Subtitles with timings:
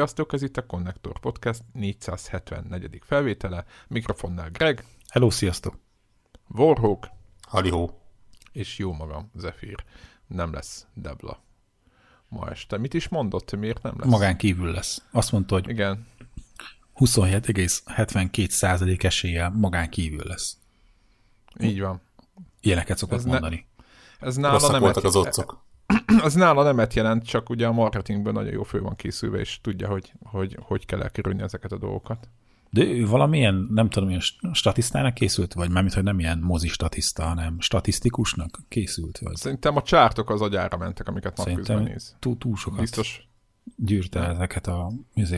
[0.00, 3.00] Sziasztok, ez itt a Connector Podcast 474.
[3.04, 3.64] felvétele.
[3.88, 4.84] Mikrofonnál Greg.
[5.08, 5.78] Hello, sziasztok.
[6.48, 7.08] Warhawk.
[7.48, 8.00] Halihó.
[8.52, 9.84] És jó magam, Zephyr.
[10.26, 11.42] Nem lesz Debla
[12.28, 12.78] ma este.
[12.78, 14.10] Mit is mondott, miért nem lesz?
[14.10, 15.02] Magán kívül lesz.
[15.10, 16.06] Azt mondta, hogy Igen.
[16.94, 20.56] 27,72% eséllyel magán kívül lesz.
[21.58, 22.00] Így van.
[22.60, 23.66] Ilyeneket szokott Ez ne- mondani.
[24.20, 25.68] Ez nála Rosszak nem voltak az otcok.
[26.22, 29.88] az nála nemet jelent, csak ugye a marketingben nagyon jó fő van készülve, és tudja,
[29.88, 32.28] hogy hogy, hogy kell elkerülni ezeket a dolgokat.
[32.70, 34.20] De ő valamilyen, nem tudom, ilyen
[34.52, 39.18] statisztának készült, vagy mármint, hogy nem ilyen mozi statiszta, hanem statisztikusnak készült.
[39.18, 39.36] Vagy.
[39.36, 42.16] Szerintem a csártok az agyára mentek, amiket napközben néz.
[42.18, 43.28] túl, túl sokat Biztos.
[43.76, 44.92] gyűrte ezeket a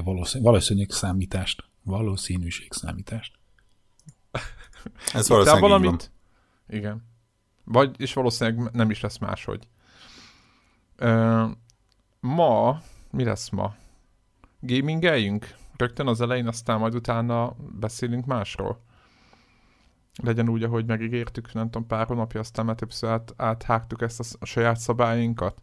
[0.04, 1.64] valószínű, valószínűség számítást.
[1.82, 3.32] Valószínűség számítást.
[5.12, 5.84] Ez Te valószínűleg valamit...
[5.84, 6.10] valamit?
[6.68, 7.02] Igen.
[7.64, 9.68] Vagy, és valószínűleg nem is lesz máshogy.
[12.20, 13.74] Ma, mi lesz ma?
[14.60, 15.54] Gamingeljünk?
[15.76, 18.80] Rögtön az elején, aztán majd utána beszélünk másról.
[20.22, 24.24] Legyen úgy, ahogy megígértük, nem tudom, pár hónapja, aztán már többször át, áthágtuk ezt a,
[24.40, 25.62] a saját szabályinkat.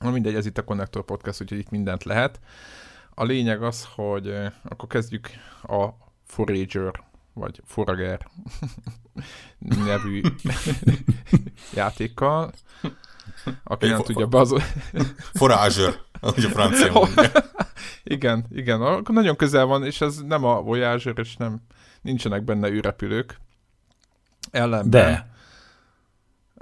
[0.00, 2.40] Na mindegy, ez itt a Connector Podcast, úgyhogy itt mindent lehet.
[3.14, 5.30] A lényeg az, hogy akkor kezdjük
[5.62, 5.88] a
[6.24, 8.26] Forager, vagy Forager
[9.86, 10.20] nevű
[11.74, 12.52] játékkal.
[13.64, 14.54] Aki nem tudja, be az...
[15.38, 17.30] Forager, ahogy a francia mondja.
[18.04, 21.60] Igen, igen, akkor nagyon közel van, és ez nem a Voyager, és nem,
[22.02, 23.40] nincsenek benne űrrepülők.
[24.50, 25.30] Ellenben De,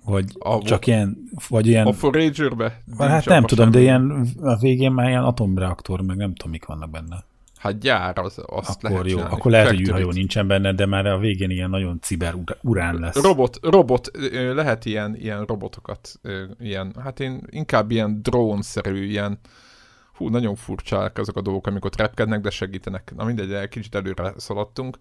[0.05, 1.17] hogy A- csak ilyen,
[1.49, 3.85] vagy ilyen, a Forager-be hát nem tudom, de semmi.
[3.85, 7.25] ilyen a végén már ilyen atomreaktor, meg nem tudom, mik vannak benne.
[7.59, 9.37] Hát gyár, az, azt lehet Akkor jó, csinálni.
[9.37, 9.99] akkor lehet, hogy Factory-t.
[10.01, 13.23] űrhajó nincsen benne, de már a végén ilyen nagyon ciber ur- urán lesz.
[13.23, 16.21] Robot, robot, lehet ilyen, ilyen robotokat,
[16.59, 19.39] ilyen, hát én inkább ilyen drone-szerű, ilyen,
[20.15, 23.13] hú, nagyon furcsák azok a dolgok, ott repkednek, de segítenek.
[23.17, 24.99] Na mindegy, egy kicsit előre szaladtunk.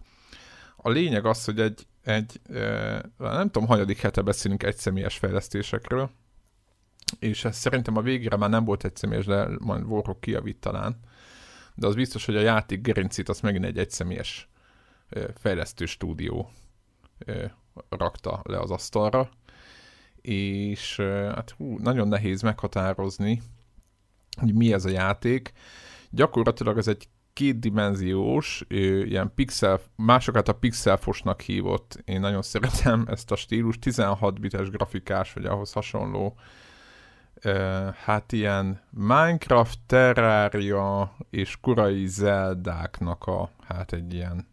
[0.76, 2.42] A lényeg az, hogy egy, egy
[3.18, 6.10] nem tudom, hanyadik hete beszélünk egyszemélyes fejlesztésekről,
[7.20, 11.00] és ez szerintem a végére már nem volt egyszemélyes, de majd Warhawk kijavít talán.
[11.80, 14.50] De az biztos, hogy a játék gerincét azt megint egy egyszemélyes
[15.36, 16.52] fejlesztő stúdió
[17.90, 19.30] rakta le az asztalra,
[20.22, 20.96] és
[21.36, 23.42] hát hú, nagyon nehéz meghatározni,
[24.40, 25.52] hogy mi ez a játék.
[26.10, 33.36] Gyakorlatilag ez egy kétdimenziós, ilyen pixel, másokat a pixelfosnak hívott, én nagyon szeretem ezt a
[33.36, 36.38] stílus, 16 bites grafikás, vagy ahhoz hasonló,
[38.04, 44.48] hát ilyen Minecraft, Terraria és korai Zeldáknak a, hát egy ilyen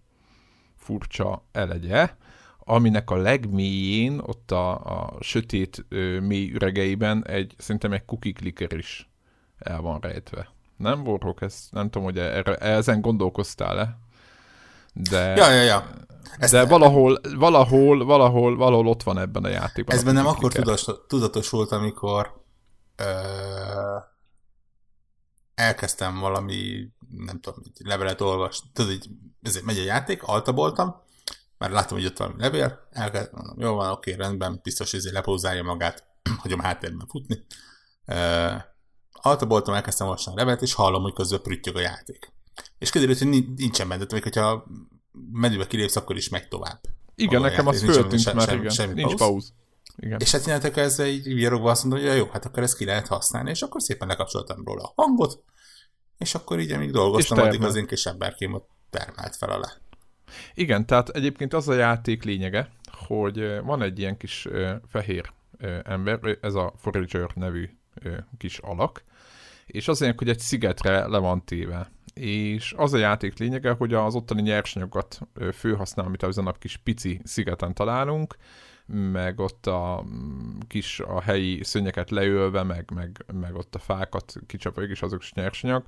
[0.76, 2.16] furcsa elegye,
[2.58, 8.72] aminek a legmélyén, ott a, a sötét ö, mély üregeiben egy, szerintem egy cookie clicker
[8.72, 9.08] is
[9.58, 10.48] el van rejtve.
[10.76, 13.98] Nem, Warhawk, ezt nem tudom, hogy erre, ezen gondolkoztál-e?
[14.92, 15.90] De, Ja, ja, ja.
[16.38, 19.96] Ezt, de valahol, valahol, valahol, valahol ott van ebben a játékban.
[19.96, 22.43] ez bennem akkor tudatos, tudatosult, amikor
[22.96, 23.96] ö,
[25.54, 28.68] elkezdtem valami, nem tudom, egy levelet olvasni.
[28.72, 29.08] Tudod, így,
[29.42, 31.02] ezért megy a játék, altaboltam,
[31.58, 35.14] már láttam, hogy ott valami levél, elkezdtem, mondom, jó van, oké, rendben, biztos, hogy ezért
[35.14, 36.04] lepózálja magát,
[36.42, 37.44] hagyom háttérben futni.
[38.04, 38.52] Ö,
[39.12, 42.32] altaboltam, elkezdtem olvasni a levelet, és hallom, hogy közben prüttyög a játék.
[42.78, 44.64] És kiderült, hogy ni- nincsen benne, tehát hogyha
[45.32, 46.80] menübe kilépsz, akkor is megy tovább.
[47.14, 48.74] Igen, nekem az föltűnt már, semmi- igen.
[48.74, 49.18] semmi Nincs pauz.
[49.18, 49.54] pauz.
[49.96, 50.20] Igen.
[50.20, 52.84] És hát innentől kezdve így virogva azt mondom, hogy ja, jó, hát akkor ezt ki
[52.84, 55.42] lehet használni, és akkor szépen lekapcsoltam róla a hangot,
[56.18, 59.72] és akkor így, amíg dolgoztam, addig az én kis emberkém ott termelt fel alá.
[60.54, 62.70] Igen, tehát egyébként az a játék lényege,
[63.06, 64.48] hogy van egy ilyen kis
[64.88, 65.32] fehér
[65.82, 67.70] ember, ez a Forager nevű
[68.38, 69.04] kis alak,
[69.66, 71.92] és az lényeg, hogy egy szigetre le van téve.
[72.14, 75.20] És az a játék lényege, hogy az ottani nyersanyagokat
[75.52, 78.36] főhasznál, amit ezen a kis pici szigeten találunk,
[78.86, 84.34] meg ott a mm, kis a helyi szönyeket leölve, meg, meg, meg ott a fákat
[84.46, 85.84] kicsapjuk, és azok is nyersanyag.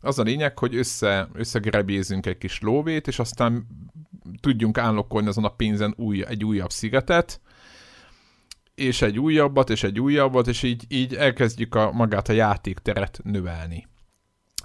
[0.00, 3.66] Az a lényeg, hogy össze, összegrebézünk egy kis lóvét, és aztán
[4.40, 7.40] tudjunk állokkolni azon a pénzen új, egy újabb szigetet,
[8.74, 13.86] és egy újabbat, és egy újabbat, és így, így elkezdjük a, magát a játékteret növelni.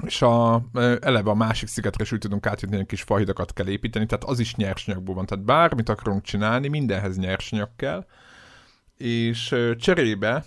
[0.04, 0.64] És a,
[1.02, 4.40] eleve a másik szigetre is úgy tudunk átjutni, hogy kis fahidakat kell építeni, tehát az
[4.40, 5.26] is nyersanyagból van.
[5.26, 8.06] Tehát bármit akarunk csinálni, mindenhez nyersanyag kell,
[8.98, 10.46] és cserébe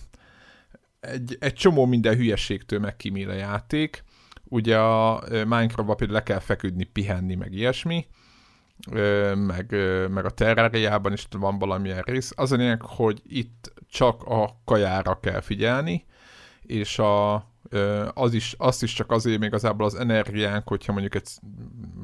[1.01, 4.05] egy, egy csomó minden hülyeségtől megkímél a játék.
[4.45, 8.07] Ugye a Minecraft-ban például le kell feküdni, pihenni, meg ilyesmi,
[9.35, 9.75] meg,
[10.11, 12.33] meg a Terrariában is van valamilyen rész.
[12.37, 16.05] Az a lényeg, hogy itt csak a kajára kell figyelni,
[16.63, 17.47] és a
[18.15, 21.29] az is, azt is csak azért még igazából az energiánk, hogyha mondjuk egy,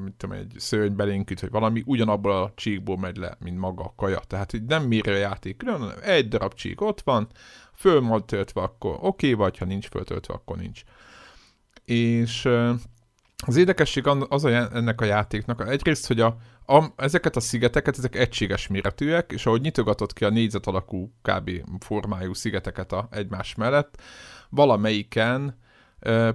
[0.04, 3.82] mit tudom, egy szörny belénk üt, vagy valami, ugyanabból a csíkból megy le, mint maga
[3.82, 4.20] a kaja.
[4.26, 7.28] Tehát így nem méri a játék külön, egy darab csík ott van,
[7.74, 10.82] föl van töltve, akkor oké, okay, vagy ha nincs föltöltve, akkor nincs.
[11.84, 12.48] És
[13.46, 18.16] az érdekesség az a, ennek a játéknak, egyrészt, hogy a, a, ezeket a szigeteket, ezek
[18.16, 21.50] egységes méretűek, és ahogy nyitogatott ki a négyzet alakú kb.
[21.80, 24.02] formájú szigeteket a egymás mellett,
[24.48, 25.58] valamelyiken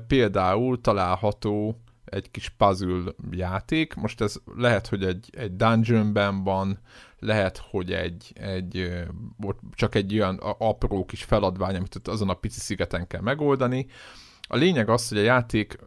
[0.08, 3.94] például található egy kis puzzle játék.
[3.94, 6.80] Most ez lehet, hogy egy, egy dungeonben van,
[7.20, 9.00] lehet, hogy egy, egy,
[9.74, 13.88] csak egy olyan apró kis feladvány, amit azon a pici szigeten kell megoldani.
[14.42, 15.78] A lényeg az, hogy a játék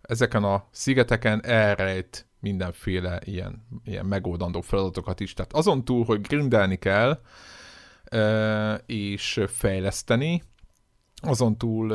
[0.00, 5.34] ezeken a szigeteken elrejt mindenféle ilyen, ilyen megoldandó feladatokat is.
[5.34, 7.20] Tehát azon túl, hogy grindelni kell,
[8.86, 10.42] és fejleszteni,
[11.22, 11.92] azon túl,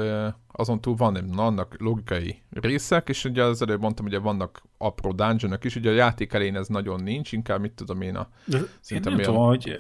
[0.51, 5.63] azon túl van annak logikai részek, és ugye az előbb mondtam, hogy vannak apró dungeonok
[5.63, 8.30] is, ugye a játék elén ez nagyon nincs, inkább mit tudom én a...
[8.45, 8.57] De
[8.88, 9.77] én nem tudom, hogy...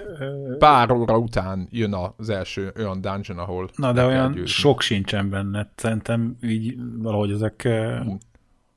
[0.57, 3.69] Pár óra után jön az első olyan dungeon, ahol...
[3.75, 4.47] Na, de olyan győzni.
[4.47, 7.67] sok sincsen benne, szerintem így valahogy ezek...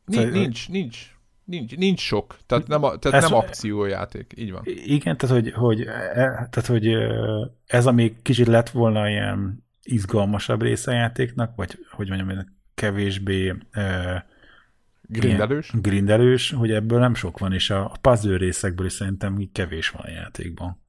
[0.05, 4.63] Nincs, nincs, nincs, nincs, nincs sok, tehát nem, a, tehát ez, nem akciójáték, így van.
[4.65, 6.87] Igen, tehát hogy, hogy, e, tehát, hogy
[7.67, 13.57] ez, ami kicsit lett volna ilyen izgalmasabb része a játéknak, vagy hogy mondjam, kevésbé uh,
[15.03, 15.71] grindelős.
[15.73, 20.11] grindelős, hogy ebből nem sok van, és a puzzle részekből is szerintem kevés van a
[20.11, 20.87] játékban.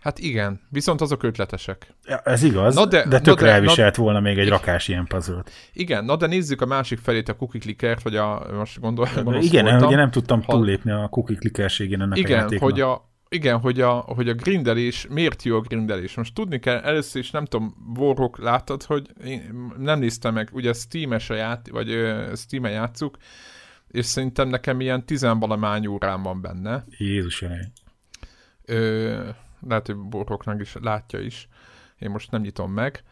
[0.00, 1.94] Hát igen, viszont azok ötletesek.
[2.04, 4.88] Ja, ez igaz, na de, de tökre na de, elviselt na, volna még egy rakás
[4.88, 5.50] ilyen puzzle -t.
[5.72, 9.08] Igen, na de nézzük a másik felét, a cookie clickert, vagy a, most gondol,
[9.40, 12.70] Igen, voltam, ugye nem tudtam ha, túllépni a cookie clickerségén ennek igen, a játéknak.
[12.70, 16.14] hogy a, igen, hogy a, hogy a grindelés, miért jó a grindelés?
[16.14, 20.72] Most tudni kell, először is nem tudom, Warhawk láttad, hogy én nem néztem meg, ugye
[20.72, 23.16] Steam-es a ját, vagy uh, Steam-en játszuk,
[23.88, 26.84] és szerintem nekem ilyen tizenvalamány órán van benne.
[26.98, 27.44] Jézus
[28.64, 29.28] Ö,
[29.60, 31.48] lehet, hogy Warhawknak is látja is.
[31.98, 33.02] Én most nem nyitom meg.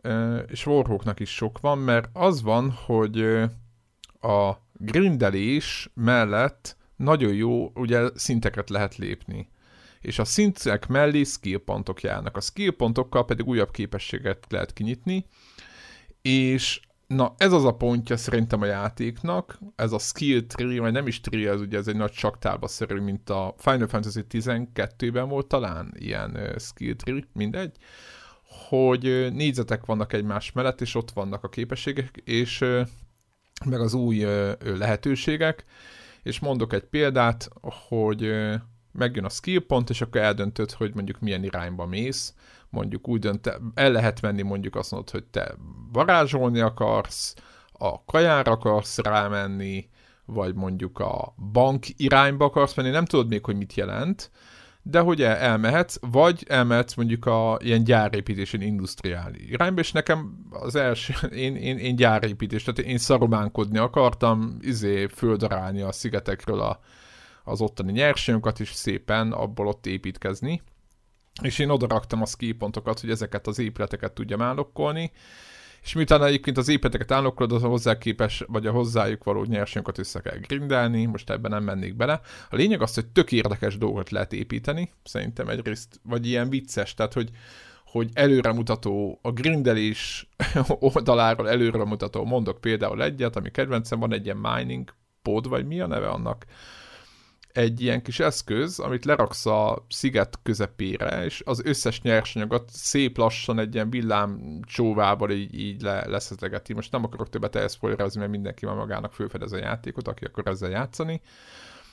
[0.00, 3.22] Ö, és Warhawknak is sok van, mert az van, hogy
[4.20, 9.48] a grindelés mellett nagyon jó, ugye szinteket lehet lépni
[10.00, 12.36] és a szintek mellé skill pontok járnak.
[12.36, 15.26] A skill pontokkal pedig újabb képességet lehet kinyitni,
[16.22, 21.06] és na ez az a pontja szerintem a játéknak, ez a skill tree, vagy nem
[21.06, 25.46] is tree, ez ugye ez egy nagy csaktálba szerű, mint a Final Fantasy 12-ben volt
[25.46, 27.76] talán ilyen uh, skill tree, mindegy,
[28.68, 32.64] hogy uh, négyzetek vannak egymás mellett, és ott vannak a képességek, és
[33.64, 34.26] meg az új
[34.60, 35.64] lehetőségek,
[36.22, 37.48] és mondok egy példát,
[37.88, 38.32] hogy
[38.92, 42.34] megjön a skill pont, és akkor eldöntöd, hogy mondjuk milyen irányba mész,
[42.68, 45.54] mondjuk úgy dönt, el lehet venni mondjuk azt mondod, hogy te
[45.92, 47.34] varázsolni akarsz,
[47.72, 49.88] a kajára akarsz rámenni,
[50.24, 54.30] vagy mondjuk a bank irányba akarsz menni, nem tudod még, hogy mit jelent,
[54.82, 60.74] de hogy el, elmehetsz, vagy elmehetsz mondjuk a ilyen gyárépítésen industriál irányba, és nekem az
[60.74, 66.80] első, én, én, én gyárépítés, tehát én szarománkodni akartam, izé földarálni a szigetekről a,
[67.44, 70.62] az ottani nyersanyagokat, és szépen abból ott építkezni.
[71.42, 75.12] És én oda raktam a skill pontokat, hogy ezeket az épületeket tudjam állokkolni,
[75.82, 80.36] és miután egyébként az épületeket állokkolod, hozzá képes, vagy a hozzájuk való nyersanyagokat össze kell
[80.36, 82.20] grindelni, most ebben nem mennék bele.
[82.50, 87.12] A lényeg az, hogy tök érdekes dolgot lehet építeni, szerintem egyrészt, vagy ilyen vicces, tehát
[87.12, 87.30] hogy
[87.84, 90.28] hogy előremutató, a grindelés
[90.68, 95.86] oldaláról előremutató, mondok például egyet, ami kedvencem, van egy ilyen mining pod, vagy mi a
[95.86, 96.44] neve annak,
[97.52, 103.58] egy ilyen kis eszköz, amit leraksz a sziget közepére, és az összes nyersanyagot szép lassan
[103.58, 106.72] egy ilyen villám csóvával így, így le, leszezlegeti.
[106.72, 110.70] Most nem akarok többet elszpoilerezni, mert mindenki már magának fölfedez a játékot, aki akar ezzel
[110.70, 111.20] játszani.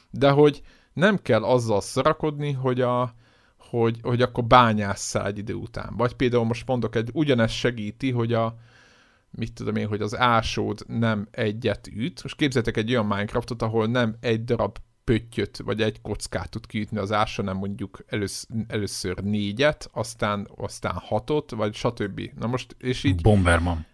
[0.09, 0.61] De hogy
[0.93, 3.13] nem kell azzal szarakodni, hogy a,
[3.57, 5.93] hogy, hogy akkor bányásszál egy idő után.
[5.97, 8.55] Vagy például most mondok, egy ugyanez segíti, hogy a,
[9.29, 12.23] mit tudom én, hogy az ásód nem egyet üt.
[12.23, 16.97] Most képzeltek egy olyan Minecraftot, ahol nem egy darab pöttyöt, vagy egy kockát tud kiütni
[16.97, 22.21] az ásra, nem mondjuk elősz, először négyet, aztán, aztán hatot, vagy stb.
[22.39, 23.21] Na most, és így...
[23.21, 23.85] Bomberman.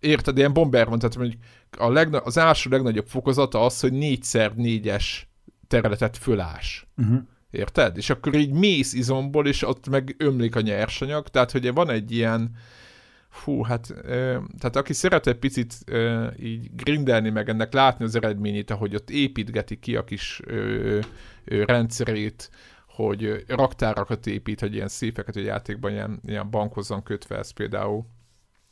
[0.00, 1.40] Érted, ilyen Bomberman, tehát mondjuk
[1.78, 5.28] a legna- az ásó legnagyobb fokozata az, hogy négyszer négyes
[5.68, 6.86] területet fölás.
[6.96, 7.18] Uh-huh.
[7.50, 7.96] Érted?
[7.96, 12.12] És akkor így mész izomból, és ott meg ömlik a nyersanyag, tehát hogy van egy
[12.12, 12.56] ilyen
[13.28, 18.14] fú, hát, ö, tehát aki szeret egy picit ö, így grindelni, meg ennek látni az
[18.14, 21.00] eredményét, ahogy ott építgeti ki a kis ö,
[21.44, 22.50] ö, rendszerét,
[22.86, 28.06] hogy raktárakat épít, hogy ilyen szépeket a játékban ilyen, ilyen bankhoz van kötve, ez például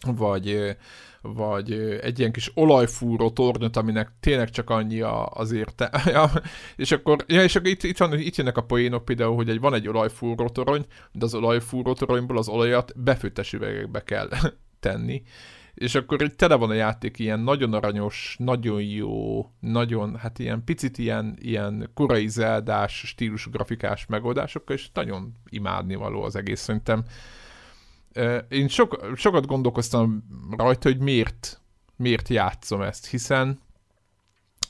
[0.04, 0.76] vagy,
[1.20, 1.72] vagy
[2.02, 5.90] egy ilyen kis olajfúró tornyot, aminek tényleg csak annyi a, az érte.
[6.04, 6.30] Ja,
[6.76, 9.60] és akkor, ja, és akkor itt, itt, van, itt jönnek a poénok például, hogy egy,
[9.60, 14.28] van egy olajfúró torony, de az olajfúró toronyból az olajat befőttes üvegekbe kell
[14.80, 15.22] tenni.
[15.74, 20.64] És akkor itt tele van a játék ilyen nagyon aranyos, nagyon jó, nagyon, hát ilyen
[20.64, 26.60] picit ilyen, ilyen korai zeldás, stílusú grafikás megoldásokkal, és nagyon imádni való az egész.
[26.60, 27.04] Szerintem
[28.48, 30.24] én sok, sokat gondolkoztam
[30.56, 31.60] rajta, hogy miért,
[31.96, 33.60] miért játszom ezt, hiszen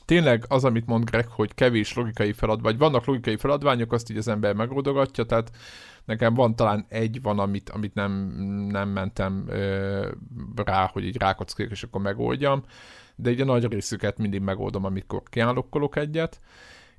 [0.05, 4.17] tényleg az, amit mond Greg, hogy kevés logikai feladvány, vagy vannak logikai feladványok, azt így
[4.17, 5.51] az ember megoldogatja, tehát
[6.05, 8.11] nekem van talán egy van, amit, amit nem,
[8.69, 10.11] nem mentem ö,
[10.55, 12.63] rá, hogy így rákockék, és akkor megoldjam,
[13.15, 16.39] de így a nagy részüket mindig megoldom, amikor kiállokkolok egyet,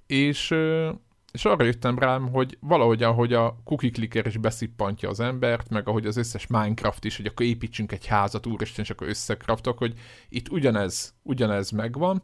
[0.07, 0.91] és ö,
[1.33, 5.89] és arra jöttem rám, hogy valahogy ahogy a cookie clicker is beszippantja az embert, meg
[5.89, 9.95] ahogy az összes Minecraft is, hogy akkor építsünk egy házat, úristen, és akkor összekraftok, hogy
[10.29, 12.23] itt ugyanez, ugyanez megvan,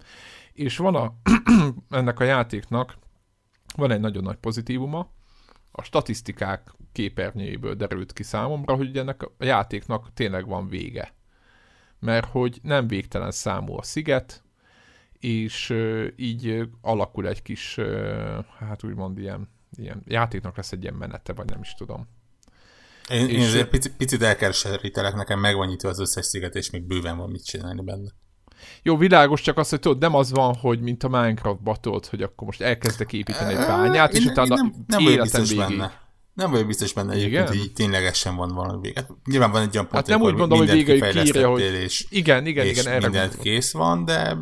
[0.52, 1.14] és van a,
[1.98, 2.98] ennek a játéknak
[3.76, 5.12] van egy nagyon nagy pozitívuma,
[5.70, 11.14] a statisztikák képernyőjéből derült ki számomra, hogy ennek a játéknak tényleg van vége.
[11.98, 14.43] Mert hogy nem végtelen számú a sziget,
[15.24, 15.74] és
[16.16, 17.78] így alakul egy kis,
[18.58, 22.08] hát úgymond ilyen, ilyen játéknak lesz egy ilyen menete, vagy nem is tudom.
[23.10, 26.82] Én, és én azért picit, picit elkereserítelek, nekem megvan nyitva az összes sziget, és még
[26.82, 28.10] bőven van mit csinálni benne.
[28.82, 32.22] Jó, világos, csak az, hogy tudod, nem az van, hogy mint a Minecraft batolt, hogy
[32.22, 35.58] akkor most elkezdek építeni egy bányát, és utána nem, nem életem végig.
[35.58, 36.03] Benne.
[36.34, 39.00] Nem vagyok biztos benne egyébként, hogy így ténylegesen van valami vége.
[39.00, 41.60] Hát nyilván van egy olyan pont, hát nem úgy mondom, hogy vége, írja, hogy...
[41.60, 43.42] És, igen, igen, és igen, erre mindent gondolom.
[43.42, 44.36] kész van, de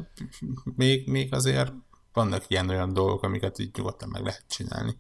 [0.77, 1.73] még, még azért
[2.13, 4.97] vannak ilyen olyan dolgok, amiket így nyugodtan meg lehet csinálni.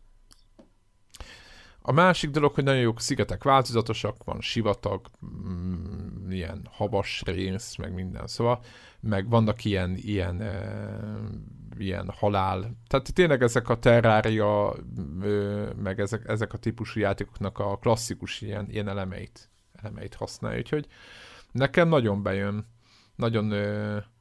[1.84, 7.92] A másik dolog, hogy nagyon jók szigetek változatosak, van sivatag, mm, ilyen habas rész, meg
[7.94, 8.64] minden, szóval,
[9.00, 10.88] meg vannak ilyen, ilyen, e,
[11.78, 14.74] ilyen halál, tehát tényleg ezek a terrária,
[15.22, 15.26] e,
[15.82, 20.86] meg ezek, ezek a típusú játékoknak a klasszikus ilyen, ilyen elemeit, elemeit használja, úgyhogy
[21.52, 22.66] nekem nagyon bejön,
[23.16, 23.52] nagyon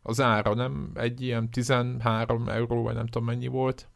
[0.01, 3.89] az ára nem egy ilyen 13 euró, vagy nem tudom mennyi volt,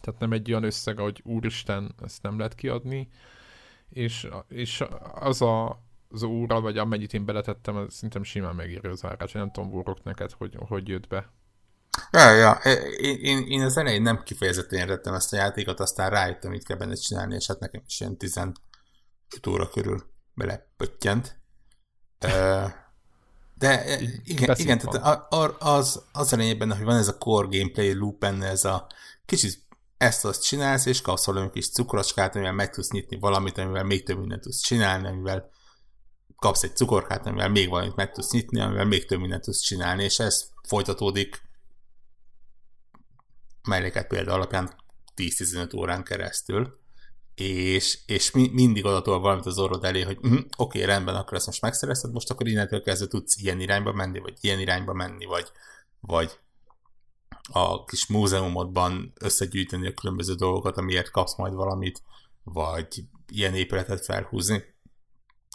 [0.00, 3.08] tehát nem egy olyan összeg, hogy úristen, ezt nem lehet kiadni,
[3.88, 9.04] és, és az a, az óra, vagy amennyit én beletettem, az szerintem simán megírja az
[9.04, 11.30] árát, nem tudom, Vorok neked, hogy, hogy jött be.
[12.10, 12.52] Ja, ja,
[12.96, 16.76] én, én, én az elején nem kifejezetten értettem ezt a játékot, aztán rájöttem, mit kell
[16.76, 18.56] benne csinálni, és hát nekem is ilyen 15
[19.48, 20.02] óra körül
[20.34, 21.40] belepöttyent.
[23.58, 25.26] De igen, igen tehát
[25.58, 28.86] az, az a hogy van ez a core gameplay loop benne, ez a
[29.26, 29.64] kicsit
[29.96, 34.18] ezt-azt csinálsz, és kapsz valami kis cukrocskát, amivel meg tudsz nyitni valamit, amivel még több
[34.18, 35.50] mindent tudsz csinálni, amivel
[36.36, 40.04] kapsz egy cukorkát, amivel még valamit meg tudsz nyitni, amivel még több mindent tudsz csinálni,
[40.04, 41.45] és ez folytatódik
[43.66, 44.70] melléket példa alapján
[45.16, 46.78] 10-15 órán keresztül,
[47.34, 51.36] és, és mi, mindig odatol valamit az orrod elé, hogy mm, oké, okay, rendben, akkor
[51.36, 55.24] ezt most megszerezted, most akkor innentől kezdve tudsz ilyen irányba menni, vagy ilyen irányba menni,
[55.24, 55.50] vagy,
[56.00, 56.38] vagy
[57.48, 62.02] a kis múzeumodban összegyűjteni a különböző dolgokat, amiért kapsz majd valamit,
[62.42, 64.64] vagy ilyen épületet felhúzni.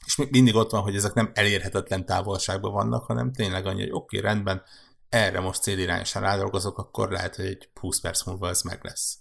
[0.05, 4.17] És mindig ott van, hogy ezek nem elérhetetlen távolságban vannak, hanem tényleg annyi, hogy oké,
[4.17, 4.63] okay, rendben,
[5.11, 9.17] erre most célirányosan rádolgozok, akkor lehet, hogy egy 20 perc múlva ez meg lesz.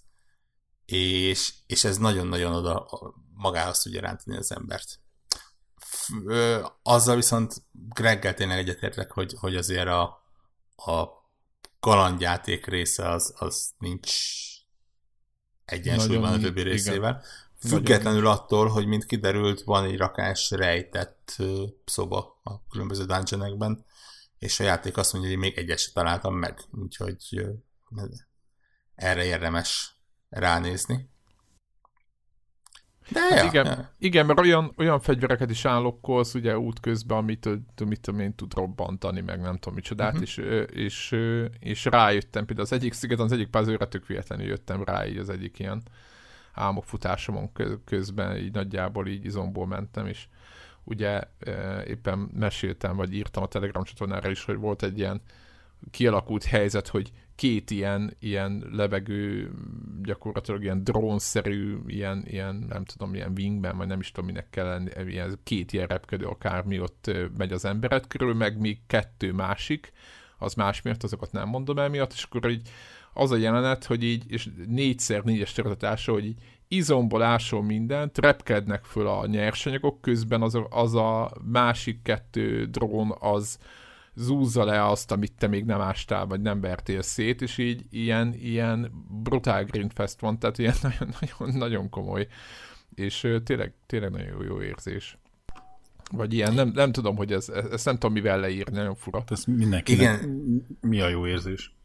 [0.85, 2.87] És, és ez nagyon-nagyon oda
[3.33, 4.99] magához tudja rántani az embert.
[6.83, 10.03] Azzal viszont Greggel tényleg egyetértek, hogy, hogy azért a,
[10.75, 11.07] a
[11.79, 14.13] kalandjáték része az, az nincs
[15.65, 17.09] egyensúlyban a többi részével.
[17.09, 17.71] Igen.
[17.77, 21.37] Függetlenül Nagyon attól, hogy mint kiderült, van egy rakás rejtett
[21.85, 23.85] szoba a különböző dungeonekben,
[24.41, 27.45] és a játék azt mondja, hogy még egyet sem találtam meg, úgyhogy
[28.95, 29.95] erre érdemes
[30.29, 31.09] ránézni.
[33.09, 33.93] De hát ja, igen, ja.
[33.97, 37.49] igen, mert olyan, olyan fegyvereket is állokkolsz ugye útközben, amit,
[37.85, 40.27] mit tudom én, tud robbantani, meg nem tudom micsodát, uh-huh.
[40.27, 40.37] és,
[40.73, 41.15] és,
[41.59, 45.29] és, rájöttem, például az egyik szigeten, az egyik pázőre tök véletlenül jöttem rá, így az
[45.29, 45.83] egyik ilyen
[46.53, 47.51] álmokfutásomon
[47.85, 50.27] közben, így nagyjából így izomból mentem, és
[50.83, 51.21] ugye
[51.87, 55.21] éppen meséltem, vagy írtam a Telegram csatornára is, hogy volt egy ilyen
[55.91, 59.51] kialakult helyzet, hogy két ilyen, ilyen levegő,
[60.03, 64.65] gyakorlatilag ilyen drónszerű, ilyen, ilyen, nem tudom, ilyen wingman, vagy nem is tudom, minek kell
[64.65, 69.91] lenni, ilyen, két ilyen repkedő akármi ott megy az emberek körül, meg még kettő másik,
[70.37, 72.69] az más miatt, azokat nem mondom el miatt, és akkor így
[73.13, 78.83] az a jelenet, hogy így, és négyszer négyes történetása, hogy így izomból ásol mindent, repkednek
[78.83, 83.57] föl a nyersanyagok, közben az a, az a másik kettő drón az
[84.13, 88.33] zúzza le azt, amit te még nem ástál, vagy nem vertél szét, és így ilyen,
[88.33, 92.27] ilyen brutál greenfest van, tehát ilyen nagyon, nagyon, nagyon komoly,
[92.95, 95.17] és tényleg, tényleg nagyon jó, jó érzés.
[96.11, 99.23] Vagy ilyen, nem, nem tudom, hogy ez, ezt nem tudom mivel leírni, nagyon fura.
[99.27, 100.63] Ez mindenkinek Igen.
[100.81, 101.75] mi a jó érzés?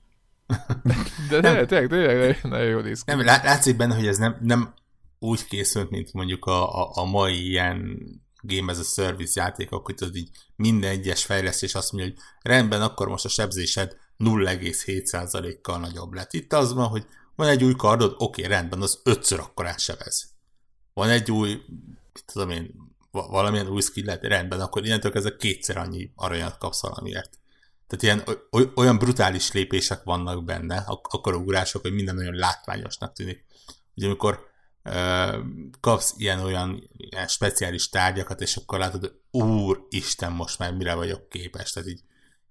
[1.30, 3.14] De tényleg, tényleg, tényleg nagyon jó néz ki.
[3.14, 4.74] Nem, látszik benne, hogy ez nem, nem
[5.18, 7.98] úgy készült, mint mondjuk a, a, a mai ilyen
[8.40, 12.82] Game as a Service játékok, hogy tudod így minden egyes fejlesztés azt mondja, hogy rendben,
[12.82, 16.32] akkor most a sebzésed 0,7%-kal nagyobb lett.
[16.32, 20.28] Itt az van, hogy van egy új kardod, oké, rendben, az ötször akkor átsebez.
[20.94, 21.60] Van egy új,
[22.26, 22.74] tudom én,
[23.10, 27.38] valamilyen új skillet, rendben, akkor innentől kezdve kétszer annyi aranyat kapsz valamiért.
[27.86, 28.38] Tehát ilyen
[28.74, 33.44] olyan brutális lépések vannak benne, akkor ugrások, hogy minden nagyon látványosnak tűnik.
[33.94, 34.46] Ugye amikor
[35.80, 41.72] kapsz ilyen-olyan ilyen speciális tárgyakat, és akkor látod, hogy úristen, most már mire vagyok képes.
[41.72, 42.00] Tehát így,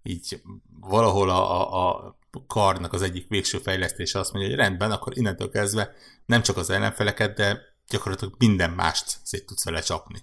[0.03, 0.41] így
[0.79, 5.49] valahol a, a, a karnak az egyik végső fejlesztése azt mondja, hogy rendben, akkor innentől
[5.49, 5.93] kezdve
[6.25, 10.19] nem csak az ellenfeleket, de gyakorlatilag minden mást szét tudsz vele csapni.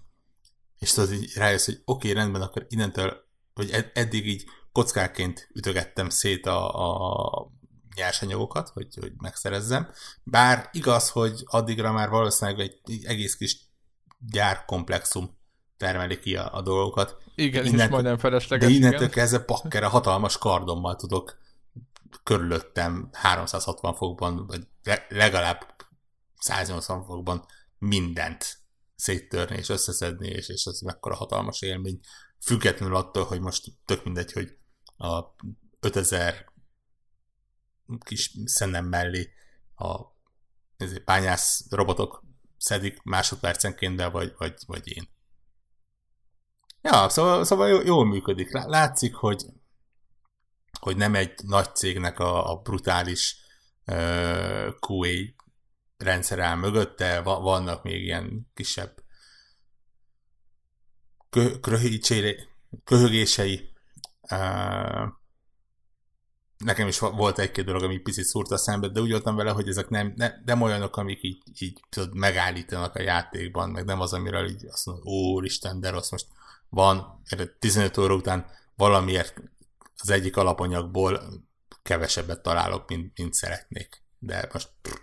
[0.78, 3.16] És tudod, így rájössz, hogy oké, okay, rendben, akkor innentől,
[3.54, 6.88] hogy ed- eddig így kockáként ütögettem szét a,
[7.38, 7.50] a
[7.94, 9.90] nyersanyagokat, hogy, hogy megszerezzem.
[10.22, 13.56] Bár igaz, hogy addigra már valószínűleg egy egész kis
[14.30, 15.38] gyárkomplexum
[15.76, 17.16] termeli ki a, a dolgokat.
[17.34, 18.68] Igen, innentől, és majdnem felesleges.
[18.68, 21.38] De innentől kezdve pakkere hatalmas kardommal tudok
[22.22, 24.66] körülöttem 360 fokban, vagy
[25.08, 25.74] legalább
[26.38, 27.44] 180 fokban
[27.78, 28.58] mindent
[28.96, 32.00] széttörni és összeszedni, és, és ez mekkora hatalmas élmény.
[32.40, 34.56] Függetlenül attól, hogy most tök mindegy, hogy
[35.02, 35.34] a
[35.80, 36.52] 5000
[37.98, 39.32] kis szennem mellé
[39.76, 40.00] a
[41.04, 42.24] bányász robotok
[42.56, 45.08] szedik másodpercenként be, vagy, vagy, vagy én.
[46.82, 48.52] Ja, szóval, szóval jól, jól működik.
[48.52, 49.44] Látszik, hogy,
[50.80, 53.36] hogy nem egy nagy cégnek a, a brutális
[53.86, 55.08] uh, QA
[55.96, 59.02] rendszer áll mögötte, vannak még ilyen kisebb
[62.84, 63.71] köhögései,
[66.64, 69.68] nekem is volt egy-két dolog, ami picit szúrt a szembe, de úgy voltam vele, hogy
[69.68, 74.12] ezek nem, ne, nem olyanok, amik így, így tudod, megállítanak a játékban, meg nem az,
[74.12, 76.26] amiről így azt mondod, úristen, de rossz, most
[76.68, 77.22] van
[77.58, 79.42] 15 óra után valamiért
[79.96, 81.20] az egyik alapanyagból
[81.82, 84.02] kevesebbet találok, mint, mint szeretnék.
[84.18, 84.70] De most...
[84.82, 85.00] Pff,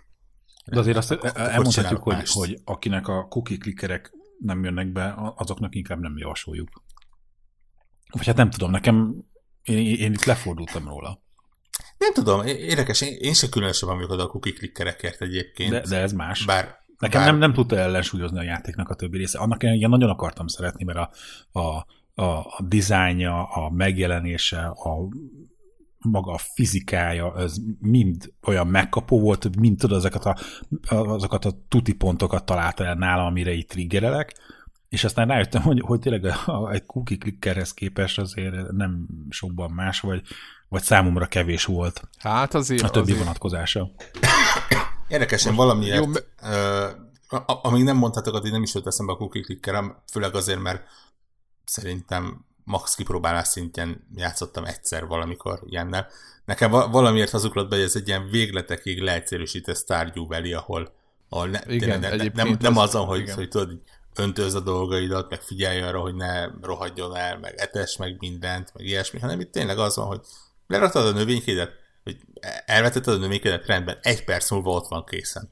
[0.64, 6.00] de azért azt elmondhatjuk, hogy, hogy akinek a cookie klickerek nem jönnek be, azoknak inkább
[6.00, 6.68] nem javasoljuk.
[8.12, 9.24] Vagy hát nem tudom, nekem
[9.62, 11.22] én, én itt lefordultam róla.
[11.98, 15.70] Nem tudom, érdekes, én, én se különösebben vagyok oda a cookie klikkerekért egyébként.
[15.70, 16.44] De, de ez más.
[16.44, 17.30] Bár, Nekem bár...
[17.30, 19.38] nem, nem tudta ellensúlyozni a játéknak a többi része.
[19.38, 21.10] Annak én nagyon akartam szeretni, mert a,
[21.60, 25.08] a, a, a dizájnja, a megjelenése, a
[25.98, 30.36] maga a fizikája, ez mind olyan megkapó volt, mind tudod, azokat a,
[30.88, 34.34] azokat a tuti pontokat találta el nálam, amire itt triggerelek,
[34.90, 39.70] és aztán rájöttem, hogy, hogy tényleg a, a, egy cookie clickerhez képest azért nem sokban
[39.70, 40.22] más, vagy
[40.70, 43.18] vagy számomra kevés volt hát azért, a többi azért.
[43.18, 43.90] vonatkozása.
[45.08, 46.10] Érdekesen valamiért, jó,
[46.42, 50.82] uh, amíg nem mondhatok, addig nem is jött eszembe a cookie clicker, főleg azért, mert
[51.64, 56.06] szerintem max kipróbálás szintjén játszottam egyszer valamikor ilyennel.
[56.44, 60.92] Nekem valamiért az ugrott be, hogy ez egy ilyen végletekig leegyszerűsített Stardew Valley, ahol,
[61.28, 63.80] ahol ne, igen, ne, ne, nem, nem az, azon, hogy, hogy tudod,
[64.16, 68.86] öntöz a dolgaidat, meg figyelj arra, hogy ne rohadjon el, meg etes, meg mindent, meg
[68.86, 70.20] ilyesmi, hanem itt tényleg az van, hogy
[70.70, 71.72] Leraktad a növénykédet,
[72.04, 72.16] hogy
[72.66, 75.50] elvetetted a növénykédet, rendben, egy perc múlva ott van készen.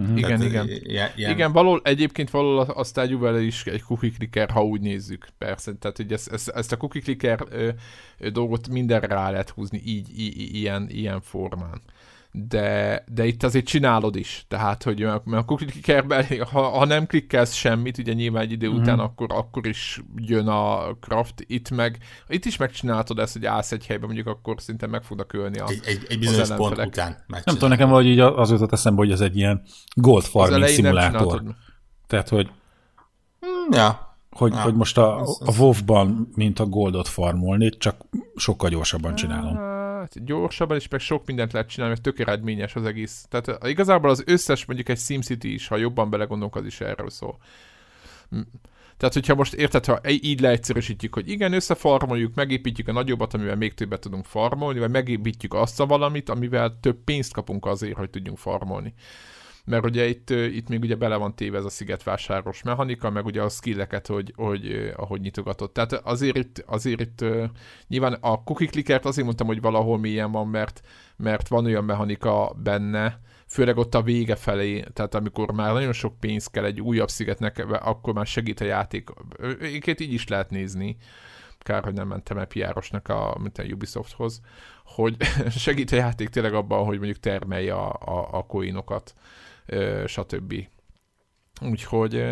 [0.00, 0.16] Mm-hmm.
[0.16, 0.68] Igen, igen.
[0.68, 1.10] Ilyen.
[1.16, 5.74] Igen, való, egyébként való a Stardew Valley is egy cookie clicker, ha úgy nézzük, persze.
[5.74, 7.70] Tehát, hogy ezt, ezt, ezt a cookie clicker ö,
[8.18, 11.82] ö, dolgot mindenre rá lehet húzni, így, így ilyen, ilyen formán
[12.32, 14.44] de, de itt azért csinálod is.
[14.48, 18.80] Tehát, hogy mert a klikkerben, ha, ha nem klikkelsz semmit, ugye nyilván egy idő mm-hmm.
[18.80, 21.44] után, akkor, akkor is jön a craft.
[21.46, 25.32] Itt meg, itt is megcsináltod ezt, hogy állsz egy helyben, mondjuk akkor szinte meg fognak
[25.32, 28.72] ölni a, egy, egy, egy bizonyos pont után Nem tudom, nekem valahogy így az jutott
[28.72, 29.62] eszembe, hogy ez egy ilyen
[29.94, 31.42] gold farming szimulátor.
[32.06, 32.50] Tehát, hogy
[33.46, 34.07] mm, ja.
[34.38, 34.60] Hogy, ja.
[34.60, 37.96] hogy most a, a WoW-ban, mint a goldot farmolni, csak
[38.36, 42.84] sokkal gyorsabban csinálom hát gyorsabban, és meg sok mindent lehet csinálni, mert tök eredményes az
[42.84, 43.26] egész.
[43.28, 47.10] Tehát eh, igazából az összes, mondjuk egy SimCity is, ha jobban belegondolunk, az is erről
[47.10, 47.38] szól.
[48.96, 53.74] Tehát, hogyha most érted, ha így leegyszerűsítjük, hogy igen, összefarmoljuk, megépítjük a nagyobbat, amivel még
[53.74, 58.38] többet tudunk farmolni, vagy megépítjük azt a valamit, amivel több pénzt kapunk azért, hogy tudjunk
[58.38, 58.94] farmolni.
[59.68, 63.42] Mert ugye itt, itt még ugye bele van téve ez a szigetvásáros mechanika, meg ugye
[63.42, 65.72] a skilleket, hogy, hogy ahogy nyitogatott.
[65.72, 67.24] Tehát azért itt, azért itt
[67.88, 70.80] nyilván a cookie clickert azért mondtam, hogy valahol milyen van, mert,
[71.16, 76.20] mert van olyan mechanika benne, főleg ott a vége felé, tehát amikor már nagyon sok
[76.20, 79.10] pénz kell egy újabb szigetnek, akkor már segít a játék.
[79.62, 80.96] Énként így is lehet nézni,
[81.58, 84.40] kár, hogy nem mentem PR-osnak a, mint a Ubisofthoz,
[84.84, 85.16] hogy
[85.50, 89.14] segít a játék tényleg abban, hogy mondjuk termelje a, a, a coinokat,
[90.06, 90.54] stb.
[91.60, 92.24] Úgyhogy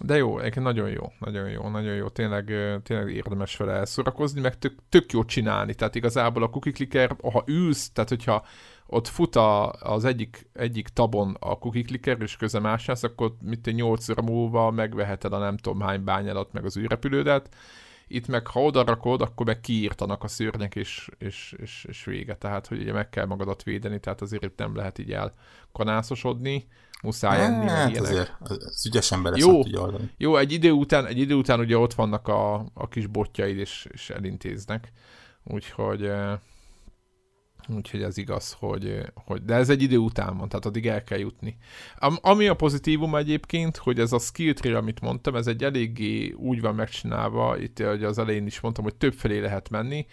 [0.00, 4.74] de jó, nagyon jó, nagyon jó, nagyon jó, tényleg, tényleg érdemes vele elszórakozni, meg tök,
[4.88, 8.44] tök jó csinálni, tehát igazából a cookie clicker, ha űz, tehát hogyha
[8.86, 13.36] ott fut a, az egyik, egyik tabon a cookie clicker, és köze más lesz, akkor
[13.42, 17.54] mit 8 óra múlva megveheted a nem tudom hány bányálat, meg az űrrepülődet.
[18.08, 22.36] Itt meg, ha oda rakod, akkor meg kiírtanak a szörnyek, és, és, és, és vége.
[22.36, 26.68] Tehát, hogy ugye meg kell magadat védeni, tehát azért itt nem lehet így elkanászosodni,
[27.02, 29.62] muszáj enni, hát, azért, az ügyes ember jó,
[30.16, 33.88] Jó, egy idő után, egy idő után ugye ott vannak a, a kis botjaid, és,
[33.92, 34.92] és elintéznek.
[35.44, 36.38] Úgyhogy eh,
[37.68, 41.18] Úgyhogy ez igaz, hogy, hogy, de ez egy idő után van, tehát addig el kell
[41.18, 41.56] jutni.
[42.20, 46.60] Ami a pozitívum egyébként, hogy ez a skill tree, amit mondtam, ez egy eléggé úgy
[46.60, 50.06] van megcsinálva, itt hogy az elején is mondtam, hogy több felé lehet menni,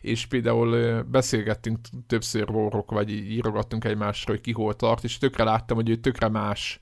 [0.00, 5.76] és például beszélgettünk többször vorok, vagy írogattunk egymásra, hogy ki hol tart, és tökre láttam,
[5.76, 6.80] hogy ő tökre más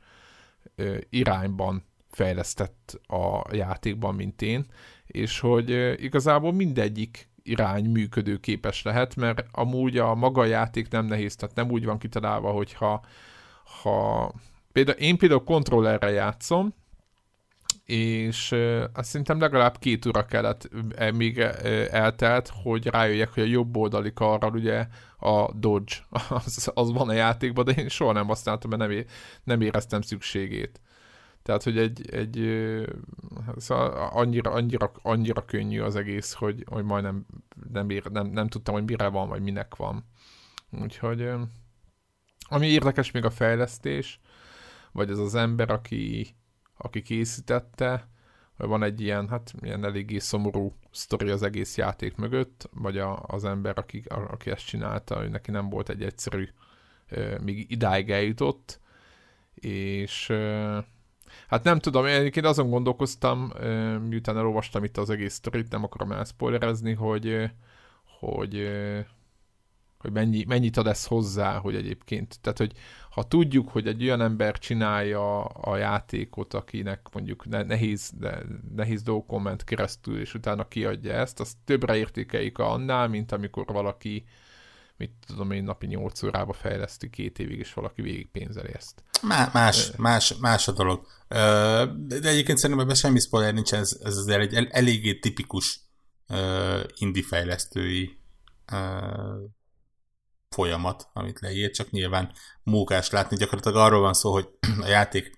[1.11, 4.67] irányban fejlesztett a játékban, mint én,
[5.07, 11.55] és hogy igazából mindegyik irány működőképes lehet, mert amúgy a maga játék nem nehéz, tehát
[11.57, 13.05] nem úgy van kitalálva, hogyha
[13.83, 14.33] ha
[14.73, 16.75] például, én például kontrollerre játszom,
[17.85, 18.55] és
[18.93, 23.77] azt szerintem legalább két óra kellett, uh, még uh, eltelt, hogy rájöjjek, hogy a jobb
[23.77, 24.87] oldali karral ugye
[25.19, 25.95] a dodge,
[26.29, 29.11] az, az van a játékban, de én soha nem használtam, mert nem, é-
[29.45, 30.81] nem éreztem szükségét.
[31.45, 32.37] Tehát, hogy egy, egy
[33.57, 37.27] szóval annyira, annyira, annyira könnyű az egész, hogy, hogy majdnem
[37.73, 40.05] nem, ér, nem, nem tudtam, hogy mire van, vagy minek van.
[40.83, 41.31] Úgyhogy
[42.49, 44.21] ami érdekes még a fejlesztés,
[44.93, 46.35] vagy ez az ember, aki,
[46.77, 48.09] aki készítette,
[48.57, 53.45] van egy ilyen, hát ilyen eléggé szomorú sztori az egész játék mögött, vagy a, az
[53.45, 56.49] ember, aki, a, aki ezt csinálta, hogy neki nem volt egy egyszerű,
[57.41, 58.81] még idáig eljutott,
[59.55, 60.33] és
[61.49, 63.53] Hát nem tudom, én egyébként azon gondolkoztam,
[64.09, 67.51] miután elolvastam itt az egész sztorit, nem akarom elszpoilerezni, hogy,
[68.19, 68.69] hogy,
[69.99, 72.73] hogy mennyi, mennyit ad ez hozzá, hogy egyébként, tehát hogy
[73.11, 78.13] ha tudjuk, hogy egy olyan ember csinálja a játékot, akinek mondjuk nehéz,
[78.75, 84.25] nehéz dolgokon ment keresztül, és utána kiadja ezt, azt többre értékeljük annál, mint amikor valaki
[84.97, 89.03] mit tudom én, napi 8 órába fejleszti két évig, és valaki végig pénzeli ezt.
[89.23, 91.07] Má, más, más, más a dolog.
[91.97, 95.81] De egyébként szerintem ebben semmi spoiler nincs, ez, ez azért egy el, eléggé tipikus
[96.95, 98.19] indie fejlesztői
[100.49, 103.37] folyamat, amit leírt, csak nyilván mókás látni.
[103.37, 104.49] Gyakorlatilag arról van szó, hogy
[104.85, 105.31] a játék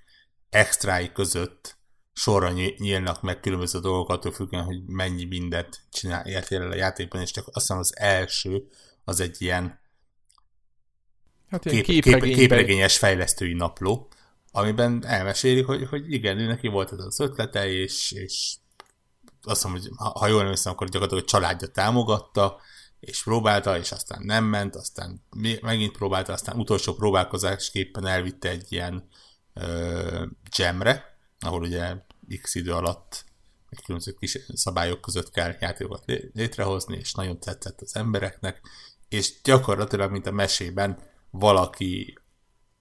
[0.50, 1.76] extrái között
[2.12, 7.20] sorra nyílnak meg különböző dolgok, attól függően, hogy mennyi mindent csinál, értél el a játékban,
[7.20, 8.66] és csak azt hiszem az első,
[9.08, 9.80] az egy ilyen,
[11.50, 14.08] hát ilyen kép, kép, képregényes fejlesztői napló,
[14.50, 18.54] amiben elmeséli, hogy, hogy igen, ő neki volt ez az ötlete, és, és
[19.42, 22.60] azt mondom, hogy ha jól emlékszem, akkor gyakorlatilag a családja támogatta,
[23.00, 25.24] és próbálta, és aztán nem ment, aztán
[25.60, 29.08] megint próbálta, aztán utolsó próbálkozásképpen elvitte egy ilyen
[29.54, 30.24] ö,
[30.56, 31.94] jamre, ahol ugye
[32.42, 33.24] x idő alatt
[33.68, 38.60] egy különböző kis szabályok között kell játékokat létrehozni, és nagyon tetszett az embereknek,
[39.08, 40.98] és gyakorlatilag, mint a mesében,
[41.30, 42.18] valaki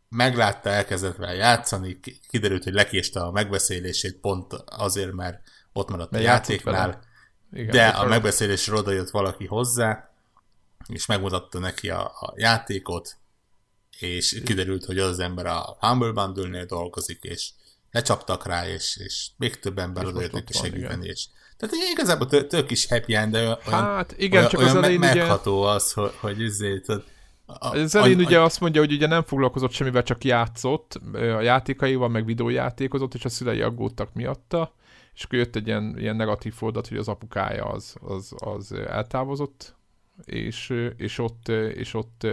[0.09, 5.41] meglátta, elkezdett vele játszani, kiderült, hogy lekéste a megbeszélését pont azért, mert
[5.73, 7.03] ott maradt a játéknál,
[7.51, 10.09] Igen, de a megbeszélésre oda jött valaki hozzá,
[10.87, 13.17] és megmutatta neki a, a játékot,
[13.99, 17.49] és kiderült, hogy az, az ember a Humble Bundle-nél dolgozik, és
[17.91, 21.25] lecsaptak rá, és, és még több ember oda jött neki segíteni, és
[21.57, 24.77] tehát igazából tök, tök is happy end, de olyan, hát, igen, olyan, csak olyan az
[24.77, 25.69] elején megható ugye...
[25.69, 27.03] az, hogy, hogy izé, tehát,
[27.45, 32.09] a, az elején ugye azt mondja, hogy ugye nem foglalkozott semmivel, csak játszott, a játékaival,
[32.09, 34.73] meg videójátékozott, és a szülei aggódtak miatta,
[35.13, 39.75] és akkor jött egy ilyen, ilyen negatív fordulat, hogy az apukája az, az, az eltávozott,
[40.25, 42.23] és, és, ott, és ott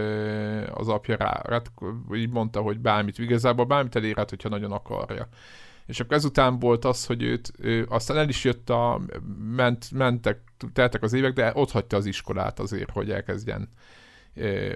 [0.73, 1.71] az apja rá, hát
[2.13, 5.27] így mondta, hogy bármit, igazából bármit elérhet, hogyha nagyon akarja
[5.85, 9.01] És akkor ezután volt az, hogy őt, ő, aztán el is jött a,
[9.37, 10.39] ment, mentek,
[10.73, 13.69] teltek az évek, de ott hagyta az iskolát azért, hogy elkezdjen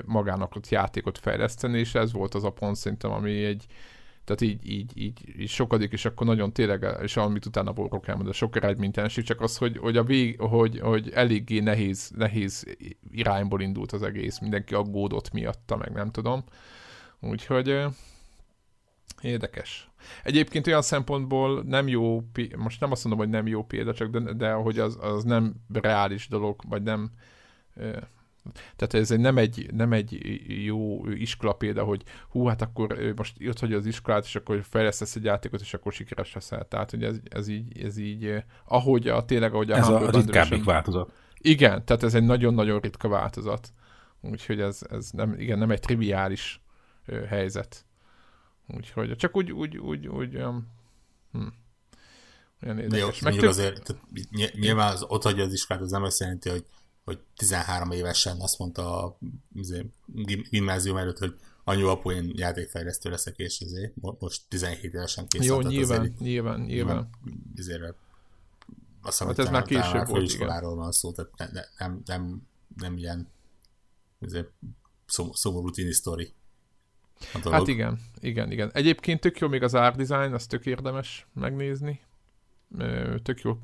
[0.06, 3.66] magának ott játékot fejleszteni, és ez volt az a pont szerintem, ami egy,
[4.24, 8.28] tehát így, így, így, így sokadik, és akkor nagyon tényleg, és amit utána borok elmond,
[8.28, 12.78] de sok eredménytelenség, csak az, hogy, hogy, a vég, hogy, hogy eléggé nehéz, nehéz
[13.12, 16.44] irányból indult az egész, mindenki aggódott miatta, meg nem tudom.
[17.20, 17.86] Úgyhogy
[19.22, 19.87] érdekes.
[20.24, 22.24] Egyébként olyan szempontból nem jó,
[22.58, 25.56] most nem azt mondom, hogy nem jó példa, csak de, de hogy az, az nem
[25.74, 27.12] reális dolog, vagy nem
[28.76, 30.20] tehát ez nem, egy, nem egy
[30.66, 35.16] jó iskola példa, hogy hú, hát akkor most jött, hogy az iskolát, és akkor fejlesztesz
[35.16, 36.68] egy játékot, és akkor sikeres leszel.
[36.68, 40.64] Tehát, hogy ez, ez így, ez így ahogy a, tényleg, ahogy a Ez a ritkábbik
[40.64, 41.12] változat.
[41.38, 43.74] Igen, tehát ez egy nagyon-nagyon ritka változat.
[44.22, 46.62] Úgyhogy ez, ez nem, igen, nem egy triviális
[47.28, 47.86] helyzet.
[48.68, 50.68] Úgyhogy csak úgy, úgy, úgy, úgy um,
[51.32, 51.48] hm.
[52.64, 53.22] Olyan érdekes.
[53.22, 53.50] Jó, Meg több...
[53.50, 53.96] azért,
[54.54, 56.66] nyilván az, ott hagyja az iskolát, az nem azt jelenti, hogy
[57.08, 59.18] hogy 13 évesen azt mondta a
[59.54, 59.86] izé,
[60.50, 65.46] gimnázium előtt, hogy anyu apu, én játékfejlesztő leszek, és izé, most 17 évesen kész.
[65.46, 67.10] Jó, nyilván, azért, nyilván, nyilván.
[67.56, 67.96] Azért
[69.02, 70.76] azt hát ez már később volt, igen.
[70.76, 73.28] van szó, tehát ne, ne, nem, nem, nem ilyen
[74.20, 74.46] izé,
[75.34, 76.34] szomorú tini sztori.
[77.52, 78.70] Hát igen, igen, igen.
[78.74, 82.00] Egyébként tök jó még az art design, az tök érdemes megnézni.
[83.24, 83.58] Tök jó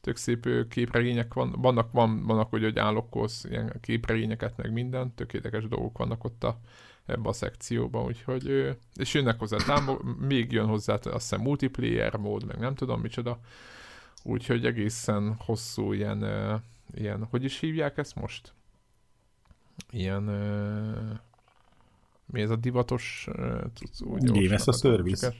[0.00, 5.68] tök szép képregények van, vannak, van, vannak hogy, hogy állokkolsz ilyen képregényeket, meg minden, tökéletes
[5.68, 6.60] dolgok vannak ott a,
[7.06, 12.44] ebbe a szekcióba, úgyhogy, és jönnek hozzá támog, még jön hozzá azt hiszem multiplayer mód,
[12.44, 13.40] meg nem tudom micsoda,
[14.22, 16.24] úgyhogy egészen hosszú ilyen,
[16.94, 18.52] ilyen, hogy is hívják ezt most?
[19.90, 20.24] Ilyen,
[22.30, 23.28] mi ez a divatos?
[24.10, 25.34] Game a service.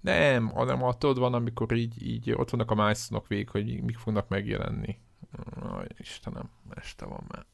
[0.00, 4.28] Nem, hanem attól van, amikor így, így ott vannak a milestone végig, hogy mik fognak
[4.28, 4.98] megjelenni.
[5.60, 7.46] Aj, Istenem, este van már.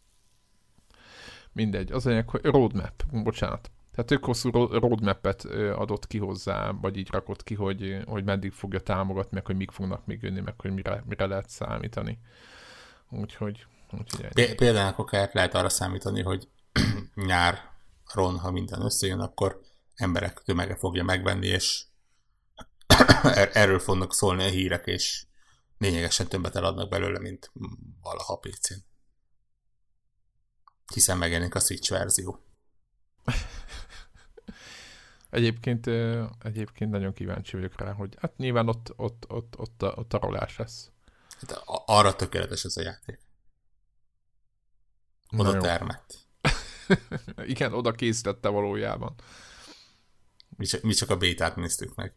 [1.52, 3.70] Mindegy, az anyag, hogy roadmap, bocsánat.
[3.94, 8.80] Tehát ők hosszú roadmap-et adott ki hozzá, vagy így rakott ki, hogy, hogy meddig fogja
[8.80, 12.18] támogatni, meg hogy mik fognak még jönni, meg hogy mire, mire lehet számítani.
[13.10, 13.66] Úgyhogy,
[13.98, 16.48] úgyhogy Például akár lehet arra számítani, hogy
[17.14, 17.73] nyár
[18.14, 19.60] ron, ha minden összejön, akkor
[19.94, 21.84] emberek tömege fogja megvenni, és
[23.22, 25.26] Er-, erről fognak szólni a hírek, és
[25.78, 27.52] lényegesen többet eladnak belőle, mint
[28.02, 28.78] valaha PC-n.
[30.92, 32.44] Hiszen megjelenik a Switch verzió.
[35.30, 35.86] Egyébként,
[36.42, 40.18] egyébként nagyon kíváncsi vagyok rá, hogy hát nyilván ott, ott, ott, ott, a, ott a
[40.18, 40.90] rolás lesz.
[41.40, 43.20] Hát arra tökéletes ez a játék.
[45.36, 46.23] Oda termett.
[47.46, 49.14] Igen, oda készítette valójában.
[50.56, 52.14] Mi csak, mi csak a bétát néztük meg.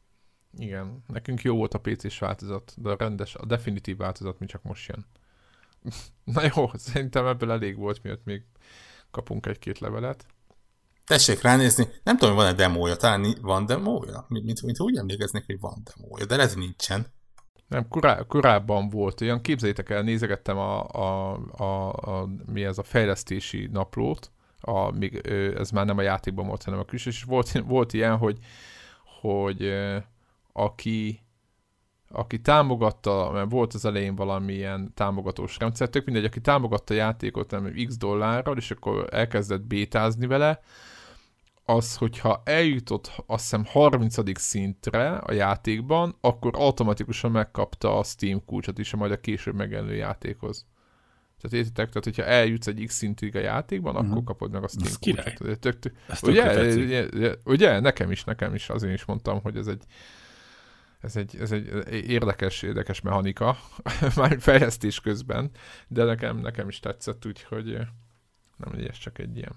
[0.57, 4.63] Igen, nekünk jó volt a PC-s változat, de a rendes, a definitív változat mi csak
[4.63, 5.05] most jön.
[6.35, 8.43] Na jó, szerintem ebből elég volt, miatt még
[9.11, 10.25] kapunk egy-két levelet.
[11.05, 14.25] Tessék ránézni, nem tudom, hogy van-e demója, talán van demója?
[14.27, 17.07] Mint, mint, mint úgy emlékeznék, hogy van demója, de ez nincsen.
[17.67, 22.83] Nem, korá, korábban volt olyan, képzeljétek el, nézegettem a, a, a, a, mi ez a
[22.83, 24.31] fejlesztési naplót,
[24.67, 25.15] a, még,
[25.57, 28.37] ez már nem a játékban volt, hanem a külső, és volt, volt ilyen, hogy,
[29.21, 29.73] hogy
[30.53, 31.19] aki,
[32.09, 37.51] aki támogatta, mert volt az elején valamilyen támogatós rendszer, tök mindegy, aki támogatta a játékot
[37.51, 40.59] nem x dollárral, és akkor elkezdett bétázni vele,
[41.65, 44.39] az, hogyha eljutott azt hiszem 30.
[44.39, 50.65] szintre a játékban, akkor automatikusan megkapta a Steam kulcsot is, majd a később megjelenő játékhoz.
[51.41, 51.87] Tehát értitek?
[51.87, 54.11] Tehát, hogyha eljutsz egy X szintig a játékban, uh-huh.
[54.11, 55.59] akkor kapod meg a Steam kulcsot.
[55.59, 56.75] Tök, tök, ugye,
[57.13, 59.83] ugye, ugye, nekem is, nekem is, azért is mondtam, hogy ez egy,
[61.01, 61.65] ez egy, ez egy
[62.09, 63.57] érdekes, érdekes mechanika,
[64.15, 65.51] már fejlesztés közben,
[65.87, 67.77] de nekem, nekem is tetszett, úgyhogy
[68.57, 69.55] nem ez csak egy ilyen.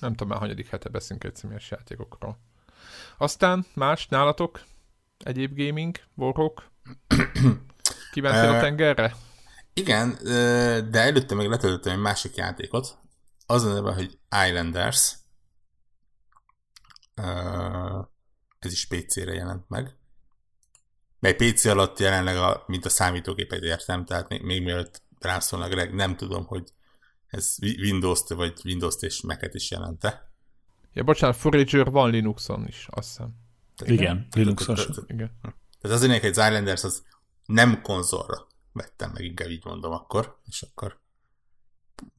[0.00, 2.38] Nem tudom már, hanyadik hete beszélünk egy személyes játékokról.
[3.16, 4.62] Aztán más nálatok?
[5.18, 6.70] Egyéb gaming, borok?
[8.12, 9.14] Kimentél a tengerre?
[9.74, 10.18] Igen,
[10.90, 12.98] de előtte meg letöltöttem egy másik játékot.
[13.46, 15.16] Az a neve, hogy Islanders.
[18.58, 19.96] Ez is PC-re jelent meg
[21.24, 25.92] mely PC alatt jelenleg, a, mint a számítógépet értem, tehát még, még mielőtt rám szólnak,
[25.92, 26.72] nem tudom, hogy
[27.26, 30.32] ez Windows-t vagy Windows-t és Mac-et is jelente.
[30.92, 33.34] Ja, bocsánat, Forager van Linuxon is, azt hiszem.
[33.84, 34.88] Igen, Linuxos.
[35.06, 35.38] Igen.
[35.80, 37.02] Tehát azért hogy az Islanders az
[37.46, 41.00] nem konzolra vettem meg, inkább így mondom akkor, és akkor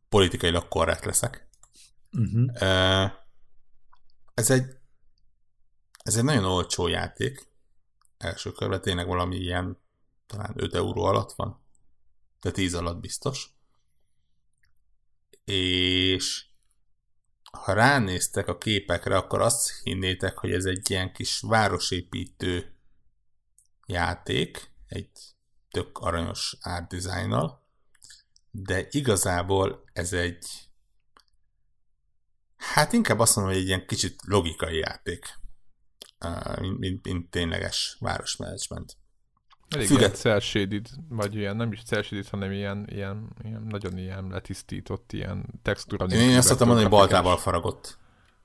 [0.09, 1.49] politikailag korrekt leszek.
[2.11, 3.11] Uh-huh.
[4.33, 4.77] Ez egy
[6.05, 7.47] ez egy nagyon olcsó játék,
[8.17, 9.77] első körben tényleg valami ilyen
[10.27, 11.63] talán 5 euró alatt van,
[12.41, 13.49] de 10 alatt biztos.
[15.45, 16.45] És
[17.51, 22.75] ha ránéztek a képekre, akkor azt hinnétek, hogy ez egy ilyen kis városépítő
[23.85, 25.34] játék, egy
[25.75, 26.93] tök aranyos art
[28.51, 30.45] de igazából ez egy
[32.57, 35.25] hát inkább azt mondom, hogy egy ilyen kicsit logikai játék,
[36.59, 38.97] mint, mint, mint tényleges városmenedzsment.
[39.69, 40.23] Elég Függet...
[40.23, 40.67] ilyen cel
[41.09, 46.05] vagy ilyen, nem is cel hanem ilyen, ilyen, ilyen nagyon ilyen letisztított, ilyen textúra.
[46.05, 47.97] Én, azt szoktam mondani, hogy baltával faragott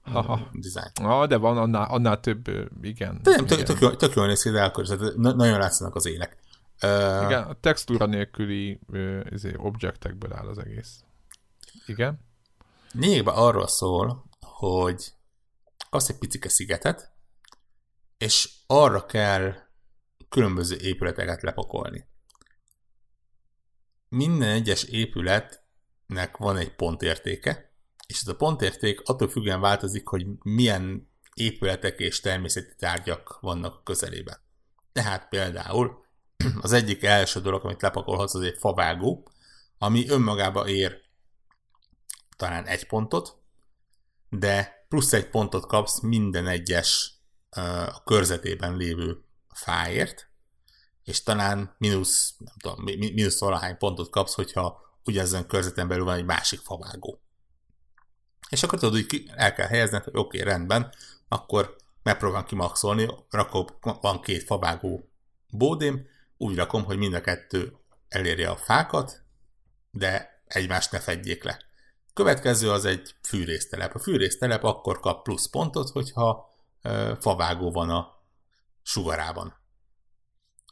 [0.02, 0.50] Aha.
[0.52, 1.10] design.
[1.10, 2.48] Ah, de van annál, annál több,
[2.82, 3.20] igen.
[3.22, 4.84] De nem, tök, tök, tök, tök jól néz ki, de akkor
[5.16, 6.38] nagyon látszanak az élek.
[6.82, 11.04] Uh, igen, a textúra nélküli uh, objektekből áll az egész.
[11.86, 12.20] Igen.
[12.92, 15.12] Lényegben arról szól, hogy
[15.90, 17.12] kapsz egy picike szigetet,
[18.18, 19.54] és arra kell
[20.28, 22.08] különböző épületeket lepakolni.
[24.08, 27.72] Minden egyes épületnek van egy pontértéke,
[28.06, 34.36] és ez a pontérték attól függően változik, hogy milyen épületek és természeti tárgyak vannak közelében.
[34.92, 36.04] Tehát például
[36.60, 39.28] az egyik első dolog, amit lepakolhatsz, az egy favágó,
[39.78, 41.00] ami önmagába ér
[42.36, 43.38] talán egy pontot,
[44.28, 47.14] de plusz egy pontot kapsz minden egyes
[47.90, 49.24] a körzetében lévő
[49.54, 50.28] fáért,
[51.04, 56.24] és talán mínusz, nem tudom, mínusz valahány pontot kapsz, hogyha ugyanezen körzeten belül van egy
[56.24, 57.20] másik favágó.
[58.48, 60.92] És akkor tudod, hogy el kell helyezned, hogy oké, okay, rendben,
[61.28, 65.10] akkor megpróbálom kimaxolni, akkor van két favágó
[65.50, 66.06] bódém,
[66.42, 67.72] úgy rakom, hogy mind a kettő
[68.08, 69.22] elérje a fákat,
[69.90, 71.58] de egymást ne fedjék le.
[72.14, 73.94] Következő az egy fűrésztelep.
[73.94, 76.54] A fűrésztelep akkor kap plusz pontot, hogyha
[77.20, 78.08] favágó van a
[78.82, 79.54] sugarában.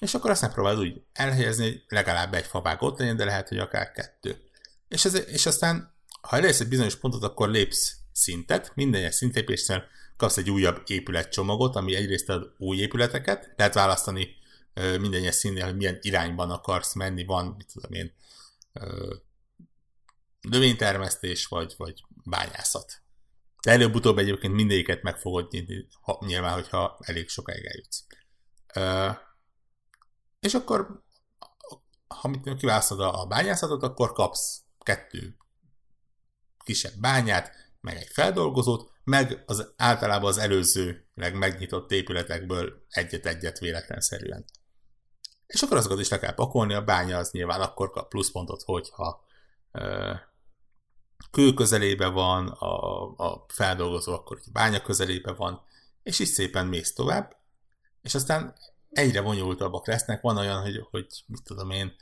[0.00, 3.90] És akkor azt megpróbálod úgy elhelyezni, hogy legalább egy favágót legyen, de lehet, hogy akár
[3.90, 4.36] kettő.
[4.88, 9.84] És, ez, és aztán, ha elérsz egy bizonyos pontot, akkor lépsz szintet, minden ilyen szintlépésnél
[10.16, 14.37] kapsz egy újabb épületcsomagot, ami egyrészt ad új épületeket, lehet választani
[14.78, 18.14] minden ilyen színnél, hogy milyen irányban akarsz menni, van, mit tudom én,
[20.40, 23.02] növénytermesztés, vagy, vagy bányászat.
[23.62, 28.04] De előbb-utóbb egyébként mindegyiket meg fogod nyitni, ha, nyilván, hogyha elég sokáig eljutsz.
[28.74, 29.10] Ö,
[30.40, 31.02] és akkor,
[32.08, 35.36] ha kiválasztod a bányászatot, akkor kapsz kettő
[36.64, 44.44] kisebb bányát, meg egy feldolgozót, meg az általában az előzőleg megnyitott épületekből egyet-egyet véletlenszerűen.
[45.48, 49.24] És akkor azokat is le kell pakolni, a bánya az nyilván akkor kap pluszpontot, hogyha
[49.72, 50.12] ö,
[51.30, 55.62] kő közelébe van, a, a feldolgozó akkor a bánya közelébe van,
[56.02, 57.36] és így szépen mész tovább,
[58.02, 58.54] és aztán
[58.90, 61.96] egyre bonyolultabbak lesznek, van olyan, hogy, hogy mit tudom én,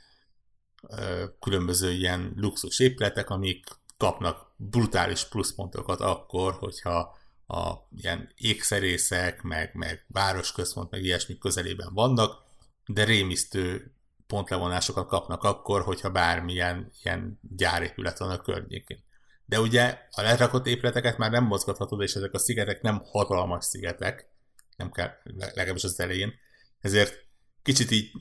[1.39, 3.65] különböző ilyen luxus épületek, amik
[3.97, 12.45] kapnak brutális pluszpontokat akkor, hogyha a ilyen ékszerészek, meg, meg városközpont, meg ilyesmi közelében vannak,
[12.87, 13.91] de rémisztő
[14.27, 19.03] pontlevonásokat kapnak akkor, hogyha bármilyen ilyen gyárépület van a környékén.
[19.45, 24.29] De ugye a lerakott épületeket már nem mozgathatod, és ezek a szigetek nem hatalmas szigetek,
[24.77, 26.33] nem kell, legalábbis az elején,
[26.81, 27.25] ezért
[27.63, 28.11] kicsit így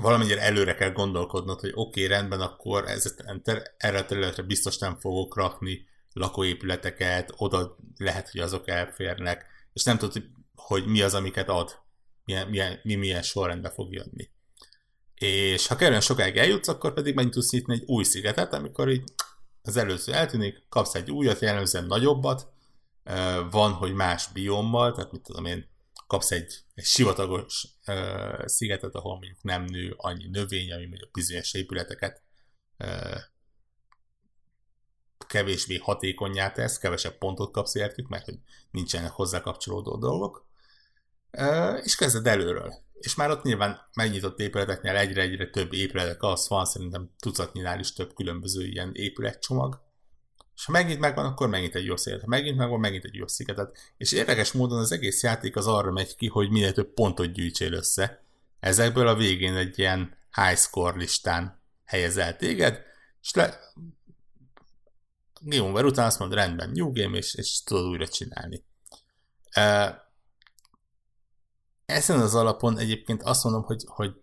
[0.00, 3.14] valamennyire előre kell gondolkodnod, hogy oké, okay, rendben, akkor ez,
[3.76, 9.98] erre a területre biztos nem fogok rakni lakóépületeket, oda lehet, hogy azok elférnek, és nem
[9.98, 10.22] tudod,
[10.54, 11.78] hogy mi az, amiket ad,
[12.30, 14.30] milyen, milyen, mi milyen sorrendbe fog jönni.
[15.14, 19.04] És ha kellően sokáig eljutsz, akkor pedig meg tudsz nyitni egy új szigetet, amikor így
[19.62, 22.48] az előző eltűnik, kapsz egy újat, jellemzően nagyobbat,
[23.50, 25.68] van, hogy más biommal, tehát mit tudom én,
[26.06, 27.66] kapsz egy, egy sivatagos
[28.44, 32.22] szigetet, ahol mondjuk nem nő annyi növény, ami mondjuk bizonyos épületeket
[35.26, 38.38] kevésbé hatékonyá tesz, kevesebb pontot kapsz értük, mert hogy
[38.70, 40.49] nincsenek hozzá kapcsolódó dolgok,
[41.82, 42.74] és kezded előről.
[43.00, 48.14] És már ott nyilván megnyitott épületeknél egyre-egyre több épületek, az van, szerintem tucatnyinál is több
[48.14, 49.80] különböző ilyen épületcsomag.
[50.56, 52.20] És ha megint megvan, akkor megint egy jó sziget.
[52.20, 53.78] Ha megint megvan, megint egy jó szigetet.
[53.96, 57.72] És érdekes módon az egész játék az arra megy ki, hogy minél több pontot gyűjtsél
[57.72, 58.22] össze.
[58.60, 62.82] Ezekből a végén egy ilyen high score listán helyezel téged,
[63.22, 63.58] és le...
[65.40, 68.64] Game over után azt mond, rendben, new game, és, és tudod újra csinálni.
[71.90, 74.14] Ezen az alapon egyébként azt mondom, hogy, hogy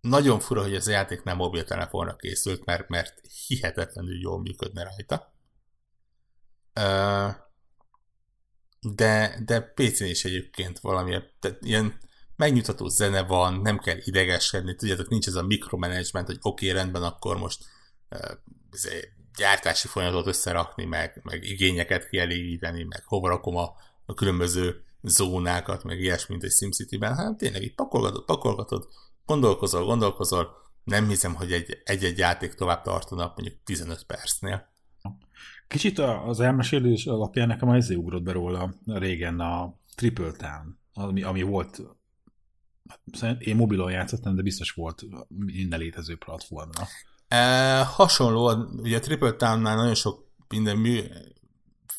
[0.00, 5.34] nagyon fura, hogy ez a játék nem mobiltelefonra készült, mert, mert hihetetlenül jól működne rajta.
[8.80, 11.98] De, de PC-n is egyébként valami, tehát ilyen
[12.36, 17.02] megnyugtató zene van, nem kell idegeskedni, tudjátok, nincs ez a mikromanagement, hogy oké, okay, rendben,
[17.02, 17.64] akkor most
[18.10, 18.36] uh,
[19.36, 26.00] gyártási folyamatot összerakni, meg, meg igényeket kielégíteni, meg hova rakom a, a különböző zónákat, meg
[26.00, 28.88] ilyesmi, mint egy SimCity-ben, hanem tényleg így pakolgatod, pakolgatod,
[29.26, 30.48] gondolkozol, gondolkozol,
[30.84, 31.52] nem hiszem, hogy
[31.84, 34.68] egy-egy játék tovább tartana mondjuk 15 percnél.
[35.68, 41.42] Kicsit az elmesélés alapján nekem az ugrott be róla régen a Triple Town, ami, ami
[41.42, 41.82] volt
[43.38, 46.86] én mobilon játszottam, de biztos volt minden létező platformra.
[47.28, 51.00] E, hasonló, ugye a Triple Town-nál nagyon sok minden mű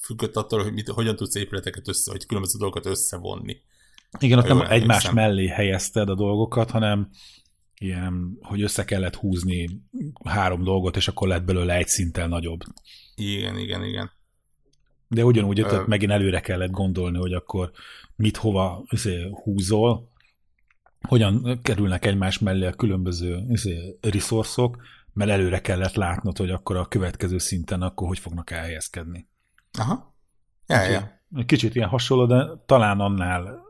[0.02, 3.62] függött attól, hogy mit, hogyan tudsz épületeket össze, vagy különböző dolgokat összevonni.
[4.20, 7.10] Igen, ott nem egymás mellé helyezted a dolgokat, hanem
[7.78, 9.82] ilyen, hogy össze kellett húzni
[10.24, 12.60] három dolgot, és akkor lett belőle egy szinttel nagyobb.
[13.16, 14.12] Igen, igen, igen.
[15.08, 15.84] De ugyanúgy Ö...
[15.88, 17.72] megint előre kellett gondolni, hogy akkor
[18.16, 20.10] mit hova izé, húzol,
[21.02, 24.78] hogyan kerülnek egymás mellé a különböző izé, resourcok,
[25.14, 29.28] mert előre kellett látnod, hogy akkor a következő szinten akkor hogy fognak elhelyezkedni.
[29.80, 30.14] Aha.
[30.68, 31.20] Ja, ja.
[31.46, 33.62] Kicsit ilyen hasonló, de talán annál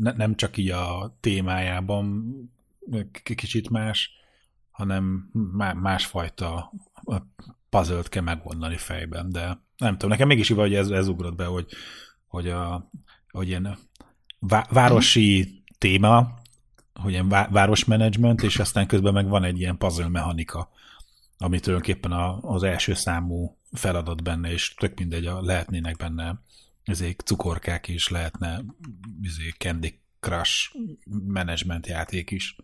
[0.00, 2.34] nem csak így a témájában
[3.22, 4.10] kicsit más,
[4.70, 5.30] hanem
[5.74, 6.72] másfajta
[7.68, 11.66] puzzle kell megoldani fejben, de nem tudom, nekem mégis hogy ez, ez ugrott be, hogy,
[12.26, 12.90] hogy, a,
[13.30, 13.78] hogy ilyen
[14.68, 16.34] városi téma,
[16.94, 20.70] hogy ilyen városmenedzsment, és aztán közben meg van egy ilyen puzzle mechanika,
[21.38, 26.42] ami tulajdonképpen a, az első számú feladat benne, és tök mindegy, a, lehetnének benne
[26.82, 28.64] ezért cukorkák is, lehetne
[29.22, 30.76] ezért Candy Crush
[31.26, 32.56] management játék is.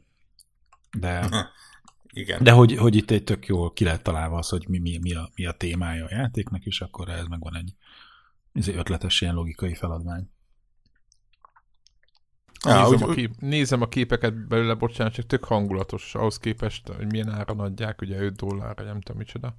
[0.98, 1.28] De,
[2.12, 2.42] Igen.
[2.42, 5.14] de hogy, hogy itt egy tök jól ki lehet találva az, hogy mi, mi, mi,
[5.14, 7.74] a, mi a témája a játéknak, és akkor ez meg van egy
[8.66, 10.30] ötletes ilyen logikai feladvány.
[12.64, 16.88] Ja, nézem, úgy, a kép, nézem a képeket belőle, bocsánat, csak tök hangulatos ahhoz képest,
[16.88, 19.56] hogy milyen áron adják, ugye 5 dollárra, nem tudom micsoda.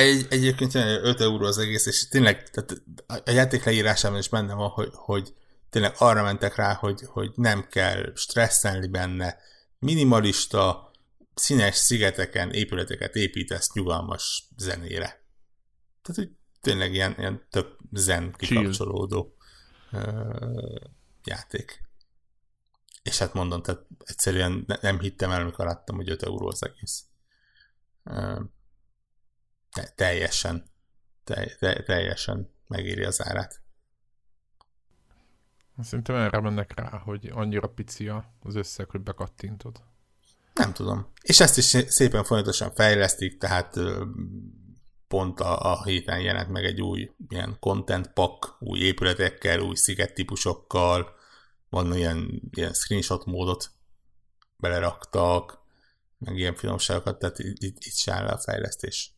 [0.00, 4.68] Egy, egyébként 5 euró az egész, és tényleg tehát a játék leírásában is benne van,
[4.68, 5.34] hogy, hogy
[5.70, 9.36] tényleg arra mentek rá, hogy, hogy nem kell stresszelni benne,
[9.78, 10.90] minimalista,
[11.34, 15.24] színes szigeteken épületeket építesz nyugalmas zenére.
[16.02, 16.30] Tehát, hogy
[16.60, 19.36] tényleg ilyen, ilyen tök zen kikapcsolódó
[19.92, 20.80] uh,
[21.24, 21.82] játék.
[23.02, 27.04] És hát mondom, tehát egyszerűen nem hittem el, amikor láttam, hogy 5 euró az egész.
[29.72, 30.64] Te, teljesen,
[31.24, 33.62] te, te, teljesen megéri az árát.
[35.82, 38.08] Szerintem erre mennek rá, hogy annyira pici
[38.40, 39.82] az összeg, hogy bekattintod.
[40.54, 41.12] Nem tudom.
[41.22, 43.76] És ezt is szépen folyamatosan fejlesztik, tehát
[45.08, 50.14] pont a, a héten jelent meg egy új ilyen content pack, új épületekkel, új sziget
[50.14, 51.14] típusokkal,
[51.68, 53.70] van ilyen, ilyen screenshot módot
[54.56, 55.58] beleraktak,
[56.18, 59.14] meg ilyen finomságokat, tehát itt, itt, itt se áll a fejlesztés.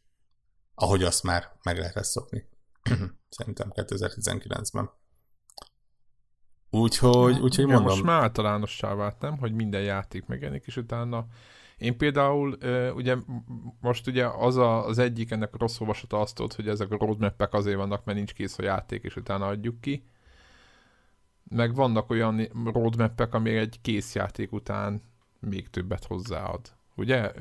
[0.82, 2.48] Ahogy azt már meg lehet szokni.
[3.28, 4.90] Szerintem 2019-ben.
[6.70, 7.84] Úgyhogy, úgyhogy mondom.
[7.84, 9.38] Most már általánossá vált, nem?
[9.38, 11.26] Hogy minden játék megjelenik, és utána
[11.78, 12.58] én például,
[12.94, 13.16] ugye
[13.80, 17.54] most ugye az a, az egyik ennek rossz olvasata azt tudod, hogy ezek a roadmap
[17.54, 20.04] azért vannak, mert nincs kész a játék, és utána adjuk ki
[21.52, 25.02] meg vannak olyan roadmap ami egy kész játék után
[25.40, 26.60] még többet hozzáad.
[26.94, 27.32] Ugye?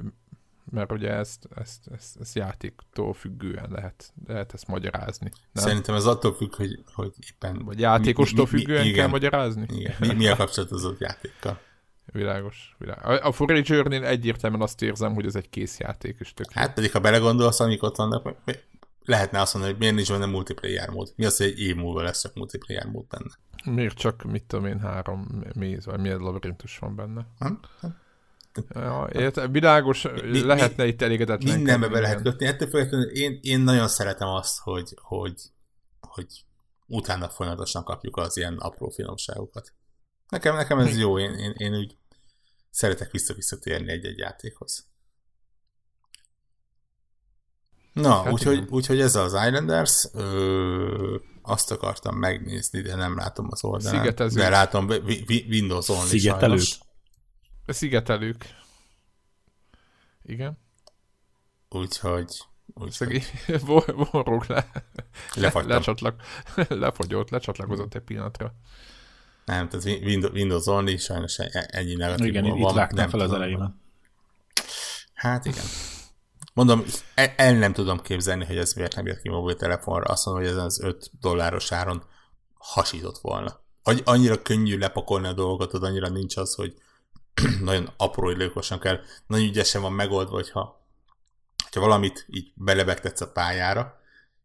[0.72, 5.32] Mert ugye ezt, ezt, ezt, ezt játéktól függően lehet, lehet ezt magyarázni.
[5.52, 5.64] Nem?
[5.64, 7.66] Szerintem ez attól függ, hogy, hogy éppen...
[7.66, 9.66] Vagy játékostól mi, mi, függően igen, kell magyarázni?
[9.70, 9.96] Igen.
[10.00, 11.60] Mi, mi a kapcsolat az ott játékkal?
[12.06, 12.76] Világos.
[12.78, 13.20] világos.
[13.20, 17.00] A Forager-nél egyértelműen azt érzem, hogy ez egy kész játék, és tök Hát pedig, ha
[17.00, 18.36] belegondolsz, amik ott vannak,
[19.06, 21.14] lehetne azt mondani, hogy miért nincs benne multiplayer mód.
[21.16, 23.32] Mi az, hogy egy év múlva lesz csak multiplayer mód benne?
[23.76, 27.28] Miért csak, mit tudom én, három méz, vagy milyen labirintus van benne?
[27.40, 27.60] Ha?
[28.74, 31.56] Ja, érte, világos, mi, lehetne mi, itt elégedetlen.
[31.56, 32.46] Mindenbe be lehet kötni.
[32.46, 35.34] Ettől függetlenül én, én nagyon szeretem azt, hogy, hogy,
[36.00, 36.26] hogy
[36.88, 39.74] utána folyamatosan kapjuk az ilyen apró finomságokat.
[40.30, 41.98] Nekem, nekem ez jó, én, én, én úgy
[42.70, 44.90] szeretek vissza-visszatérni egy-egy játékhoz.
[47.94, 50.08] Na, hát úgyhogy, úgyhogy ez az Islanders.
[50.14, 54.00] Ö, azt akartam megnézni, de nem látom az oldalán.
[54.00, 54.44] Szigetezők.
[54.44, 54.88] De látom
[55.28, 56.60] Windows on Szigetelők.
[56.60, 56.80] Sajnos.
[57.68, 58.46] Szigetelők.
[60.24, 60.58] Igen.
[61.70, 62.38] Úgyhogy...
[62.74, 63.24] úgyhogy...
[64.12, 64.72] Borrók le.
[65.36, 66.22] Lecsatlak...
[66.70, 68.54] Lefogyott, lecsatlakozott egy pillanatra.
[69.46, 69.86] Nem, tehát
[70.34, 72.58] Windows Only sajnos e- ennyi negatív Igen, van.
[72.58, 73.82] itt vágtam fel az elején.
[75.14, 75.64] Hát igen.
[76.54, 76.84] Mondom,
[77.16, 80.04] el, el nem tudom képzelni, hogy ez miért nem jött ki mobiltelefonra.
[80.04, 82.04] Azt mondom, hogy ez az 5 dolláros áron
[82.58, 83.60] hasított volna.
[84.04, 86.76] annyira könnyű lepakolni a dolgokat, hogy annyira nincs az, hogy
[87.62, 90.86] nagyon apró időkosan kell, nagyon ügyesen van megoldva, hogyha,
[91.64, 94.00] hogyha valamit így belebegtetsz a pályára,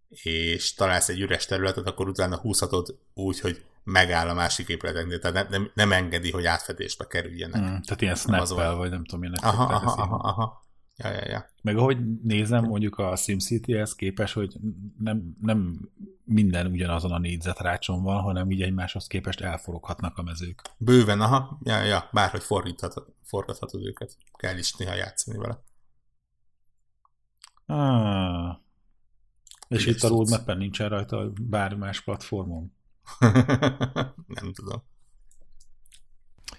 [0.08, 5.36] és találsz egy üres területet, akkor utána húzhatod úgy, hogy megáll a másik épületeknél, tehát
[5.36, 7.60] nem, nem, nem engedi, hogy átfedésbe kerüljenek.
[7.60, 10.65] Mm, tehát ilyen snap vagy nem tudom, milyen aha, aha, aha, aha.
[10.96, 11.50] Ja, ja, ja.
[11.62, 14.56] Meg ahogy nézem, mondjuk a SimCity-hez képes, hogy
[14.98, 15.90] nem, nem
[16.24, 20.62] minden ugyanazon a négyzetrácson van, hanem így egymáshoz képest elforoghatnak a mezők.
[20.78, 24.16] Bőven, aha, ja, ja, bárhogy fordíthatod, forgathatod őket.
[24.32, 25.62] Kell is néha játszani vele.
[27.66, 28.56] Ah.
[29.68, 32.72] És itt a roadmap nincsen rajta bármi más platformon?
[34.40, 34.82] nem tudom.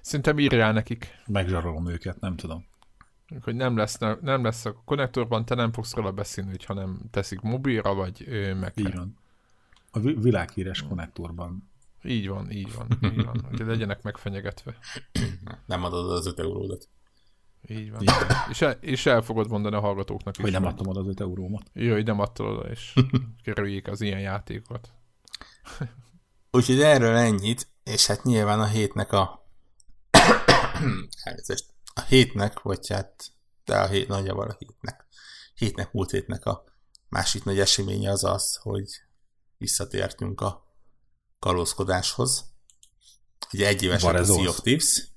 [0.01, 1.07] Szerintem írjál nekik.
[1.25, 2.65] Megzsarolom őket, nem tudom.
[3.41, 7.41] Hogy nem lesz, nem lesz a konnektorban, te nem fogsz róla beszélni, hogy nem teszik
[7.41, 8.27] mobilra, vagy
[8.59, 8.71] meg.
[8.75, 9.17] Így van.
[9.91, 11.69] A világhíres konnektorban.
[12.03, 13.45] Így van, így van, így van.
[13.49, 14.77] Hogy legyenek megfenyegetve.
[15.65, 16.89] Nem adod az 5 euródat.
[17.67, 18.01] Így van.
[18.01, 18.11] Így
[18.49, 20.43] És, el, és el fogod mondani a hallgatóknak is.
[20.43, 21.69] Hogy nem adtam oda az 5 eurómat.
[21.73, 22.93] Jó, hogy nem adtad oda, és
[23.43, 24.89] kerüljék az ilyen játékokat.
[26.51, 29.49] Úgyhogy erről ennyit, és hát nyilván a hétnek a
[31.97, 33.31] a hétnek, vagy hát
[33.65, 35.05] de a hét, nagyjából a hétnek.
[35.53, 36.63] Hétnek, múlt hétnek a
[37.09, 38.89] másik nagy eseménye az az, hogy
[39.57, 40.75] visszatértünk a
[41.39, 42.45] kalózkodáshoz.
[43.53, 45.07] Ugye egy éves a Sea of Thieves.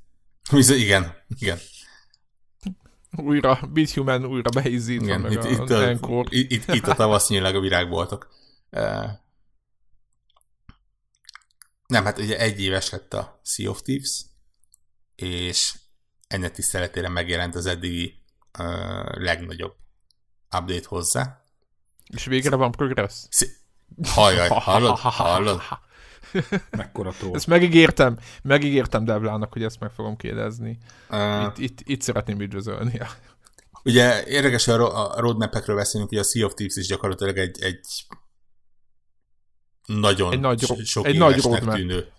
[0.84, 1.58] igen, igen.
[3.16, 7.28] Újra, Bithuman újra beízítva, igen, meg itt, a, itt, a, itt, itt, itt a tavasz
[7.28, 8.28] nyílag a virágboltok.
[11.86, 14.24] Nem, hát ugye egy éves lett a Sea of Thieves,
[15.14, 15.79] és
[16.30, 18.22] ennek tiszteletére megjelent az eddigi
[18.58, 19.74] uh, legnagyobb
[20.58, 21.40] update hozzá.
[22.06, 23.14] És végre van progress?
[24.02, 24.98] Hajjaj, hallod?
[24.98, 25.60] Hallod?
[26.70, 27.34] Mekkora tró.
[27.34, 30.78] Ezt megígértem, megígértem Devlának, hogy ezt meg fogom kérdezni.
[31.10, 33.00] Uh, itt, itt, itt szeretném üdvözölni.
[33.82, 37.80] Ugye érdekes, hogy a roadmap-ekről beszélünk, hogy a Sea of Thieves is gyakorlatilag egy, egy
[39.86, 41.74] nagyon egy nagy, sok egy nagy roadmap.
[41.74, 42.12] tűnő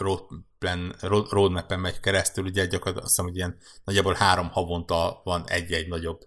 [0.00, 5.20] uh, roadplan, road, roadmap-en megy keresztül, ugye gyakorlatilag azt hiszem, hogy ilyen nagyjából három havonta
[5.24, 6.20] van egy-egy nagyobb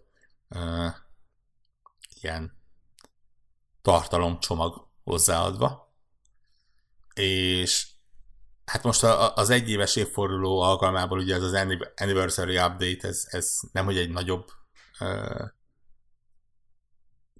[0.49, 0.93] uh,
[2.21, 2.59] ilyen
[3.81, 5.93] tartalomcsomag hozzáadva.
[7.13, 7.87] És
[8.65, 9.03] hát most
[9.35, 11.53] az egyéves évforduló alkalmából ugye ez az
[11.95, 14.51] anniversary update, ez, ez nem hogy egy nagyobb
[14.99, 15.49] uh,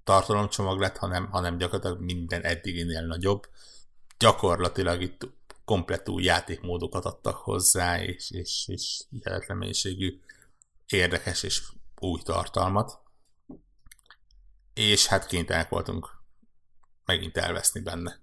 [0.04, 3.50] tartalomcsomag lett, hanem, hanem gyakorlatilag minden eddiginél nagyobb.
[4.18, 5.30] Gyakorlatilag itt
[5.66, 10.20] komplett új játékmódokat adtak hozzá, és, és, és hihetetlen mélységű,
[10.88, 11.62] érdekes és
[11.99, 12.99] új tartalmat.
[14.74, 16.09] És hát kénytelenek voltunk
[17.05, 18.20] megint elveszni benne.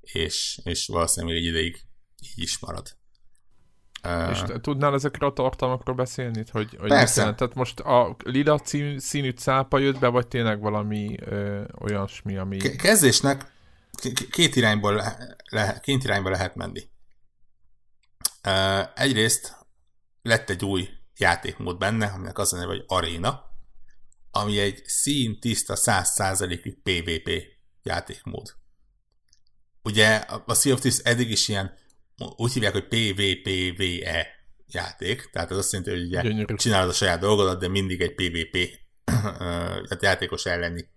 [0.00, 1.84] És, és valószínűleg egy ideig
[2.20, 2.98] így is marad.
[4.30, 6.44] És uh, tudnál ezekről a tartalmakról beszélni?
[6.50, 7.22] Hogy, hogy Persze.
[7.22, 12.56] Tehát most a lila cím, színű cápa jött be, vagy tényleg valami ö, olyasmi, ami...
[12.56, 13.49] Kezdésnek
[14.30, 15.02] két irányból,
[15.50, 16.90] le, két irányba lehet menni.
[18.94, 19.56] Egyrészt
[20.22, 23.44] lett egy új játékmód benne, aminek az a neve, hogy Arena,
[24.30, 27.30] ami egy szín tiszta 100%-ig PvP
[27.82, 28.54] játékmód.
[29.82, 30.14] Ugye
[30.46, 31.74] a Sea of Thieves eddig is ilyen,
[32.36, 34.26] úgy hívják, hogy PvPVE
[34.66, 36.54] játék, tehát ez azt jelenti, hogy ugye Gyönyörű.
[36.54, 40.88] csinálod a saját dolgodat, de mindig egy PvP, tehát játékos elleni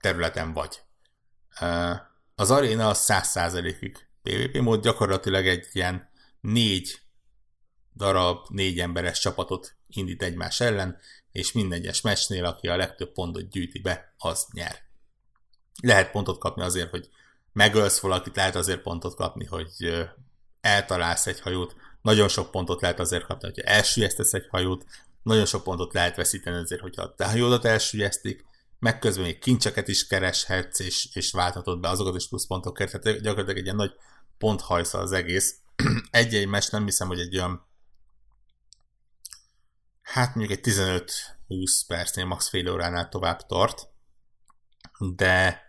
[0.00, 0.80] területen vagy.
[2.34, 7.00] Az aréna az 100%-ig PvP mód, gyakorlatilag egy ilyen négy
[7.94, 10.98] darab, négy emberes csapatot indít egymás ellen,
[11.32, 14.76] és minden egyes meccsnél, aki a legtöbb pontot gyűjti be, az nyer.
[15.82, 17.08] Lehet pontot kapni azért, hogy
[17.52, 20.06] megölsz valakit, lehet azért pontot kapni, hogy
[20.60, 24.84] eltalálsz egy hajót, nagyon sok pontot lehet azért kapni, hogyha elsüllyesztesz egy hajót,
[25.22, 28.44] nagyon sok pontot lehet veszíteni azért, hogyha a hajódat elsüllyesztik,
[28.78, 33.58] meg közben még kincseket is kereshetsz, és, és válthatod be azokat is pluszpontokért, tehát gyakorlatilag
[33.58, 33.92] egy ilyen nagy
[34.38, 35.58] ponthajsza az egész.
[36.10, 37.66] Egy-egy mes nem hiszem, hogy egy olyan
[40.02, 40.72] hát mondjuk egy
[41.48, 43.88] 15-20 percnél, max fél óránál tovább tart,
[44.98, 45.62] de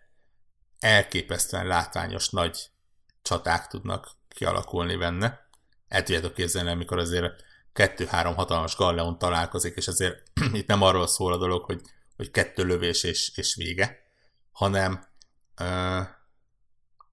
[0.79, 2.71] elképesztően látványos nagy
[3.21, 5.47] csaták tudnak kialakulni benne.
[5.87, 7.43] El tudjátok képzelni, amikor azért
[7.73, 10.23] kettő-három hatalmas galleon találkozik, és azért
[10.59, 11.81] itt nem arról szól a dolog, hogy
[12.19, 13.99] hogy kettő lövés és, és vége,
[14.51, 15.05] hanem,
[15.59, 16.07] uh,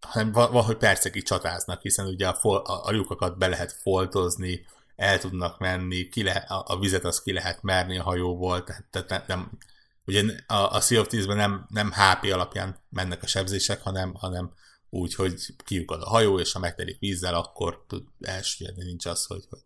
[0.00, 5.18] hanem valahogy percekig csatáznak, hiszen ugye a, fol, a, a lyukakat be lehet foltozni, el
[5.18, 9.26] tudnak menni, ki lehet, a, a vizet az ki lehet merni a hajóból, tehát, tehát
[9.26, 9.58] nem,
[10.04, 14.52] ugye a, a Sea of Thieves-ben nem, nem HP alapján mennek a sebzések, hanem, hanem
[14.90, 19.62] úgyhogy kiukad a hajó, és ha megtelik vízzel, akkor tud elsüllyedni, nincs az, hogy, hogy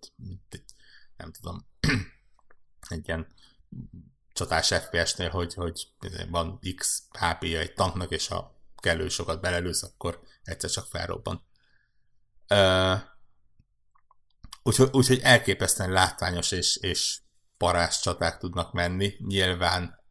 [1.17, 1.67] nem tudom,
[2.89, 3.27] egy ilyen
[4.41, 5.89] csatás FPS-nél, hogy, hogy
[6.31, 11.45] van X HP-ja egy tanknak, és ha kellő sokat belelősz, akkor egyszer csak felrobban.
[14.63, 17.21] Úgyhogy, úgyhogy elképesztően látványos és, és
[17.57, 19.15] parás csaták tudnak menni.
[19.19, 20.05] Nyilván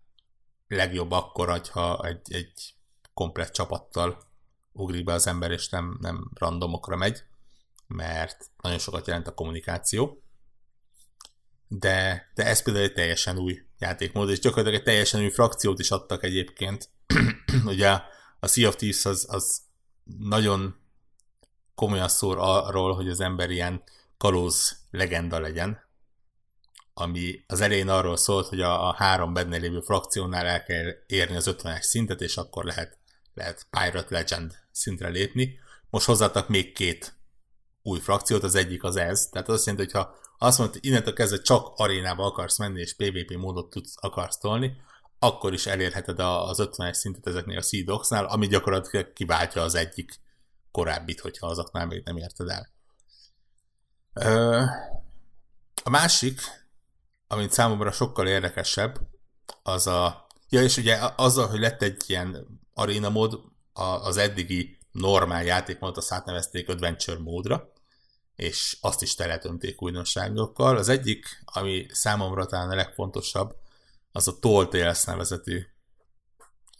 [0.68, 2.74] legjobb akkor, ha egy, egy
[3.14, 4.28] komplett csapattal
[4.72, 7.24] ugrik be az ember, és nem, nem randomokra megy,
[7.88, 10.24] mert nagyon sokat jelent a kommunikáció.
[11.72, 15.92] De, de ez például egy teljesen új játékmód, és gyakorlatilag egy teljesen új frakciót is
[15.92, 16.90] adtak egyébként.
[17.66, 17.90] Ugye
[18.40, 19.62] a Sea of Thieves az, az
[20.20, 20.76] nagyon
[21.76, 23.84] komolyan szór arról, hogy az ember ilyen
[24.18, 25.88] kalóz legenda legyen,
[26.94, 31.36] ami az elején arról szólt, hogy a, a három benne lévő frakciónál el kell érni
[31.36, 32.98] az 50-es szintet, és akkor lehet,
[33.34, 35.60] lehet Pirate Legend szintre lépni.
[35.90, 37.14] Most hozzáadtak még két
[37.82, 40.86] új frakciót, az egyik az ez, tehát az azt jelenti, hogy ha azt mondod, hogy
[40.86, 44.82] innentől kezdve csak arénába akarsz menni, és PvP módot tudsz, akarsz tolni,
[45.20, 50.20] akkor is elérheted az 50-es szintet ezeknél a Seedoxnál, ami gyakorlatilag kiváltja az egyik
[50.72, 52.70] korábbit, hogyha azoknál még nem érted el.
[55.84, 56.42] A másik,
[57.28, 59.00] amit számomra sokkal érdekesebb,
[59.64, 60.28] az a...
[60.50, 63.40] Ja, és ugye azzal, hogy lett egy ilyen arena mód,
[63.74, 67.74] az eddigi normál játékmódot azt átnevezték Adventure módra,
[68.40, 70.78] és azt is teletönték újdonságokkal.
[70.78, 73.56] Az egyik, ami számomra talán a legfontosabb,
[74.12, 75.66] az a Tall Tales nevezetű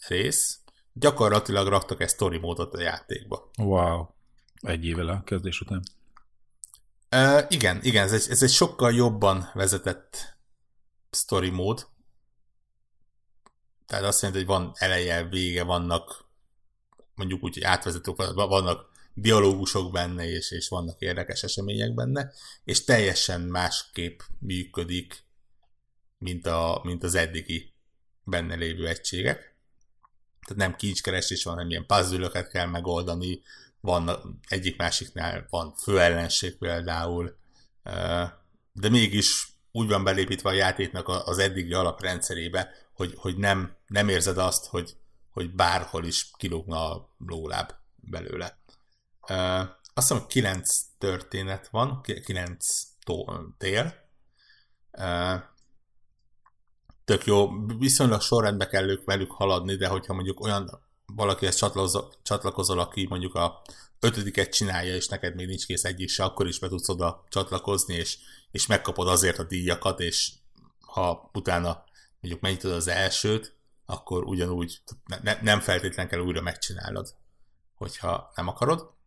[0.08, 0.60] rész.
[0.94, 3.50] Gyakorlatilag raktak egy story módot a játékba.
[3.58, 4.06] Wow.
[4.62, 5.84] Egy évvel a kezdés után.
[7.12, 10.38] Uh, igen, igen, ez egy, ez egy sokkal jobban vezetett
[11.12, 11.88] story mód.
[13.86, 16.26] Tehát azt jelenti, hogy van eleje, vége, vannak
[17.16, 22.32] mondjuk úgy, hogy átvezetők, vannak dialógusok benne, és, és vannak érdekes események benne,
[22.64, 25.24] és teljesen másképp működik,
[26.18, 27.74] mint, a, mint az eddigi
[28.24, 29.58] benne lévő egységek.
[30.48, 33.42] Tehát nem kincskeresés van, hanem ilyen puzzle kell megoldani,
[33.82, 37.38] van egyik másiknál van főellenség például,
[38.74, 44.38] de mégis úgy van belépítve a játéknak az eddigi alaprendszerébe, hogy, hogy nem, nem érzed
[44.38, 44.96] azt, hogy,
[45.32, 48.59] hogy bárhol is kilógna a lóláb belőle.
[49.30, 49.60] Uh,
[49.94, 52.82] azt hiszem, kilenc történet van, kilenc
[53.58, 53.94] tél.
[57.06, 62.80] Tök jó, viszonylag sorrendbe kell ők velük haladni, de hogyha mondjuk olyan valakihez csatlakozol, csatlakozol,
[62.80, 63.62] aki mondjuk a
[64.00, 67.96] ötödiket csinálja, és neked még nincs kész egyik se, akkor is be tudsz oda csatlakozni,
[67.96, 68.18] és,
[68.52, 70.32] és megkapod azért a díjakat, és
[70.80, 71.84] ha utána
[72.20, 73.56] mondjuk megnyitod az elsőt,
[73.86, 74.82] akkor ugyanúgy
[75.22, 77.16] ne, nem feltétlen kell újra megcsinálnod,
[77.76, 78.98] hogyha nem akarod.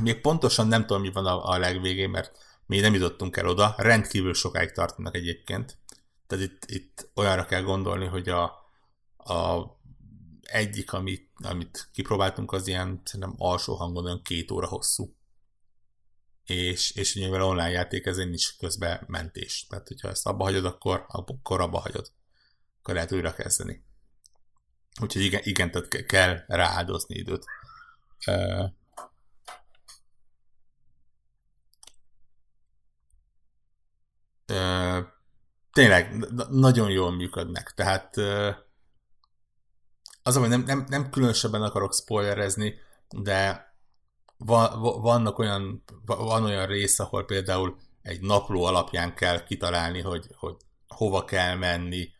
[0.00, 3.74] Még pontosan nem tudom, mi van a, a legvégén, mert mi nem jutottunk el oda,
[3.76, 5.78] rendkívül sokáig tartanak egyébként.
[6.26, 8.42] Tehát itt, itt olyanra kell gondolni, hogy a,
[9.16, 9.64] a
[10.42, 15.16] egyik, amit, amit kipróbáltunk, az ilyen szerintem alsó hangon olyan két óra hosszú.
[16.44, 19.66] És, és mivel online játék, ez nincs közben mentés.
[19.68, 22.12] Tehát, hogyha ezt abba hagyod, akkor, akkor abba hagyod.
[22.78, 23.84] Akkor lehet újra kezdeni.
[25.00, 27.44] Úgyhogy igen, igen tehát kell rááldozni időt.
[28.26, 28.64] Uh,
[34.48, 35.06] uh,
[35.72, 36.14] tényleg
[36.50, 37.72] nagyon jól működnek.
[37.76, 38.16] Tehát
[40.22, 42.74] az, hogy nem, nem, nem különösebben akarok spoilerezni,
[43.08, 43.72] de
[44.36, 50.56] van, vannak olyan, van olyan rész, ahol például egy napló alapján kell kitalálni, hogy, hogy
[50.88, 52.10] hova kell menni.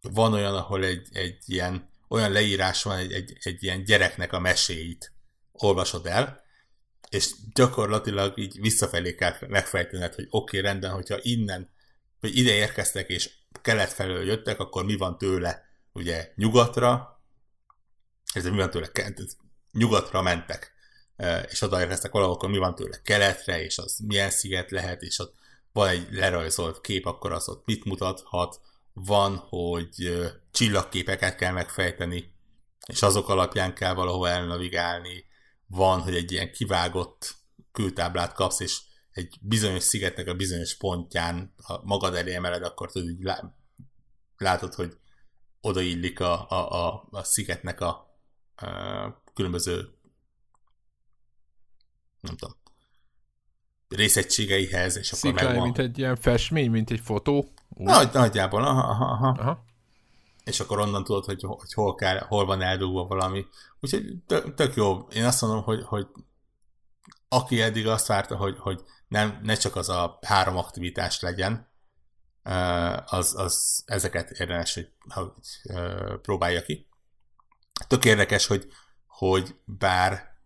[0.00, 4.38] Van olyan, ahol egy, egy ilyen, olyan leírás van, egy, egy, egy ilyen gyereknek a
[4.38, 5.12] meséit
[5.52, 6.40] olvasod el,
[7.08, 11.70] és gyakorlatilag így visszafelé kell megfejtened, hogy oké, okay, rendben, hogyha innen,
[12.20, 13.30] vagy ide érkeztek, és
[13.62, 15.62] kelet felől jöttek, akkor mi van tőle
[15.92, 17.20] ugye nyugatra,
[18.32, 18.90] ez mi van tőle,
[19.72, 20.72] nyugatra mentek,
[21.48, 23.00] és oda érkeztek valahol, akkor mi van tőle?
[23.02, 25.34] Keletre, és az milyen sziget lehet, és ott
[25.72, 28.60] van egy lerajzolt kép, akkor az ott mit mutathat,
[28.92, 32.32] van, hogy csillagképeket kell megfejteni,
[32.86, 35.24] és azok alapján kell valahol elnavigálni,
[35.66, 37.34] van, hogy egy ilyen kivágott
[37.72, 38.80] kültáblát kapsz, és
[39.18, 43.50] egy bizonyos szigetnek a bizonyos pontján, ha magad elé emeled, akkor tudod, hogy
[44.36, 44.96] látod, hogy
[45.60, 47.88] odaillik a, a, a, a szigetnek a,
[48.56, 49.88] a különböző
[52.20, 52.56] nem tudom,
[53.88, 55.62] részegységeihez, és akkor megvan.
[55.62, 57.52] mint egy ilyen festmény, mint egy fotó?
[57.68, 59.28] Nagy, nagyjából, aha, aha, aha.
[59.28, 59.64] aha.
[60.44, 63.46] és akkor onnan tudod, hogy, hogy hol, kell, hol van eldugva valami.
[63.80, 64.98] Úgyhogy tök, tök jó.
[64.98, 66.06] Én azt mondom, hogy, hogy
[67.28, 71.68] aki eddig azt várta, hogy, hogy nem, ne csak az a három aktivitás legyen,
[73.04, 75.32] az, az ezeket érdemes, hogy, hogy
[76.22, 76.88] próbálja ki.
[77.86, 78.68] Tök érdekes, hogy,
[79.06, 80.36] hogy bár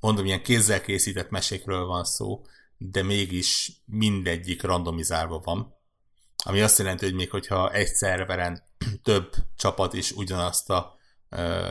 [0.00, 2.44] mondom, ilyen kézzel készített mesékről van szó,
[2.78, 5.74] de mégis mindegyik randomizálva van.
[6.44, 8.62] Ami azt jelenti, hogy még hogyha egy szerveren
[9.02, 10.94] több csapat is ugyanazt a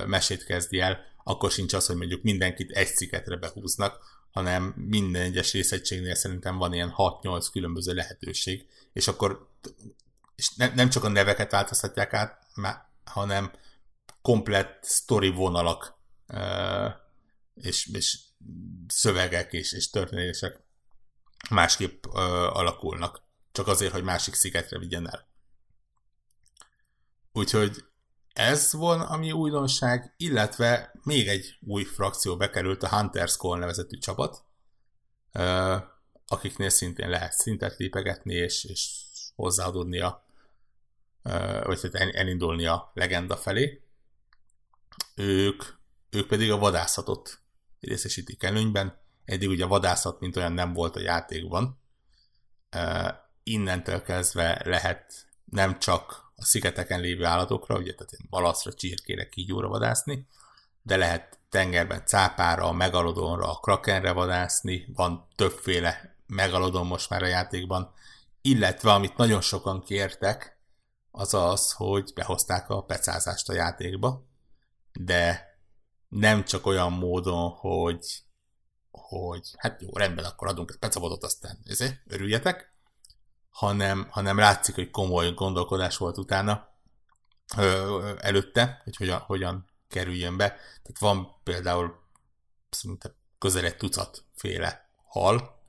[0.05, 3.99] mesét kezdi el, akkor sincs az, hogy mondjuk mindenkit egy sziketre behúznak,
[4.35, 9.49] hanem minden egyes részegységnél szerintem van ilyen 6-8 különböző lehetőség, és akkor
[10.35, 12.47] és ne, nem csak a neveket változtatják át,
[13.03, 13.51] hanem
[14.21, 15.97] komplett story vonalak
[17.53, 18.19] és, és
[18.87, 20.59] szövegek és, és történések
[21.49, 23.21] másképp alakulnak.
[23.51, 25.27] Csak azért, hogy másik szigetre vigyen el.
[27.31, 27.83] Úgyhogy
[28.35, 34.43] ez van, ami újdonság, illetve még egy új frakció bekerült, a Hunters Call nevezetű csapat,
[36.27, 38.89] akiknél szintén lehet szintet lépegetni, és, és
[39.35, 40.25] hozzáadódni a
[41.63, 43.81] vagy elindulni a legenda felé.
[45.15, 45.63] Ők,
[46.09, 47.39] ők pedig a vadászatot
[47.79, 48.97] részesítik előnyben.
[49.25, 51.79] Eddig ugye a vadászat, mint olyan nem volt a játékban.
[53.43, 60.27] Innentől kezdve lehet nem csak a szigeteken lévő állatokra, ugye tehát balaszra, csirkére, kígyóra vadászni,
[60.81, 67.93] de lehet tengerben cápára, megalodonra, a krakenre vadászni, van többféle megalodon most már a játékban,
[68.41, 70.59] illetve amit nagyon sokan kértek,
[71.11, 74.25] az az, hogy behozták a pecázást a játékba,
[74.93, 75.53] de
[76.07, 78.23] nem csak olyan módon, hogy,
[78.91, 82.74] hogy hát jó, rendben, akkor adunk egy pecabotot, aztán ezért, örüljetek,
[83.55, 86.67] hanem, hanem látszik, hogy komoly gondolkodás volt utána
[87.57, 90.47] ö, előtte, hogy hogyan, hogyan kerüljön be.
[90.47, 91.99] Tehát van például
[92.69, 95.63] szinte közel egy tucat féle hal,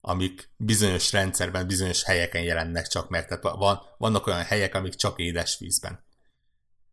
[0.00, 3.26] amik bizonyos rendszerben, bizonyos helyeken jelennek csak meg.
[3.26, 6.04] Tehát van, vannak olyan helyek, amik csak édesvízben.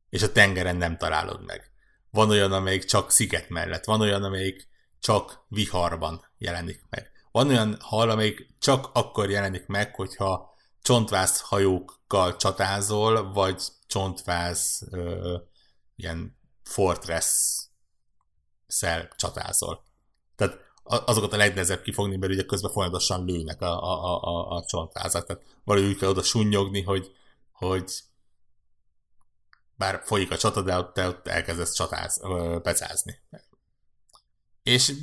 [0.09, 1.71] És a tengeren nem találod meg.
[2.09, 3.85] Van olyan, amelyik csak sziget mellett.
[3.85, 4.67] Van olyan, amelyik
[4.99, 7.11] csak viharban jelenik meg.
[7.38, 15.38] Van olyan hal, amelyik csak akkor jelenik meg, hogyha csontváz hajókkal csatázol, vagy csontváz ö,
[15.95, 17.59] ilyen fortress
[18.67, 19.83] szel csatázol.
[20.35, 25.25] Tehát azokat a legnehezebb kifogni, mert ugye közben folyamatosan lőnek a, a, a, a csontvázat.
[25.27, 27.11] Tehát valahogy úgy kell oda sunyogni, hogy,
[27.51, 27.91] hogy
[29.75, 32.21] bár folyik a csata, de ott, te ott elkezdesz csatáz,
[32.61, 33.19] pecázni.
[34.68, 34.93] És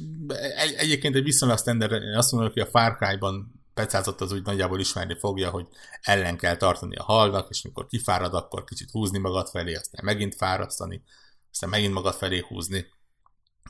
[0.56, 4.44] egy, egyébként egy viszonylag standard, én azt mondom, hogy a Far Cry-ban pecázott az úgy
[4.44, 5.66] nagyjából ismerni fogja, hogy
[6.02, 10.34] ellen kell tartani a halnak, és mikor kifárad, akkor kicsit húzni magad felé, aztán megint
[10.34, 11.02] fárasztani,
[11.50, 12.86] aztán megint magad felé húzni.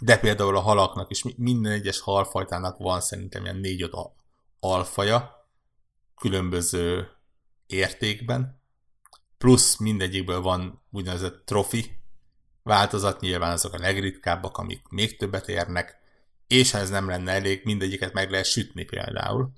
[0.00, 3.94] De például a halaknak is minden egyes halfajtának van szerintem ilyen négy-öt
[4.60, 5.48] alfaja,
[6.16, 7.08] különböző
[7.66, 8.62] értékben,
[9.38, 12.03] plusz mindegyikből van úgynevezett trofi
[12.64, 15.98] változat, nyilván azok a legritkábbak, amik még többet érnek,
[16.46, 19.52] és ha ez nem lenne elég, mindegyiket meg lehet sütni például,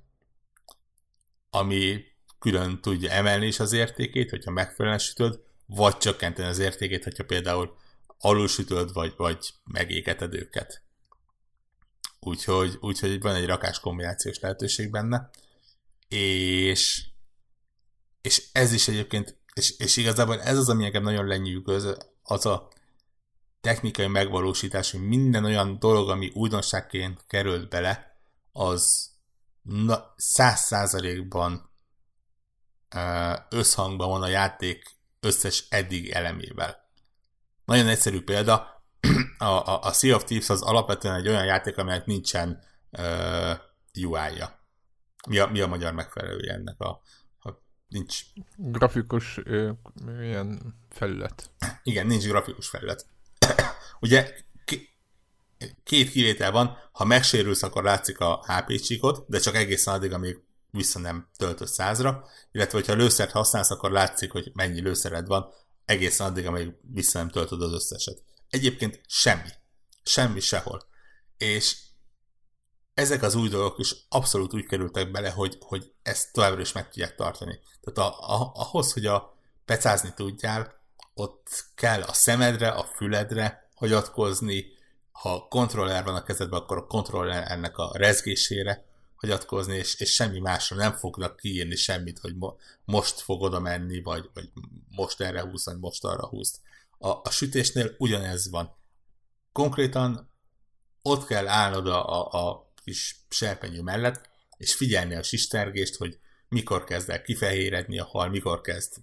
[1.51, 2.05] ami
[2.39, 7.77] külön tudja emelni is az értékét, hogyha megfelelően sütöd, vagy csökkenteni az értékét, hogyha például
[8.19, 10.83] alulsütöd, vagy, vagy megégeted őket.
[12.21, 15.31] Úgyhogy, úgyhogy van egy rakás kombinációs lehetőség benne,
[16.09, 17.05] és,
[18.23, 22.69] és ez is egyébként, és, és igazából ez az, ami engem nagyon lenyűgöz, az a
[23.67, 28.17] technikai megvalósítás, hogy minden olyan dolog, ami újdonságként került bele,
[28.53, 29.11] az
[30.17, 31.71] száz százalékban
[33.49, 36.91] összhangban van a játék összes eddig elemével.
[37.65, 38.85] Nagyon egyszerű példa,
[39.39, 43.51] a, a, a Sea of Thieves az alapvetően egy olyan játék, amelynek nincsen uh,
[43.95, 44.61] UI-ja.
[45.29, 47.03] Mi a, mi a magyar megfelelője ennek a,
[47.39, 47.51] a
[47.89, 48.23] nincs...
[48.57, 49.71] Grafikus ö,
[50.21, 51.51] ilyen felület.
[51.83, 53.15] Igen, nincs grafikus felület.
[54.01, 54.35] Ugye
[55.85, 60.41] két kivétel van, ha megsérülsz, akkor látszik a HP csíkot, de csak egészen addig, amíg
[60.71, 65.53] vissza nem töltött százra, illetve hogyha lőszert használsz, akkor látszik, hogy mennyi lőszered van,
[65.85, 68.23] egészen addig, amíg vissza nem töltöd az összeset.
[68.51, 69.49] Egyébként semmi.
[70.03, 70.83] Semmi sehol.
[71.39, 71.77] És
[72.95, 76.89] ezek az új dolgok is abszolút úgy kerültek bele, hogy, hogy ezt továbbra is meg
[76.89, 77.61] tudják tartani.
[77.81, 80.76] Tehát a, a, ahhoz, hogy a pecázni tudjál,
[81.19, 84.67] ott kell a szemedre, a füledre hagyatkozni,
[85.13, 88.85] ha kontroller van a kezedben, akkor a kontroller ennek a rezgésére
[89.17, 92.55] hagyatkozni, és, és semmi másra nem fognak kiírni semmit, hogy mo,
[92.85, 94.51] most fog oda menni, vagy, vagy
[94.89, 96.61] most erre húz, vagy most arra húz.
[96.99, 98.77] A, a sütésnél ugyanez van.
[99.53, 100.31] Konkrétan
[101.03, 106.85] ott kell állnod a, a, a kis serpenyő mellett, és figyelni a sistergést, hogy mikor
[106.85, 108.95] kezd el kifehéredni a hal, mikor kezd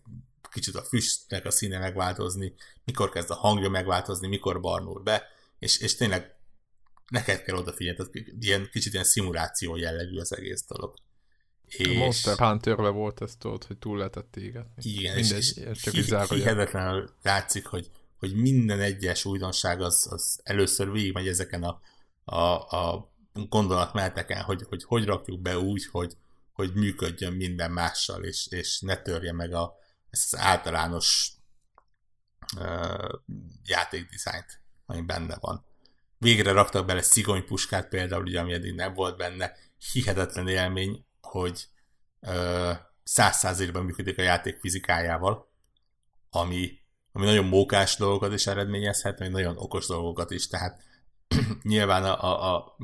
[0.53, 2.53] kicsit a füstnek a színe megváltozni,
[2.85, 5.23] mikor kezd a hangja megváltozni, mikor barnul be,
[5.59, 6.35] és, és tényleg
[7.07, 10.93] neked kell odafigyelni, tehát ilyen, kicsit ilyen szimuláció jellegű az egész dolog.
[11.65, 11.97] És...
[11.97, 14.91] Monster hunter volt ezt tudod, hogy túl lehetett égetni.
[14.91, 20.39] Igen, Mindegy, és, és csak hi- hihetetlenül látszik, hogy, hogy minden egyes újdonság az, az
[20.43, 21.79] először végigmegy ezeken a,
[22.23, 26.17] a, a gondolatmeneteken, hogy, hogy hogy rakjuk be úgy, hogy,
[26.53, 29.75] hogy működjön minden mással, és, és ne törje meg a,
[30.13, 31.31] ezt az általános
[32.57, 33.19] uh,
[33.63, 35.65] játékdizájnt, ami benne van.
[36.17, 39.51] Végre raktak bele szigonypuskát például, ugye, ami eddig nem volt benne.
[39.91, 41.67] Hihetetlen élmény, hogy
[43.03, 45.51] száz százalékban működik a játék fizikájával,
[46.29, 46.79] ami,
[47.11, 50.83] ami nagyon mókás dolgokat is eredményezhet, vagy nagyon okos dolgokat is, tehát
[51.63, 52.77] nyilván a, a, a,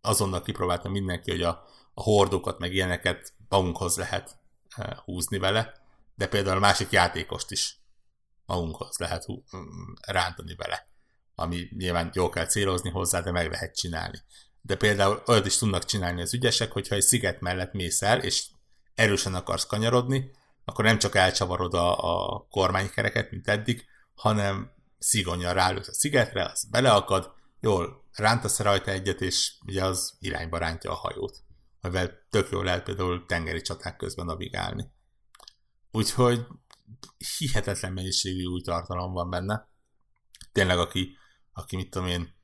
[0.00, 4.36] azonnal kipróbáltam mindenki, hogy a, a hordokat, meg ilyeneket magunkhoz lehet
[5.04, 5.83] húzni vele,
[6.14, 7.78] de például a másik játékost is
[8.46, 9.44] magunkhoz lehet hú,
[10.06, 10.92] rántani vele
[11.34, 14.18] ami nyilván jól kell célozni hozzá, de meg lehet csinálni.
[14.60, 18.46] De például olyat is tudnak csinálni az ügyesek, hogyha egy sziget mellett mész el, és
[18.94, 20.30] erősen akarsz kanyarodni,
[20.64, 21.98] akkor nem csak elcsavarod a,
[22.34, 23.84] a kormánykereket, mint eddig,
[24.14, 30.58] hanem szigonya rálősz a szigetre, az beleakad, jól rántasz rajta egyet, és ugye az irányba
[30.58, 31.42] rántja a hajót.
[31.80, 34.92] Amivel tök jól lehet például tengeri csaták közben navigálni.
[35.94, 36.46] Úgyhogy
[37.38, 39.68] hihetetlen mennyiségű új tartalom van benne.
[40.52, 41.16] Tényleg, aki
[41.54, 42.34] aki mit tudom én,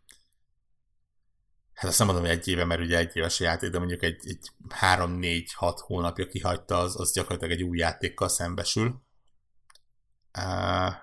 [1.72, 4.28] hát azt nem mondom, hogy egy éve, mert ugye egy éves játék, de mondjuk egy,
[4.28, 9.02] egy 3-4-6 hónapja kihagyta, az, az gyakorlatilag egy új játékkal szembesül.
[10.38, 10.94] Uh,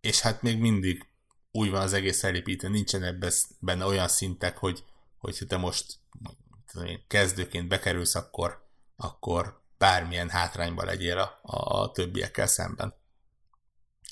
[0.00, 1.06] és hát még mindig
[1.50, 4.84] úgy van az egész elépítve, nincsen ebben benne olyan szintek, hogy,
[5.18, 5.98] hogy te most
[6.66, 12.94] tudom én, kezdőként bekerülsz, akkor, akkor bármilyen hátrányban legyél a, a, többiekkel szemben.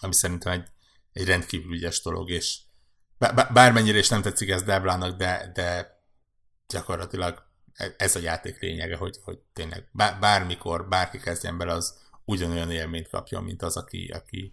[0.00, 0.68] Ami szerintem egy,
[1.12, 2.58] egy rendkívül ügyes dolog, és,
[3.52, 5.98] bármennyire is nem tetszik ez Deblának, de, de
[6.68, 7.42] gyakorlatilag
[7.96, 9.88] ez a játék lényege, hogy, hogy tényleg
[10.20, 14.50] bármikor bárki kezdjen bele, az ugyanolyan élményt kapjon, mint az, aki, aki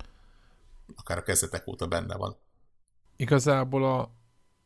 [0.95, 2.37] akár a kezdetek óta benne van.
[3.15, 4.11] Igazából a,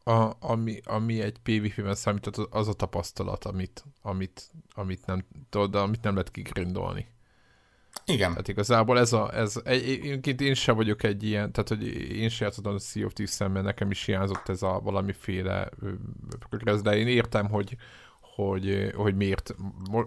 [0.03, 6.01] a, ami, ami egy PvP-ben számított, az a tapasztalat, amit, amit, amit nem tudod, amit
[6.01, 7.07] nem lehet kigrindolni.
[8.05, 8.29] Igen.
[8.29, 12.47] Tehát igazából ez a, ez, egyébként én sem vagyok egy ilyen, tehát hogy én sem
[12.47, 15.69] játszottam a Sea of Thieves mert nekem is hiányzott ez a valamiféle
[16.49, 17.77] progress, de én értem, hogy,
[18.35, 19.55] hogy, hogy miért,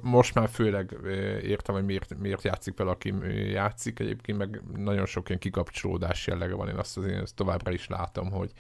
[0.00, 0.96] most már főleg
[1.42, 3.14] értem, hogy miért, miért játszik vele, aki
[3.50, 7.72] játszik, egyébként meg nagyon sok ilyen kikapcsolódás jellege van, én azt, az én ezt továbbra
[7.72, 8.52] is látom, hogy,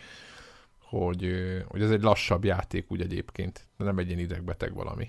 [0.98, 1.26] hogy,
[1.68, 5.08] hogy ez egy lassabb játék úgy egyébként, de nem egy ilyen idegbeteg valami.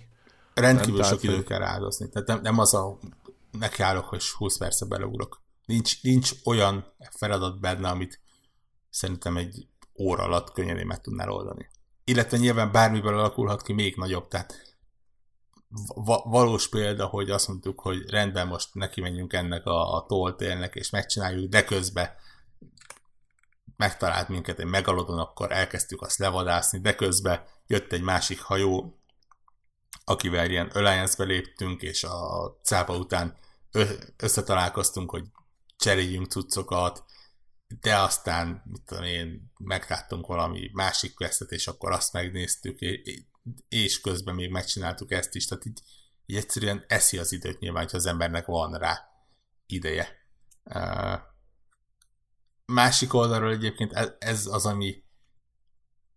[0.53, 2.09] Rendkívül nem, sok időt kell áldozni.
[2.09, 2.97] Tehát nem, nem az a
[3.51, 5.41] nekiállok, hogy 20 percbe beleugrok.
[5.65, 8.19] Nincs, nincs olyan feladat benne, amit
[8.89, 9.67] szerintem egy
[9.99, 11.69] óra alatt könnyedén meg tudnál oldani.
[12.03, 14.77] Illetve nyilván bármiből alakulhat ki még nagyobb, tehát
[15.95, 20.75] va- valós példa, hogy azt mondtuk, hogy rendben most neki menjünk ennek a, a toltélnek,
[20.75, 22.09] és megcsináljuk, de közben
[23.75, 28.99] megtalált minket egy megalodon, akkor elkezdtük azt levadászni, de közben jött egy másik hajó,
[30.03, 33.37] akivel ilyen alliance léptünk, és a cápa után
[34.17, 35.23] összetalálkoztunk, hogy
[35.77, 37.03] cseréljünk cuccokat,
[37.79, 42.79] de aztán, mit tudom én, megláttunk valami másik questet, és akkor azt megnéztük,
[43.69, 45.81] és közben még megcsináltuk ezt is, tehát így,
[46.25, 49.09] így egyszerűen eszi az időt nyilván, hogyha az embernek van rá
[49.65, 50.07] ideje.
[52.65, 55.03] Másik oldalról egyébként ez az, ami,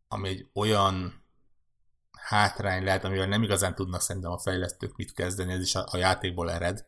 [0.08, 1.24] ami egy olyan
[2.18, 5.96] hátrány lehet, amivel nem igazán tudnak szerintem a fejlesztők mit kezdeni, ez is a, a
[5.96, 6.86] játékból ered,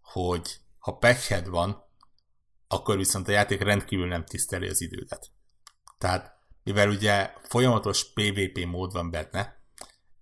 [0.00, 1.86] hogy ha pekhed van,
[2.68, 5.30] akkor viszont a játék rendkívül nem tiszteli az idődet.
[5.98, 9.62] Tehát, mivel ugye folyamatos PvP mód van benne,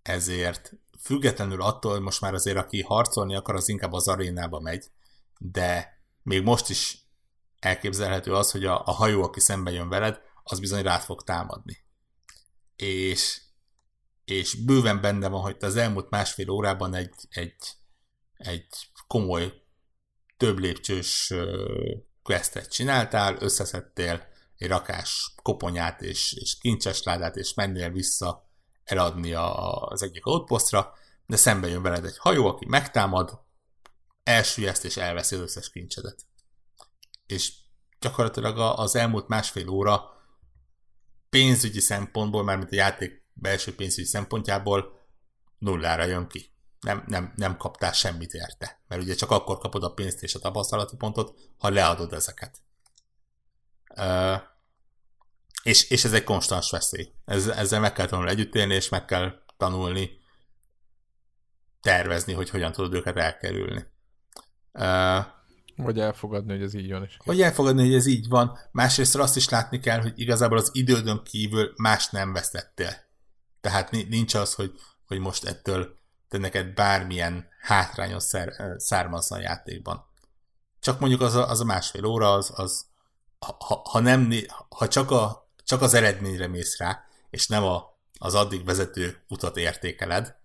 [0.03, 4.91] ezért függetlenül attól, hogy most már azért aki harcolni akar, az inkább az arénába megy,
[5.39, 7.06] de még most is
[7.59, 11.85] elképzelhető az, hogy a, a hajó, aki szembe jön veled, az bizony rád fog támadni.
[12.77, 13.41] És,
[14.25, 17.55] és bőven benne van, hogy te az elmúlt másfél órában egy, egy
[18.37, 18.67] egy
[19.07, 19.63] komoly
[20.37, 21.35] több lépcsős
[22.23, 28.51] questet csináltál, összeszedtél egy rakás koponyát és, és kincses ládát, és mennél vissza
[28.85, 30.93] eladni a, az egyik outpostra,
[31.27, 33.45] de szembe jön veled egy hajó, aki megtámad,
[34.23, 36.27] elsüllyeszt és elveszi az összes kincsedet.
[37.27, 37.53] És
[38.01, 40.11] gyakorlatilag az elmúlt másfél óra
[41.31, 45.01] pénzügyi szempontból, mármint a játék belső pénzügyi szempontjából
[45.59, 46.55] nullára jön ki.
[46.81, 48.81] Nem, nem, nem kaptál semmit érte.
[48.89, 52.59] Mert ugye csak akkor kapod a pénzt és a tapasztalati pontot, ha leadod ezeket.
[53.97, 54.41] Uh,
[55.62, 57.12] és, és ez egy konstans veszély.
[57.24, 60.11] Ez, ezzel meg kell tanulni együtt élni, és meg kell tanulni
[61.81, 63.87] tervezni, hogy hogyan tudod őket elkerülni.
[64.72, 65.36] Uh,
[65.77, 67.05] vagy elfogadni, hogy ez így van.
[67.05, 68.59] És vagy elfogadni, hogy ez így van.
[68.70, 72.91] Másrészt azt is látni kell, hogy igazából az idődön kívül más nem vesztettél.
[73.61, 74.72] Tehát nincs az, hogy,
[75.07, 75.99] hogy most ettől
[76.29, 80.07] te neked bármilyen hátrányos szár, származna a játékban.
[80.81, 82.87] Csak mondjuk az a, az a másfél óra, az, az
[83.39, 84.33] ha, ha, nem,
[84.68, 89.57] ha csak, a, csak az eredményre mész rá, és nem a, az addig vezető utat
[89.57, 90.37] értékeled,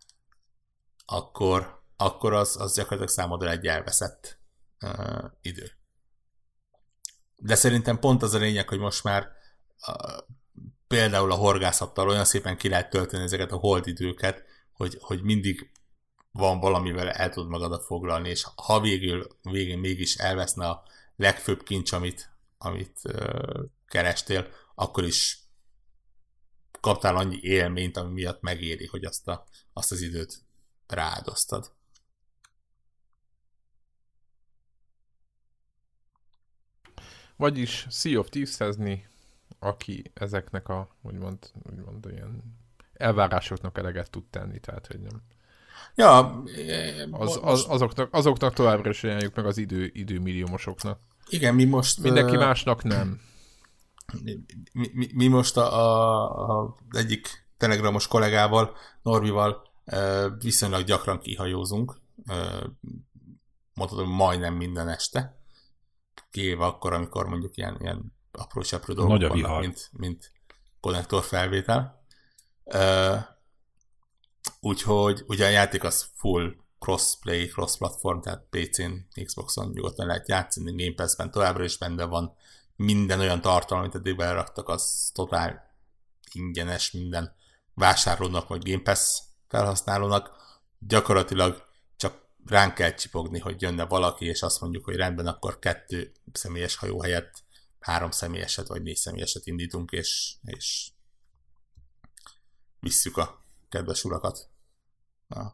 [1.06, 4.41] akkor, akkor az, az gyakorlatilag számodra egy elveszett
[4.82, 5.72] uh, idő.
[7.36, 9.32] De szerintem pont az a lényeg, hogy most már
[9.88, 10.18] uh,
[10.88, 15.72] például a horgászattal olyan szépen ki lehet tölteni ezeket a holdidőket, hogy, hogy mindig
[16.32, 20.84] van valamivel el tud magadat foglalni, és ha végül, végén mégis elveszne a
[21.16, 25.42] legfőbb kincs, amit, amit uh, kerestél, akkor is
[26.80, 30.42] kaptál annyi élményt, ami miatt megéri, hogy azt, a, azt az időt
[30.88, 31.72] rááldoztad.
[37.42, 38.78] Vagyis Sea of thieves
[39.60, 41.38] aki ezeknek a, úgymond,
[41.72, 42.60] úgymond ilyen
[42.94, 45.22] elvárásoknak eleget tud tenni, tehát hogy nem.
[45.96, 46.44] Ja,
[47.12, 51.00] az, az, azoknak, azoknak továbbra is ajánljuk meg az idő, időmilliómosoknak.
[51.30, 52.00] Igen, mi most...
[52.00, 53.22] Mindenki uh, másnak nem.
[54.24, 54.40] Mi,
[54.74, 62.00] mi, mi most a, a, a egyik telegramos kollégával, Norbival uh, viszonylag gyakran kihajózunk.
[62.28, 62.36] Uh,
[63.74, 65.41] mondhatom, majdnem minden este
[66.32, 70.32] kivéve akkor, amikor mondjuk ilyen, ilyen apró seprő dolgok Nagy vannak, mint, mint
[70.80, 72.04] konnektor felvétel.
[72.64, 73.18] Uh,
[74.60, 78.94] úgyhogy ugye a játék az full crossplay, cross-platform, tehát PC-n,
[79.24, 82.36] Xbox-on nyugodtan lehet játszani, Game Pass-ben továbbra is benne van
[82.76, 85.70] minden olyan tartalom, amit eddig beraktak, az totál
[86.34, 87.36] ingyenes minden
[87.74, 90.32] vásárlónak, vagy Game Pass felhasználónak.
[90.80, 91.64] Gyakorlatilag
[92.46, 97.02] ránk kell csipogni, hogy jönne valaki, és azt mondjuk, hogy rendben, akkor kettő személyes hajó
[97.02, 97.44] helyett
[97.80, 100.92] három személyeset vagy négy személyeset indítunk, és, és
[102.80, 104.50] visszük a kedves urakat
[105.28, 105.46] a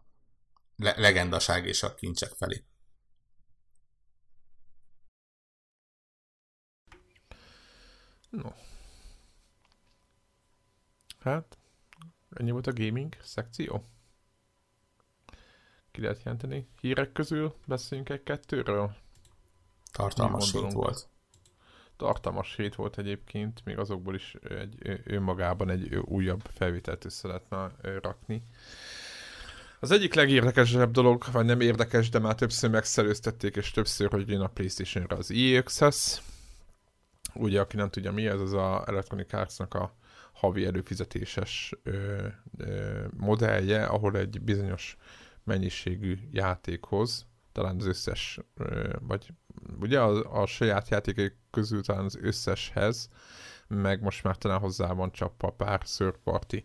[0.76, 2.66] le- legendaság és a kincsek felé.
[8.30, 8.52] No.
[11.20, 11.58] Hát,
[12.30, 13.97] ennyi volt a gaming szekció
[15.98, 16.68] ki lehet jelenteni.
[16.82, 18.96] Hírek közül beszéljünk egy-kettőről?
[19.92, 21.08] Tartalmas hét volt.
[21.96, 27.72] Tartalmas hét volt egyébként, még azokból is egy, önmagában egy újabb felvételt össze lehetne
[28.02, 28.44] rakni.
[29.80, 34.42] Az egyik legérdekesebb dolog, vagy nem érdekes, de már többször megszerőztették, és többször, hogy jön
[34.42, 36.22] a Playstation-re az EA Access.
[37.34, 39.94] Ugye, aki nem tudja mi ez, az a Electronic Arts-nak a
[40.32, 42.28] havi előfizetéses ö,
[42.58, 44.98] ö, modellje, ahol egy bizonyos
[45.48, 48.40] mennyiségű játékhoz, talán az összes,
[49.00, 49.34] vagy
[49.80, 53.10] ugye a, a saját játékok közül talán az összeshez,
[53.68, 56.56] meg most már talán hozzá van csapva pár third party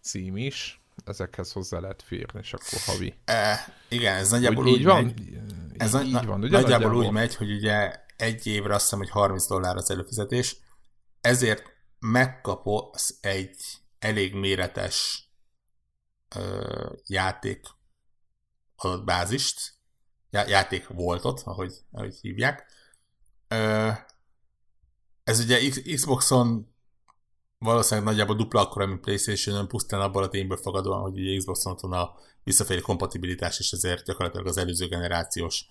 [0.00, 3.14] cím is, ezekhez hozzá lehet férni, és akkor havi.
[3.24, 5.04] E, igen, ez nagyjából úgy, úgy van?
[5.04, 5.38] Megy,
[5.76, 6.50] ez így, na, van, ugye?
[6.50, 10.56] Nagyjából, nagyjából úgy megy, hogy ugye egy évre azt hiszem, hogy 30 dollár az előfizetés,
[11.20, 11.62] ezért
[11.98, 13.56] megkapsz egy
[13.98, 15.28] elég méretes
[16.36, 17.66] ö, játék
[18.84, 19.72] adatbázist,
[20.30, 22.66] játék voltot, ahogy, ahogy hívják.
[25.24, 25.58] Ez ugye
[25.94, 26.76] Xboxon
[27.58, 31.80] valószínűleg nagyjából dupla akkora, mint Playstation-on, pusztán abban a tényből fogadóan, hogy ugye Xboxon ott
[31.80, 32.14] van a
[32.44, 35.66] visszafelé kompatibilitás, és ezért gyakorlatilag az előző generációs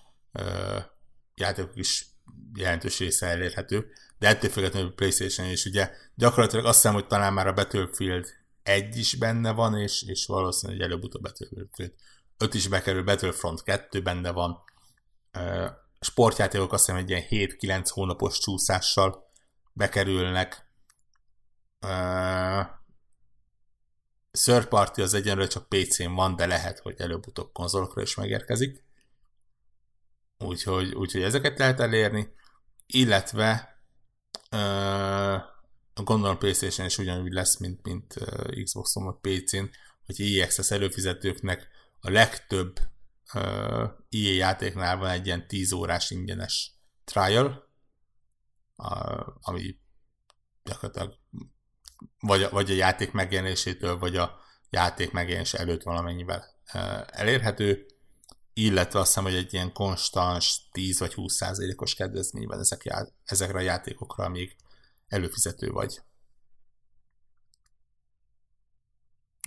[1.36, 2.06] játékok is
[2.54, 7.48] jelentős része elérhető, de ettől függetlenül Playstation is ugye gyakorlatilag azt hiszem, hogy talán már
[7.48, 8.26] a Battlefield
[8.64, 11.94] egy is benne van, és, és valószínűleg előbb-utóbb Battlefield
[12.38, 14.64] 5 is bekerül, Battlefront 2 benne van,
[16.00, 19.30] sportjátékok azt hiszem egy ilyen 7-9 hónapos csúszással
[19.74, 20.66] bekerülnek.
[24.32, 28.84] Third Party az egyenlőre csak PC-n van, de lehet, hogy előbb-utóbb konzolokra is megérkezik.
[30.40, 32.34] Úgyhogy, úgyhogy ezeket lehet elérni,
[32.86, 33.80] illetve
[35.94, 38.14] gondolom PlayStation is ugyanúgy lesz, mint, mint
[38.64, 39.64] Xbox-on vagy PC-n,
[40.06, 41.68] hogy Access előfizetőknek
[42.00, 42.80] a legtöbb
[43.34, 46.72] uh, EA játéknál van egy ilyen 10 órás ingyenes
[47.04, 47.70] trial,
[48.76, 49.80] uh, ami
[50.64, 51.18] gyakorlatilag
[52.20, 54.40] vagy a, vagy a játék megjelenésétől, vagy a
[54.70, 57.86] játék megjelenés előtt valamennyivel uh, elérhető,
[58.54, 63.58] illetve azt hiszem, hogy egy ilyen konstans 10 vagy 20 százalékos kedvezmény van ezek ezekre
[63.58, 64.56] a játékokra, amíg
[65.08, 66.02] előfizető vagy.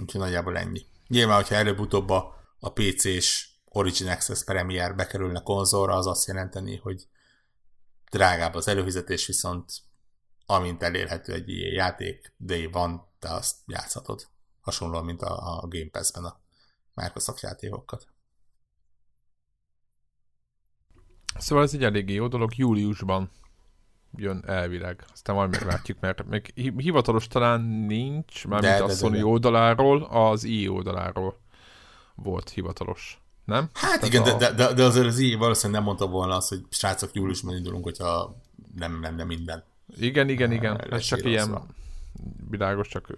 [0.02, 0.86] Úgyhogy nagyjából ennyi.
[1.08, 7.06] Nyilván, hogyha előbb-utóbb a, a PC-s Origin Access Premier bekerülne konzolra, az azt jelenteni, hogy
[8.10, 9.72] drágább az előfizetés, viszont
[10.46, 14.28] amint elérhető egy ilyen játék, de van, te azt játszhatod.
[14.60, 16.40] Hasonlóan, mint a, a Game Pass-ben a
[16.94, 18.06] Microsoft játékokat.
[21.38, 23.30] Szóval ez egy eléggé jó dolog, júliusban
[24.16, 25.04] jön elvileg.
[25.12, 29.24] Aztán majd meglátjuk, mert még hivatalos talán nincs, mármint de, a de, Sony de, de.
[29.24, 31.39] oldaláról, az i oldaláról
[32.22, 33.20] volt hivatalos.
[33.44, 33.70] Nem?
[33.72, 34.36] Hát Tehát igen, a...
[34.36, 37.84] de, de, de azért az i valószínűleg nem mondta volna azt, hogy srácok, júliusban indulunk,
[37.84, 38.36] hogyha
[38.76, 39.64] nem lenne minden.
[39.96, 40.80] Igen, igen, igen.
[40.90, 41.60] Ez csak ilyen
[42.50, 43.14] világos, csak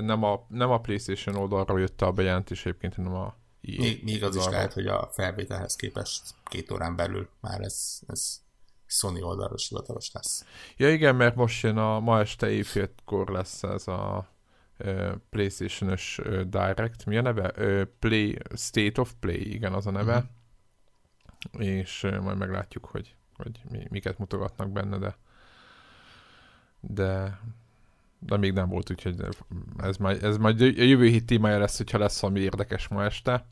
[0.00, 4.36] nem a, nem a PlayStation oldalról jött a bejelentés egyébként, hanem a még, még az
[4.36, 8.40] is lehet, hogy a felvételhez képest két órán belül már ez, ez
[8.86, 10.44] Sony oldalról hivatalos lesz.
[10.76, 14.28] Ja igen, mert most jön a ma este éjfélkor lesz ez a
[15.30, 17.50] PlayStation-ös Direct, mi a neve?
[17.98, 20.16] Play, State of Play, igen az a neve.
[20.16, 21.66] Uh-huh.
[21.66, 25.16] És majd meglátjuk, hogy, hogy mi, miket mutogatnak benne, de
[26.80, 27.38] de
[28.18, 29.24] de még nem volt, úgyhogy
[29.78, 33.46] ez majd, ez majd a jövő hét témája lesz, hogyha lesz valami érdekes ma este.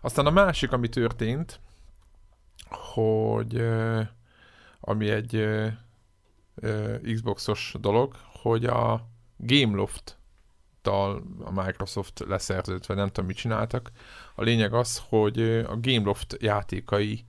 [0.00, 1.60] Aztán a másik, ami történt,
[2.68, 3.68] hogy
[4.80, 5.48] ami egy
[7.12, 9.08] Xboxos dolog, hogy a
[9.42, 10.18] Gameloft
[10.82, 13.90] tal a Microsoft leszerződve, nem tudom, mit csináltak.
[14.34, 17.24] A lényeg az, hogy a Gameloft játékai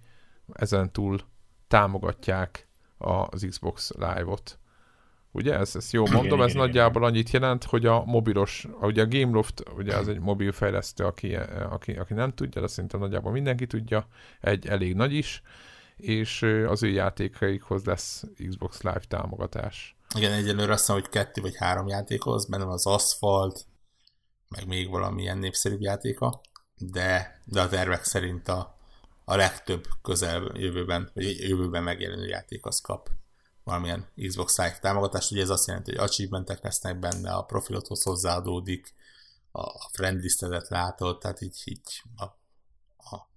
[0.53, 1.19] ezentúl
[1.67, 4.57] támogatják az Xbox Live-ot.
[5.31, 7.13] Ugye, ez, ezt jó mondom, ez igen, nagyjából igen.
[7.13, 11.35] annyit jelent, hogy a mobilos, ugye a Gameloft, ugye az egy mobil fejlesztő, aki,
[11.69, 14.07] aki, aki nem tudja, de szerintem nagyjából mindenki tudja,
[14.41, 15.41] egy elég nagy is,
[15.97, 19.97] és az ő játékaikhoz lesz Xbox Live támogatás.
[20.15, 23.65] Igen, egyelőre azt mondom, hogy kettő vagy három játékhoz, benne az Asphalt,
[24.47, 26.41] meg még valamilyen népszerűbb játéka,
[26.77, 28.77] de, de a tervek szerint a,
[29.25, 33.09] a legtöbb közel jövőben, vagy jövőben megjelenő játék az kap
[33.63, 35.31] valamilyen Xbox Live támogatást.
[35.31, 38.93] Ugye ez azt jelenti, hogy achievementek lesznek benne, a profilothoz hozzáadódik,
[39.51, 42.23] a friendlistedet látod, tehát így, így a,
[43.15, 43.29] a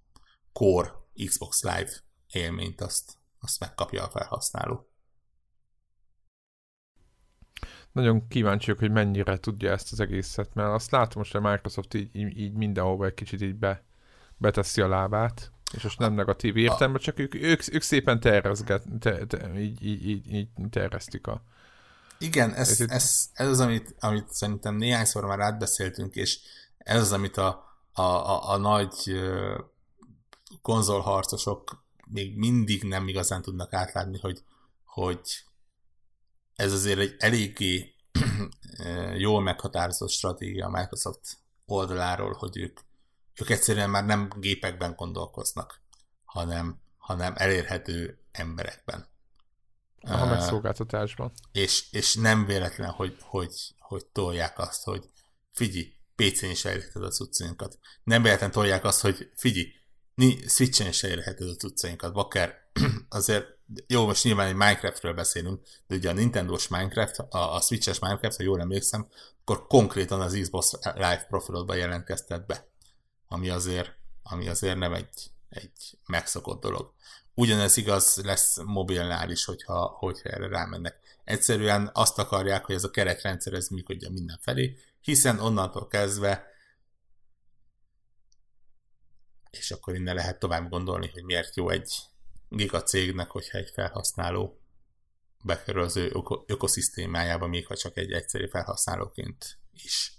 [0.53, 0.93] core
[1.25, 1.91] Xbox Live
[2.31, 4.89] élményt azt, azt megkapja a felhasználó.
[7.91, 11.93] Nagyon kíváncsiak, hogy mennyire tudja ezt az egészet, mert azt látom most, hogy a Microsoft
[11.93, 13.83] így, így mindenhova egy kicsit így be,
[14.37, 19.25] beteszi a lábát, és most nem negatív értelme, csak ők, ők, ők szépen tervezget, te,
[19.25, 21.41] te, így, így, így, így terveztik a...
[22.17, 26.39] Igen, ez, ez, ez, ez az, amit, amit szerintem néhányszor már átbeszéltünk, és
[26.77, 29.21] ez az, amit a, a, a, a nagy
[30.61, 34.43] konzolharcosok még mindig nem igazán tudnak átlátni, hogy,
[34.83, 35.19] hogy
[36.55, 37.95] ez azért egy eléggé
[39.17, 42.79] jól meghatározott stratégia a Microsoft oldaláról, hogy ők
[43.41, 45.81] ők egyszerűen már nem gépekben gondolkoznak,
[46.25, 49.07] hanem, hanem elérhető emberekben.
[49.99, 51.31] A uh, megszolgáltatásban.
[51.51, 55.09] És, és nem véletlen, hogy, hogy, hogy tolják azt, hogy
[55.51, 57.79] figyelj, PC-n is elérheted a cuccainkat.
[58.03, 59.71] Nem véletlen tolják azt, hogy figyelj,
[60.47, 62.13] Switch-en is elérheted a cuccainkat.
[62.13, 62.55] Bakker,
[63.09, 63.45] azért
[63.87, 68.37] jó, most nyilván egy Minecraftről beszélünk, de ugye a Nintendo-s Minecraft, a, a Switch-es Minecraft,
[68.37, 69.07] ha jól emlékszem,
[69.41, 72.67] akkor konkrétan az Xbox Live profilodban jelentkeztet be
[73.27, 76.93] ami azért, ami azért nem egy, egy megszokott dolog.
[77.33, 80.99] Ugyanez igaz lesz mobilnál is, hogyha, hogyha erre rámennek.
[81.23, 86.45] Egyszerűen azt akarják, hogy ez a keretrendszer ez működjön mindenfelé, hiszen onnantól kezdve
[89.51, 91.93] és akkor innen lehet tovább gondolni, hogy miért jó egy
[92.49, 94.61] gigacégnek, hogyha egy felhasználó
[95.43, 96.15] bekerül az ő
[96.45, 100.17] ökoszisztémájába, még ha csak egy egyszerű felhasználóként is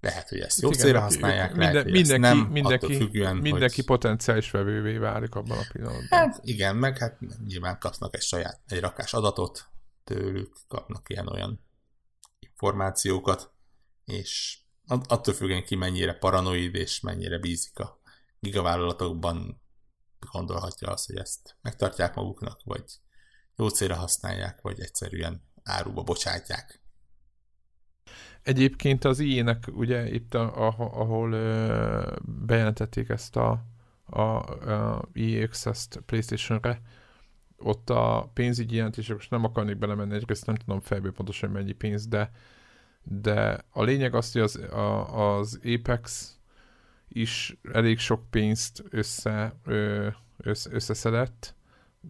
[0.00, 3.84] lehet, hogy ezt jó célra használják, minden, lehet, mindenki, nem, mindenki, függően, mindenki hogy...
[3.84, 6.18] potenciális vevővé válik abban a pillanatban.
[6.18, 9.66] Hát igen, meg hát nyilván kapnak egy saját, egy rakás adatot
[10.04, 11.66] tőlük, kapnak ilyen-olyan
[12.38, 13.52] információkat,
[14.04, 17.97] és attól függően ki mennyire paranoid és mennyire bízik a
[18.40, 19.62] gigavállalatokban,
[20.30, 22.84] gondolhatja azt, hogy ezt megtartják maguknak, vagy
[23.56, 26.82] jó célra használják, vagy egyszerűen áruba bocsátják.
[28.42, 32.16] Egyébként az ilyenek, ugye itt, a, a, ahol ö,
[32.46, 33.64] bejelentették ezt a,
[34.04, 36.80] a, a EA Access-t PlayStation-re,
[37.56, 42.06] ott a pénzügyi jelentések, most nem akarnék belemenni, egyrészt nem tudom fejből pontosan mennyi pénz,
[42.06, 42.30] de,
[43.02, 46.36] de a lényeg az, hogy az, a, az Apex
[47.08, 49.54] is elég sok pénzt össze,
[50.36, 51.56] össze, összeszedett,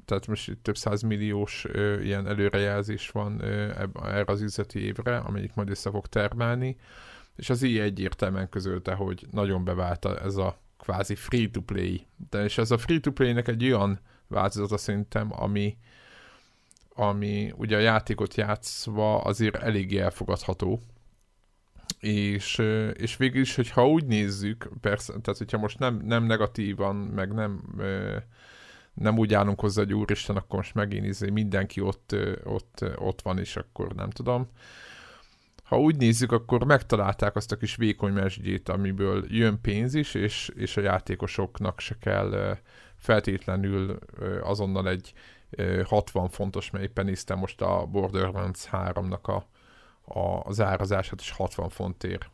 [0.04, 5.70] tehát most több százmilliós ö, ilyen előrejelzés van ö, erre az üzleti évre, amelyik majd
[5.70, 6.76] össze fog termelni,
[7.36, 12.06] és az így egyértelműen közölte, hogy nagyon beválta ez a kvázi free-to-play.
[12.30, 15.76] De és ez a free-to-play-nek egy olyan változata szerintem, ami,
[16.88, 20.80] ami ugye a játékot játszva azért eléggé elfogadható,
[21.98, 22.58] és,
[22.92, 27.62] és végül is, hogyha úgy nézzük, persze, tehát hogyha most nem, nem negatívan, meg nem
[28.98, 33.38] nem úgy állunk hozzá, hogy úristen, akkor most megint izé, mindenki ott, ott, ott van,
[33.38, 34.48] és akkor nem tudom.
[35.62, 40.50] Ha úgy nézzük, akkor megtalálták azt a kis vékony mesdjét, amiből jön pénz is, és,
[40.54, 42.58] és a játékosoknak se kell
[42.96, 43.98] feltétlenül
[44.42, 45.12] azonnal egy
[45.84, 49.46] 60 fontos, mert éppen néztem most a Borderlands 3-nak a,
[50.42, 52.30] az árazását, és 60 fontért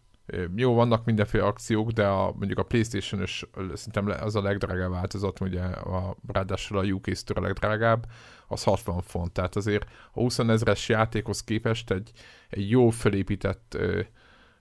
[0.57, 5.63] jó, vannak mindenféle akciók, de a, mondjuk a Playstation-ös szerintem az a legdrágább változat, ugye
[5.63, 8.07] a, ráadásul a UK Store a legdrágább,
[8.49, 12.13] az 60 font, tehát azért a 20 ezeres játékhoz képest egy,
[12.49, 14.01] egy jó felépített ö,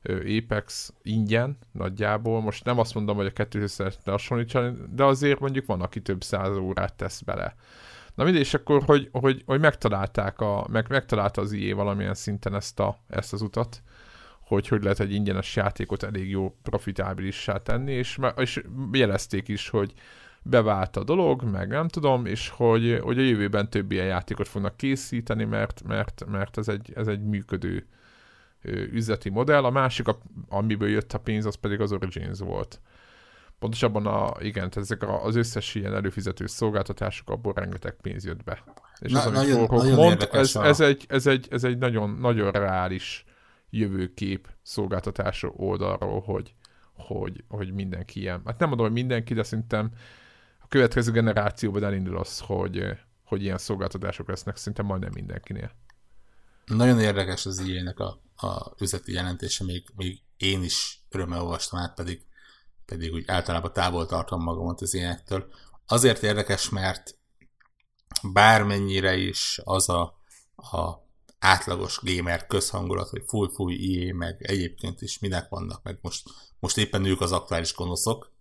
[0.02, 5.40] ö, Apex ingyen nagyjából, most nem azt mondom, hogy a kettőhöz szeretne hasonlítani, de azért
[5.40, 7.56] mondjuk van, aki több száz órát tesz bele.
[8.16, 12.56] Na mindegy, és akkor, hogy, hogy, hogy megtalálták a, meg, megtalálta az IE valamilyen szinten
[12.56, 13.84] ezt, a, ezt az utat,
[14.40, 19.94] hogy hogy lehet egy ingyenes játékot elég jó profitábilissá tenni, és, és jelezték is, hogy
[20.44, 24.78] bevált a dolog, meg nem tudom, és hogy, hogy a jövőben több ilyen játékot fognak
[24.78, 27.88] készíteni, mert, mert, mert ez, egy, ez egy működő
[28.92, 29.64] üzleti modell.
[29.64, 30.08] A másik,
[30.50, 32.80] amiből jött a pénz, az pedig az Origins volt.
[33.64, 38.64] Pontosabban a, igen, ezek az összes ilyen előfizető szolgáltatások, abból rengeteg pénz jött be.
[39.00, 42.52] És Na, az, nagyon, nagyon mond, ez, ez, egy, ez, egy, ez egy nagyon, nagyon
[42.52, 43.26] reális
[43.70, 46.56] jövőkép szolgáltatás oldalról, hogy,
[46.94, 48.42] hogy, hogy mindenki ilyen.
[48.46, 49.92] Hát nem mondom, hogy mindenki, de szerintem
[50.60, 52.84] a következő generációban elindul az, hogy,
[53.24, 55.72] hogy ilyen szolgáltatások lesznek szinte majdnem mindenkinél.
[56.66, 61.94] Nagyon érdekes az ilyenek a, a üzleti jelentése, még, még én is örömmel olvastam át,
[61.94, 62.26] pedig,
[62.86, 65.48] pedig úgy általában távol tartom magamat az ilyenektől.
[65.88, 67.18] Azért érdekes, mert
[68.34, 70.02] bármennyire is az a,
[70.56, 71.04] a
[71.40, 76.30] átlagos gamer közhangulat, hogy full full IE, meg egyébként is minek vannak, meg most,
[76.60, 78.32] most éppen ők az aktuális gonoszok,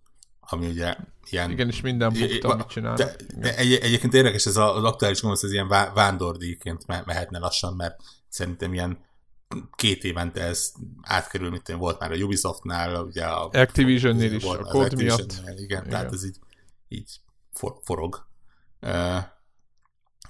[0.40, 0.96] ami ugye
[1.30, 1.50] ilyen...
[1.50, 2.94] Igen, és minden bukta, csinál.
[2.94, 8.00] De, de egy, egyébként érdekes, ez az aktuális gonosz, ez ilyen vándordíjként mehetne lassan, mert
[8.28, 9.04] szerintem ilyen
[9.74, 10.72] két évente ez
[11.02, 13.48] átkerül, mint én volt már a Ubisoftnál, ugye a...
[13.52, 15.32] Activision-nél is, a kód miatt.
[15.32, 16.36] Igen, igen, tehát ez így,
[16.88, 17.10] így
[17.52, 18.26] for, forog.
[18.80, 19.18] Uh,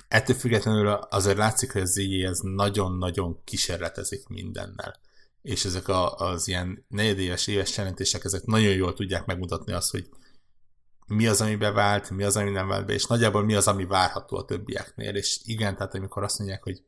[0.09, 5.01] ettől függetlenül azért látszik, hogy az EA ez nagyon-nagyon kísérletezik mindennel.
[5.43, 10.09] És ezek a, az ilyen negyedéves, éves jelentések, ezek nagyon jól tudják megmutatni azt, hogy
[11.07, 13.85] mi az, ami bevált, mi az, ami nem vált be, és nagyjából mi az, ami
[13.85, 15.15] várható a többieknél.
[15.15, 16.83] És igen, tehát amikor azt mondják, hogy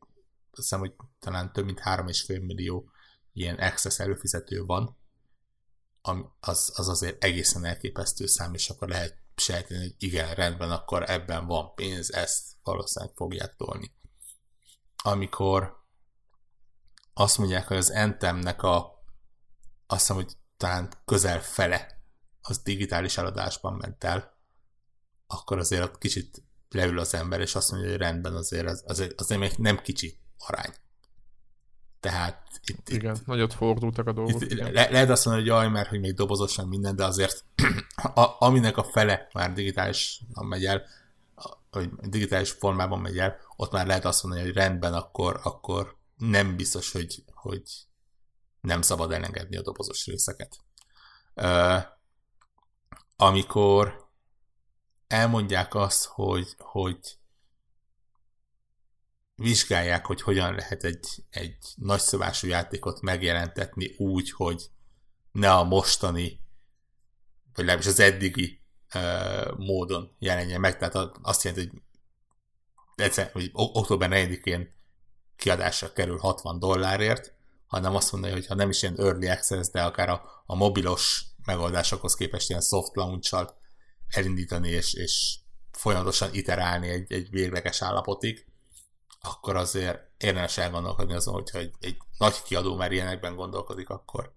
[0.57, 2.91] azt hiszem, hogy talán több mint 3,5 millió
[3.33, 4.97] ilyen access előfizető van,
[6.39, 11.45] az, az azért egészen elképesztő szám, és akkor lehet sejteni, hogy igen, rendben, akkor ebben
[11.45, 13.93] van pénz, ezt valószínűleg fogják tolni.
[15.03, 15.83] Amikor
[17.13, 18.93] azt mondják, hogy az Entemnek a
[19.87, 22.01] azt hiszem, hogy talán közel fele
[22.41, 24.37] az digitális eladásban ment el,
[25.27, 29.19] akkor azért ott kicsit leül az ember, és azt mondja, hogy rendben azért, az, azért,
[29.21, 30.73] azért még nem kicsi arány.
[31.99, 34.41] Tehát itt, igen, itt, nagyot fordultak a dolgok.
[34.41, 37.45] Itt, le, lehet azt mondani, hogy jaj, mert hogy még dobozosan minden, de azért
[38.13, 40.83] a, aminek a fele már digitális megy el,
[41.71, 46.55] hogy digitális formában megy el, ott már lehet azt mondani, hogy rendben, akkor, akkor nem
[46.55, 47.63] biztos, hogy, hogy
[48.61, 50.57] nem szabad elengedni a dobozos részeket.
[51.35, 51.83] Uh,
[53.15, 54.09] amikor
[55.07, 57.17] elmondják azt, hogy, hogy
[59.35, 64.69] vizsgálják, hogy hogyan lehet egy, egy nagyszabású játékot megjelentetni úgy, hogy
[65.31, 66.39] ne a mostani,
[67.53, 68.61] vagy legalábbis az eddigi
[68.95, 70.77] uh, módon jelenjen meg.
[70.77, 71.81] Tehát azt jelenti, hogy,
[72.95, 74.73] egyszer, hogy október 4-én
[75.35, 77.33] kiadásra kerül 60 dollárért,
[77.67, 81.25] hanem azt mondja, hogy ha nem is ilyen early access, de akár a, a mobilos
[81.45, 83.35] megoldásokhoz képest ilyen soft launch
[84.07, 85.37] elindítani és, és
[85.71, 88.45] folyamatosan iterálni egy, egy végleges állapotig,
[89.25, 94.33] akkor azért érdemes elgondolkodni azon, hogyha egy, egy nagy kiadó már ilyenekben gondolkodik, akkor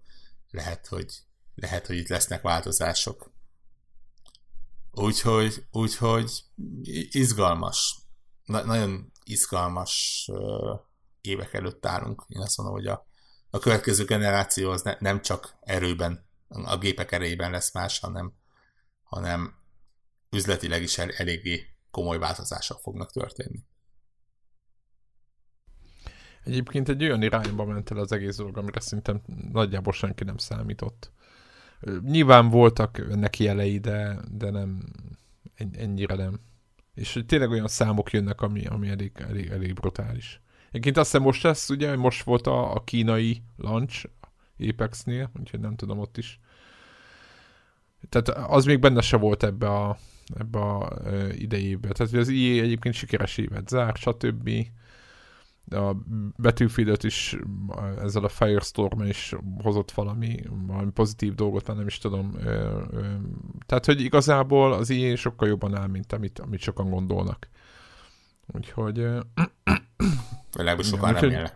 [0.51, 1.13] lehet, hogy,
[1.55, 3.31] lehet, hogy itt lesznek változások.
[4.91, 6.43] Úgyhogy, úgyhogy
[7.11, 7.95] izgalmas.
[8.45, 10.79] Na, nagyon izgalmas uh,
[11.21, 12.25] évek előtt állunk.
[12.27, 13.07] Én azt mondom, hogy a,
[13.49, 18.33] a következő generáció az ne, nem csak erőben, a gépek erejében lesz más, hanem,
[19.03, 19.57] hanem
[20.29, 23.63] üzletileg is el, eléggé komoly változások fognak történni.
[26.43, 29.21] Egyébként egy olyan irányba ment el az egész dolog, amire szerintem
[29.51, 31.11] nagyjából senki nem számított.
[32.01, 34.83] Nyilván voltak neki jelei, de, de nem
[35.71, 36.39] ennyire nem.
[36.93, 40.41] És tényleg olyan számok jönnek, ami, ami elég, elég, elég brutális.
[40.69, 44.09] Egyébként azt hiszem most lesz, ugye, most volt a, a kínai launch
[44.59, 46.39] Apex-nél, úgyhogy nem tudom ott is.
[48.09, 49.97] Tehát az még benne se volt ebbe a,
[50.39, 50.99] ebbe a
[51.31, 51.89] idejébe.
[51.91, 54.49] Tehát az IE egyébként sikeres évet zár, stb
[55.69, 55.95] a
[56.37, 57.37] battlefield is
[58.03, 62.37] ezzel a firestorm is hozott valami, valami pozitív dolgot, nem is tudom.
[63.65, 67.49] Tehát, hogy igazából az ilyen sokkal jobban áll, mint amit, amit sokan gondolnak.
[68.47, 68.97] Úgyhogy...
[70.55, 71.53] Legalábbis sokan igen, remélnek.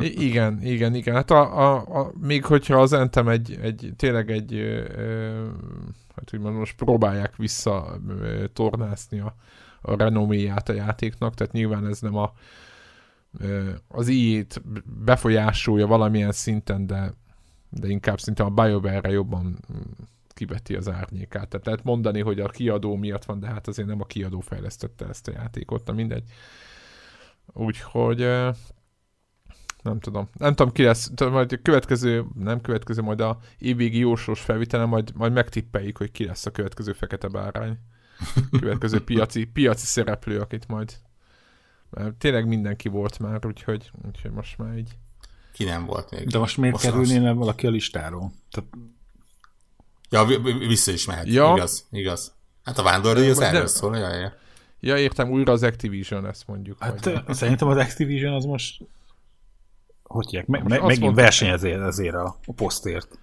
[0.00, 1.14] igen, igen, igen.
[1.14, 5.44] Hát a, a, a, még hogyha az Entem egy, egy tényleg egy ö,
[6.16, 8.00] hát úgymond most próbálják vissza
[8.52, 9.34] tornászni a,
[9.80, 12.32] a renoméját a játéknak, tehát nyilván ez nem a
[13.88, 14.62] az ijét
[15.04, 17.12] befolyásolja valamilyen szinten, de,
[17.68, 19.80] de inkább szinte a BioWare-re jobban mm,
[20.28, 21.48] kiveti az árnyékát.
[21.48, 25.06] Tehát lehet mondani, hogy a kiadó miatt van, de hát azért nem a kiadó fejlesztette
[25.08, 26.24] ezt a játékot, na mindegy.
[27.52, 28.18] Úgyhogy
[29.82, 30.28] nem tudom.
[30.32, 35.12] Nem tudom, ki lesz, majd a következő, nem következő, majd a évvégi jósós felvitelen, majd,
[35.14, 37.78] majd megtippeljük, hogy ki lesz a következő fekete bárány.
[38.60, 40.92] Következő piaci, piaci szereplő, akit majd
[41.90, 44.90] mert tényleg mindenki volt már, úgyhogy, úgyhogy most már így.
[45.52, 46.28] Ki nem volt még.
[46.28, 47.36] De most miért most kerülnéne az...
[47.36, 48.32] valaki a listáról?
[48.50, 48.68] Tehát...
[50.10, 51.26] Ja, vissza is mehet.
[51.26, 51.52] Ja.
[51.56, 52.34] Igaz, igaz.
[52.64, 54.32] Hát a vándorlói az erről szól, ja, ja.
[54.80, 56.82] Ja, értem, újra az Activision, ezt mondjuk.
[56.82, 57.22] Hát vagy.
[57.34, 58.82] szerintem az Activision az most
[60.06, 63.18] hogy hívják, me- me- megint versenyez ezért a, a posztért.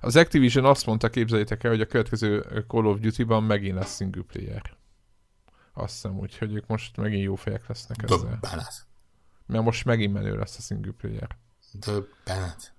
[0.00, 4.22] Az Activision azt mondta, képzeljétek el, hogy a következő Call of Duty-ban megint lesz single
[4.22, 4.62] player.
[5.78, 8.18] Azt hiszem úgy, hogy ők most megint jó fejek lesznek ezzel.
[8.18, 8.86] Döbbenet.
[9.46, 11.36] Mert most megint menő lesz a single player.
[11.72, 12.74] Döbbenet.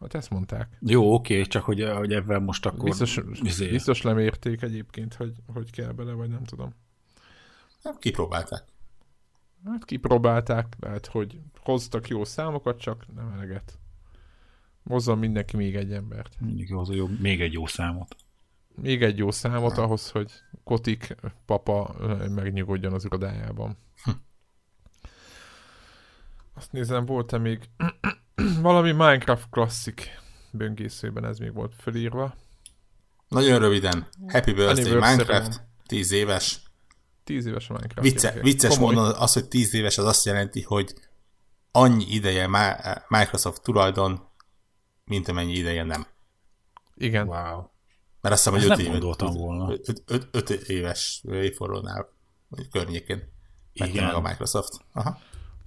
[0.00, 0.76] Hát ezt mondták.
[0.80, 2.84] Jó, oké, csak hogy, hogy ebben most akkor...
[2.84, 3.68] Biztos, izé...
[3.68, 6.74] biztos lemérték egyébként, hogy, hogy kell bele, vagy nem tudom.
[7.82, 8.64] Hát kipróbálták.
[9.64, 13.78] Hát kipróbálták, lehet, hogy hoztak jó számokat, csak nem eleget.
[14.84, 16.40] Hozzon mindenki még egy embert.
[16.40, 18.16] Mindenki hozza jó, még egy jó számot
[18.80, 20.32] még egy jó számot ahhoz, hogy
[20.64, 21.94] Kotik papa
[22.28, 23.78] megnyugodjon az irodájában.
[24.04, 24.10] Hm.
[26.54, 27.68] Azt nézem, volt-e még
[28.60, 32.34] valami Minecraft klasszik böngészőben, ez még volt fölírva.
[33.28, 34.06] Nagyon röviden.
[34.28, 36.62] Happy birthday Minecraft, 10 éves.
[37.24, 38.08] 10 éves a Minecraft.
[38.08, 38.94] Vicce, vicces Komoly.
[38.94, 40.94] módon az, hogy 10 éves, az azt jelenti, hogy
[41.72, 42.46] annyi ideje
[43.08, 44.28] Microsoft tulajdon,
[45.04, 46.06] mint amennyi ideje nem.
[46.94, 47.26] Igen.
[47.26, 47.70] Wow.
[48.28, 49.72] Mert azt hiszem, hogy 5 év, volna.
[49.72, 52.08] Öt, öt, öt éves évfordulónál
[52.70, 53.32] környékén
[53.72, 54.04] igen.
[54.04, 54.84] meg a Microsoft.
[54.92, 55.18] Aha.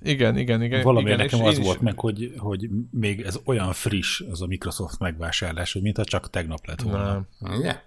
[0.01, 0.83] Igen, igen, igen.
[0.83, 1.81] Valami igen, nekem az volt is...
[1.81, 6.65] meg, hogy, hogy még ez olyan friss, az a Microsoft megvásárlás, hogy mintha csak tegnap
[6.65, 7.27] lett volna.
[7.39, 7.53] Nem.
[7.53, 7.81] Ugye?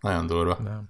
[0.00, 0.58] Nagyon durva.
[0.62, 0.88] Nem.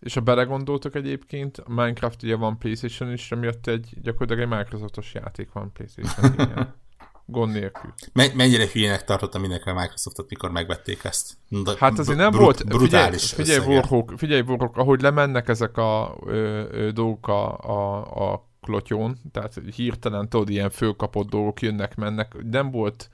[0.00, 5.14] És ha belegondoltok egyébként, a Minecraft ugye van PlayStation is, amiatt egy gyakorlatilag egy Microsoftos
[5.14, 6.34] játék van PlayStation.
[7.26, 7.94] Gond nélkül.
[8.12, 11.32] mennyire hülyének tartotta mindenki a Microsoftot, mikor megvették ezt?
[11.48, 15.76] De hát azért nem brut, volt, brutális figyelj, figyelj Warhawk, figyelj Warhawk, ahogy lemennek ezek
[15.76, 16.32] a ö,
[16.70, 22.70] ö, dolgok a, a, a klotyón, tehát hirtelen tudod, ilyen fölkapott dolgok jönnek, mennek, nem
[22.70, 23.10] volt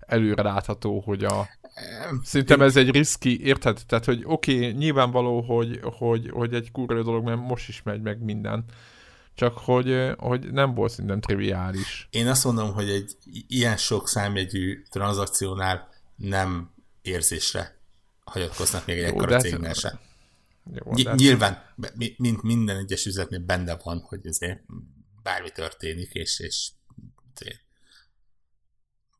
[0.00, 1.48] előre látható, hogy a
[2.22, 3.80] Szerintem ez egy riszki, érted?
[3.86, 8.00] Tehát, hogy oké, okay, nyilvánvaló, hogy, hogy, hogy egy kurva dolog, mert most is megy
[8.00, 8.64] meg minden
[9.36, 12.08] csak hogy, hogy nem volt szerintem triviális.
[12.10, 13.16] Én azt mondom, hogy egy
[13.48, 17.78] ilyen sok számjegyű tranzakciónál nem érzésre
[18.24, 20.00] hagyatkoznak még egy ekkora cégnél se.
[20.74, 21.74] Jó, Ny- nyilván,
[22.16, 24.60] mint minden egyes üzletnél benne van, hogy azért
[25.22, 26.70] bármi történik, és, és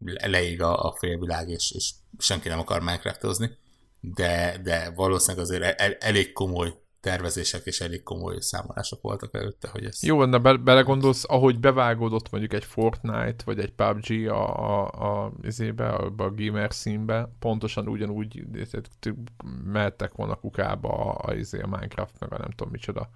[0.05, 3.59] leég a, a félvilág, és, és senki nem akar Minecraftozni,
[4.01, 6.75] de, de valószínűleg azért el, elég komoly
[7.07, 10.03] tervezések és elég komoly számolások voltak előtte, hogy ez...
[10.03, 15.33] Jó, de be- belegondolsz, ahogy bevágódott mondjuk egy Fortnite, vagy egy PUBG a, a, a,
[15.43, 18.45] izébe, a, a gamer színbe, pontosan ugyanúgy
[19.65, 23.11] mehettek volna kukába a, a, izé, a Minecraft, meg a nem tudom micsoda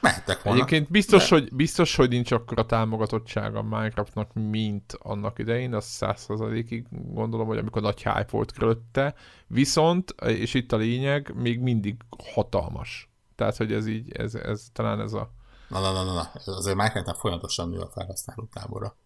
[0.00, 0.58] Mehettek volna.
[0.58, 1.34] Egyébként biztos, de...
[1.34, 7.58] hogy, biztos, hogy nincs akkora támogatottsága a Minecraftnak, mint annak idején, az százszerzalékig gondolom, hogy
[7.58, 9.14] amikor nagy hype volt körülötte,
[9.46, 11.96] viszont, és itt a lényeg, még mindig
[12.34, 13.07] hatalmas.
[13.38, 15.30] Tehát, hogy ez így, ez, ez talán ez a...
[15.68, 16.30] Na, na, na, na, na.
[16.54, 18.96] azért Minecraftnak folyamatosan nő a felhasználó tábora.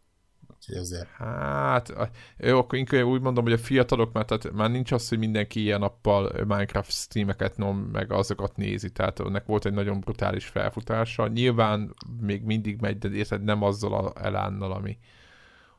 [0.54, 1.08] Úgyhogy ezért...
[1.08, 1.92] Hát,
[2.36, 5.60] jó, akkor inkább úgy mondom, hogy a fiatalok, mert tehát már nincs az, hogy mindenki
[5.60, 11.28] ilyen nappal Minecraft streameket nom, meg azokat nézi, tehát ennek volt egy nagyon brutális felfutása.
[11.28, 14.98] Nyilván még mindig megy, de érted, nem azzal a elánnal, ami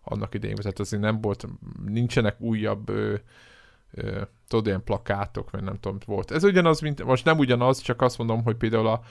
[0.03, 1.47] annak idején, tehát azért nem volt,
[1.85, 3.15] nincsenek újabb ö,
[3.91, 4.21] ö,
[4.53, 6.31] tudod, ilyen plakátok, vagy nem tudom, volt.
[6.31, 9.01] Ez ugyanaz, mint, most nem ugyanaz, csak azt mondom, hogy például a,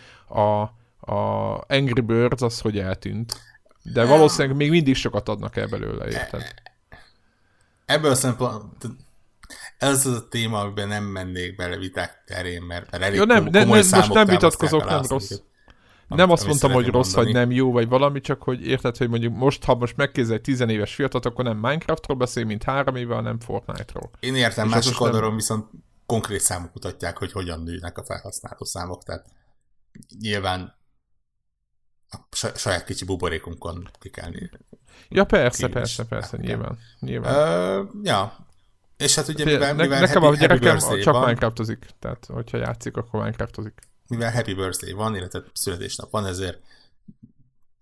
[0.41, 0.61] a,
[1.13, 3.41] a Angry Birds az, hogy eltűnt
[3.83, 6.55] de valószínűleg még mindig sokat adnak el belőle, érted?
[7.87, 8.85] Ebből a szempont,
[9.79, 13.65] ez az a téma, amiben nem mennék bele viták terén, mert, elég jó, nem, ne,
[13.65, 15.31] ne, most nem vitatkozok, nem rossz.
[15.31, 15.45] Amit,
[16.15, 17.37] nem azt mondtam, hogy rossz mondani.
[17.37, 20.41] vagy nem jó, vagy valami, csak hogy érted, hogy mondjuk most, ha most megkérdez egy
[20.41, 24.11] tizenéves fiatalt, akkor nem Minecraftról beszél, mint három éve, hanem Fortnite-ról.
[24.21, 25.37] Én értem, És másik oldalon nem...
[25.37, 25.67] viszont
[26.07, 29.27] konkrét számok mutatják, hogy hogyan nőnek a felhasználó számok, tehát
[30.21, 30.75] nyilván
[32.11, 34.31] a saját kicsi buborékunkon ki kell
[35.09, 36.79] Ja, persze, persze, persze, nyilván.
[37.01, 37.81] nyilván.
[37.81, 38.47] Uh, ja,
[38.97, 42.57] és hát ugye mivel, ne, mivel nekem happy, a gyerekem csak van, Minecraftozik, tehát hogyha
[42.57, 43.81] játszik, akkor Minecraftozik.
[44.13, 46.59] Mivel Happy Birthday van, illetve születésnap van, ezért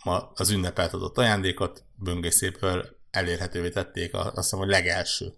[0.05, 5.33] ma az ünnepelt adott ajándékot böngészéből elérhetővé tették a, azt hiszem, hogy legelső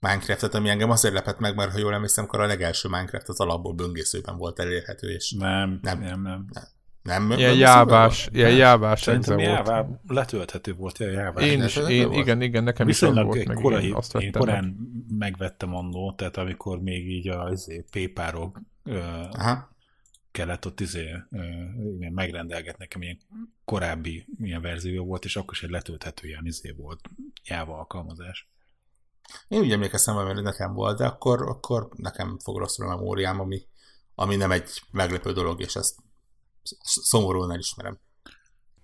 [0.00, 3.40] Minecraftet, ami engem azért lepett meg, mert ha jól emlékszem, akkor a legelső Minecraft az
[3.40, 6.22] alapból böngészőben volt elérhető, és nem, nem, nem.
[6.22, 6.46] nem.
[6.52, 6.64] nem.
[7.02, 10.00] Nem, ilyen jávás, ilyen jávás Szerintem jává volt.
[10.08, 11.44] letölthető volt ilyen jávás.
[11.44, 12.18] Én is, én, volt.
[12.18, 15.18] igen, igen, nekem Viszonylag is volt, meg korai, én, azt én korán meg.
[15.18, 18.60] megvettem annó, tehát amikor még így a izé, pépárok
[20.32, 21.42] kellett ott izé, ö,
[22.10, 23.18] megrendelget nekem ilyen
[23.64, 27.00] korábbi ilyen verzió volt, és akkor is egy letölthető ilyen izé volt,
[27.44, 28.50] jáva alkalmazás.
[29.48, 33.66] Én úgy emlékeztem, hogy nekem volt, de akkor, akkor nekem fog rosszul a memóriám, ami,
[34.14, 35.98] ami nem egy meglepő dolog, és ezt
[36.82, 37.98] szomorúan elismerem.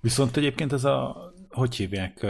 [0.01, 1.17] Viszont egyébként ez a,
[1.49, 2.23] hogy hívják,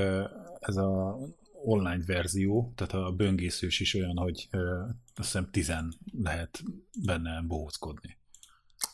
[0.61, 1.19] ez a
[1.65, 6.63] online verzió, tehát a böngészős is olyan, hogy azt hiszem tizen lehet
[7.05, 8.18] benne bohóckodni.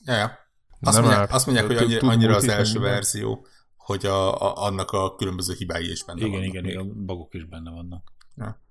[0.05, 0.39] Ja, ja.
[0.81, 3.47] Azt, Nem mondják, azt mondják, hogy annyira, az első verzió,
[3.77, 6.47] hogy a, a, annak a különböző hibái is benne igen, vannak.
[6.47, 8.13] Igen, igen, a bagok is benne vannak.
[8.37, 8.63] Ja.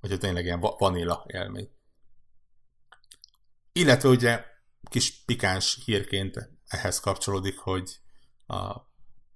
[0.00, 1.68] Hogy tényleg ilyen vanilla élmény.
[3.72, 4.44] Illetve ugye
[4.90, 8.00] kis pikáns hírként ehhez kapcsolódik, hogy
[8.46, 8.76] a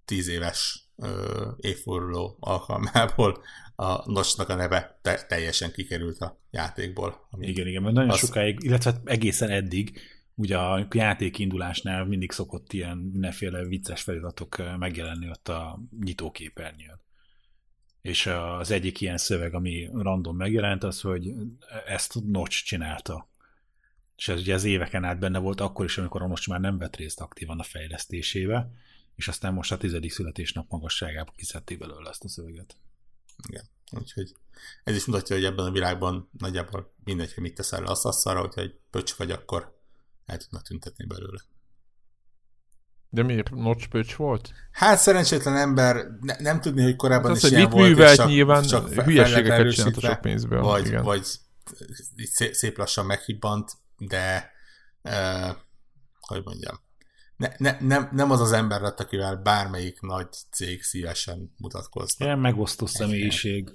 [0.04, 3.42] tíz éves ö, évforduló alkalmából
[3.76, 7.28] a Nosnak a neve te- teljesen kikerült a játékból.
[7.38, 8.18] Igen, igen, mert nagyon az...
[8.18, 10.00] sokáig, illetve egészen eddig,
[10.40, 17.00] ugye a játékindulásnál mindig szokott ilyen mindenféle vicces feliratok megjelenni ott a nyitóképernyőn.
[18.00, 21.32] És az egyik ilyen szöveg, ami random megjelent, az, hogy
[21.86, 23.28] ezt Notch csinálta
[24.20, 26.96] és ez ugye az éveken át benne volt akkor is, amikor most már nem vett
[26.96, 28.70] részt aktívan a fejlesztésébe,
[29.14, 32.76] és aztán most a tizedik születésnap magasságában kiszedték belőle ezt a szöveget.
[33.48, 34.34] Igen, úgyhogy
[34.84, 38.40] ez is mutatja, hogy ebben a világban nagyjából mindegy, hogy mit teszel le azt asszalra,
[38.40, 39.79] hogyha egy pöcs vagy, akkor
[40.30, 41.40] el tudnak tüntetni belőle.
[43.08, 44.52] De miért nocs pöcs volt?
[44.72, 48.26] Hát szerencsétlen ember, ne, nem tudni, hogy korábban hát is az, ilyen volt, művelt, csak,
[48.26, 50.62] nyilván csak hülyeségeket csinált a sok pénzből.
[50.62, 51.02] Vagy, igen.
[51.02, 51.26] vagy
[52.52, 54.50] szép lassan meghibbant, de
[55.02, 55.56] uh,
[56.20, 56.80] hogy mondjam,
[57.36, 62.24] ne, ne, nem, nem az az ember lett, akivel bármelyik nagy cég szívesen mutatkozna.
[62.24, 63.70] Ilyen megosztó személyiség,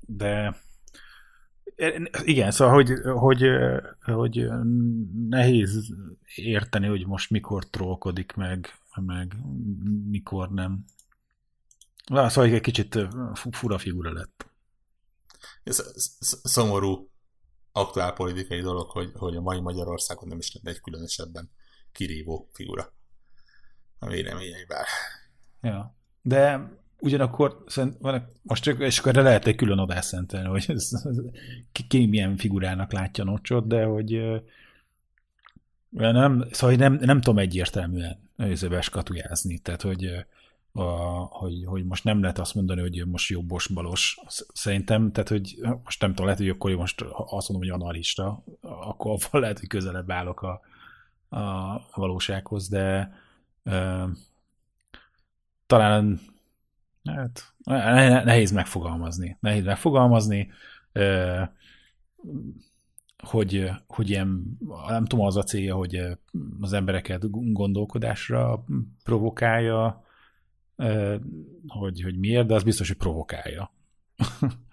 [0.00, 0.56] de
[2.24, 3.42] igen, szóval, hogy, hogy,
[4.00, 4.48] hogy
[5.28, 5.94] nehéz
[6.34, 9.36] érteni, hogy most mikor trollkodik meg, meg
[10.10, 10.84] mikor nem.
[12.06, 12.98] Szóval egy kicsit
[13.50, 14.50] fura figura lett.
[15.62, 15.92] Ez
[16.42, 17.10] szomorú
[17.72, 21.50] aktuál politikai dolog, hogy, hogy a mai Magyarországon nem is lenne egy különösebben
[21.92, 22.92] kirívó figura
[23.98, 24.84] a véleményeivel.
[25.60, 27.64] Ja, de ugyanakkor
[27.98, 30.90] van, most csak, és akkor lehet egy külön adást szentelni, hogy ez,
[31.72, 34.42] ki, ki, milyen figurának látja Nocsot, de hogy
[35.90, 38.18] nem, szóval nem, nem tudom egyértelműen
[38.68, 40.26] beskatujázni, tehát hogy
[40.72, 40.82] a,
[41.30, 44.18] hogy, hogy most nem lehet azt mondani, hogy most jobbos-balos.
[44.52, 49.18] Szerintem, tehát, hogy most nem tudom, lehet, hogy akkor most azt mondom, hogy analista, akkor
[49.30, 50.60] lehet, hogy közelebb állok a,
[51.36, 53.14] a valósághoz, de
[53.64, 54.06] e,
[55.66, 56.20] talán
[57.06, 57.54] hát,
[58.24, 59.36] nehéz megfogalmazni.
[59.40, 60.50] Nehéz megfogalmazni.
[63.22, 64.58] Hogy, hogy ilyen,
[64.88, 66.00] nem tudom, az a célja, hogy
[66.60, 68.64] az embereket gondolkodásra
[69.04, 70.04] provokálja,
[71.66, 73.72] hogy, hogy miért, de az biztos, hogy provokálja.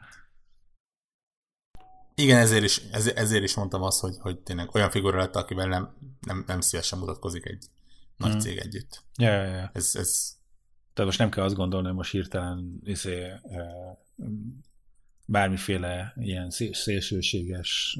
[2.15, 2.77] Igen, ezért is,
[3.15, 6.99] ezért, is mondtam azt, hogy, hogy tényleg olyan figura lett, akivel nem, nem, nem szívesen
[6.99, 7.65] mutatkozik egy
[8.17, 8.39] nagy hmm.
[8.39, 9.03] cég együtt.
[9.17, 9.71] Ja, ja, ja.
[9.73, 10.35] Ez, ez...
[10.93, 13.31] Tehát most nem kell azt gondolni, hogy most hirtelen izé,
[15.25, 17.99] bármiféle ilyen szélsőséges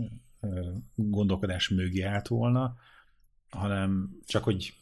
[0.95, 2.76] gondolkodás mögé állt volna,
[3.49, 4.74] hanem csak, hogy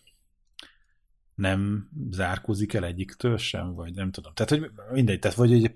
[1.36, 4.34] nem zárkózik el egyiktől sem, vagy nem tudom.
[4.34, 5.76] Tehát, hogy mindegy, tehát vagy hogy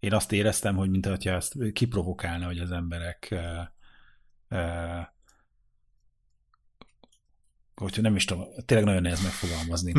[0.00, 5.06] én azt éreztem, hogy mint hogyha ezt kiprovokálna, hogy az emberek uh, uh,
[7.74, 9.92] hogyha nem is tudom, tényleg nagyon nehéz megfogalmazni.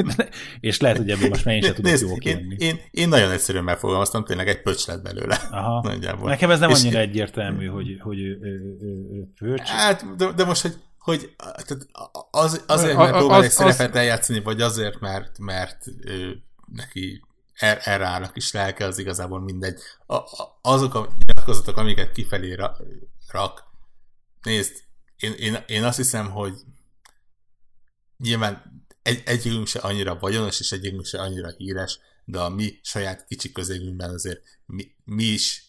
[0.60, 3.64] és lehet, hogy ebből most már én sem tudok jól én, én, én, nagyon egyszerűen
[3.64, 5.34] megfogalmaztam, tényleg egy pöcs lett belőle.
[5.50, 5.80] Aha.
[5.88, 6.28] Nagyjából.
[6.28, 9.68] Nekem ez nem és annyira egyértelmű, hogy, hogy ő, ő, ő, ő pöcs.
[9.68, 11.86] Hát, de, de most, hogy hogy tehát
[12.30, 16.42] az, azért, mert próbál egy szerepet eljátszani, vagy azért, mert, mert ő,
[16.74, 17.22] neki
[17.52, 19.80] er, erre áll a kis lelke, az igazából mindegy.
[20.06, 22.76] A, a, azok a nyilatkozatok, amiket kifelé ra,
[23.28, 23.64] rak,
[24.42, 24.72] nézd,
[25.16, 26.54] én, én, én azt hiszem, hogy
[28.20, 33.24] nyilván egy, egyikünk se annyira vagyonos, és egyikünk se annyira híres, de a mi saját
[33.24, 35.64] kicsi közegünkben azért mi, mi is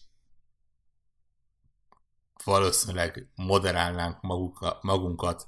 [2.44, 5.46] valószínűleg moderálnánk maguk, magunkat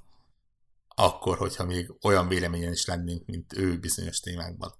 [0.95, 4.73] akkor, hogyha még olyan véleményen is lennénk, mint ő bizonyos témákban.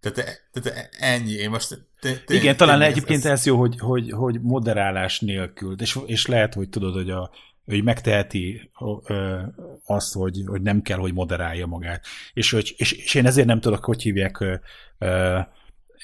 [0.00, 1.88] Tehát, tehát ennyi, én most...
[2.00, 6.26] Te, te, Igen, talán egyébként ez, ez jó, hogy, hogy, hogy moderálás nélkül, és, és
[6.26, 7.30] lehet, hogy tudod, hogy a,
[7.66, 8.70] hogy megteheti
[9.84, 12.04] azt, hogy, hogy nem kell, hogy moderálja magát.
[12.32, 14.40] És, hogy, és, és én ezért nem tudok, hogy hívják
[14.98, 15.38] ö,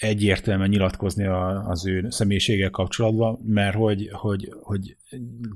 [0.01, 4.97] egyértelműen nyilatkozni a, az ő személyiséggel kapcsolatban, mert hogy, hogy, hogy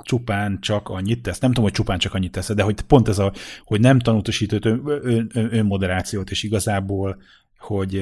[0.03, 3.19] csupán csak annyit tesz, nem tudom, hogy csupán csak annyit tesz, de hogy pont ez
[3.19, 3.33] a,
[3.65, 7.23] hogy nem tanútosított ön, ön, ön, és igazából,
[7.59, 7.95] hogy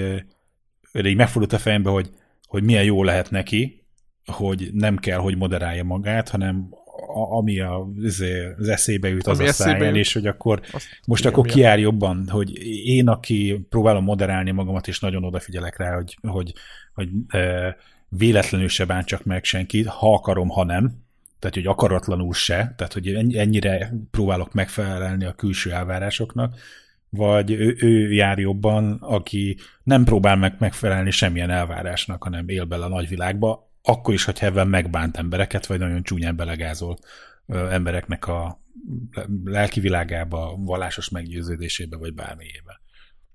[0.93, 2.11] így megfordult a fejembe, hogy,
[2.47, 3.83] hogy milyen jó lehet neki,
[4.27, 6.69] hogy nem kell, hogy moderálja magát, hanem
[7.15, 11.27] ami a, izé, az eszébe jut, az ami a száján, és hogy akkor azt, most
[11.27, 16.53] akkor kiáll jobban, hogy én, aki próbálom moderálni magamat, és nagyon odafigyelek rá, hogy, hogy,
[16.95, 17.77] hogy e,
[18.09, 21.03] véletlenül se bántsak meg senkit, ha akarom, ha nem,
[21.39, 26.57] tehát hogy akaratlanul se, tehát hogy ennyire próbálok megfelelni a külső elvárásoknak,
[27.09, 32.85] vagy ő, ő jár jobban, aki nem próbál meg megfelelni semmilyen elvárásnak, hanem él bele
[32.85, 36.99] a nagyvilágba, akkor is, hogyha ebben megbánt embereket, vagy nagyon csúnyán belegázol
[37.47, 38.63] embereknek a
[39.45, 42.81] lelki világába, vallásos meggyőződésébe, vagy bármiébe.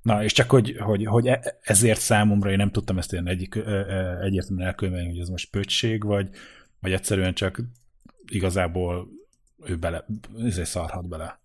[0.01, 3.55] Na, és csak, hogy, hogy, hogy e, ezért számomra én nem tudtam ezt ilyen egyik,
[4.21, 6.29] egyértelműen elkönyvelni, hogy ez most pöccség, vagy,
[6.79, 7.61] vagy egyszerűen csak
[8.27, 9.07] igazából
[9.65, 10.05] ő bele,
[10.45, 11.39] ezért szarhat bele.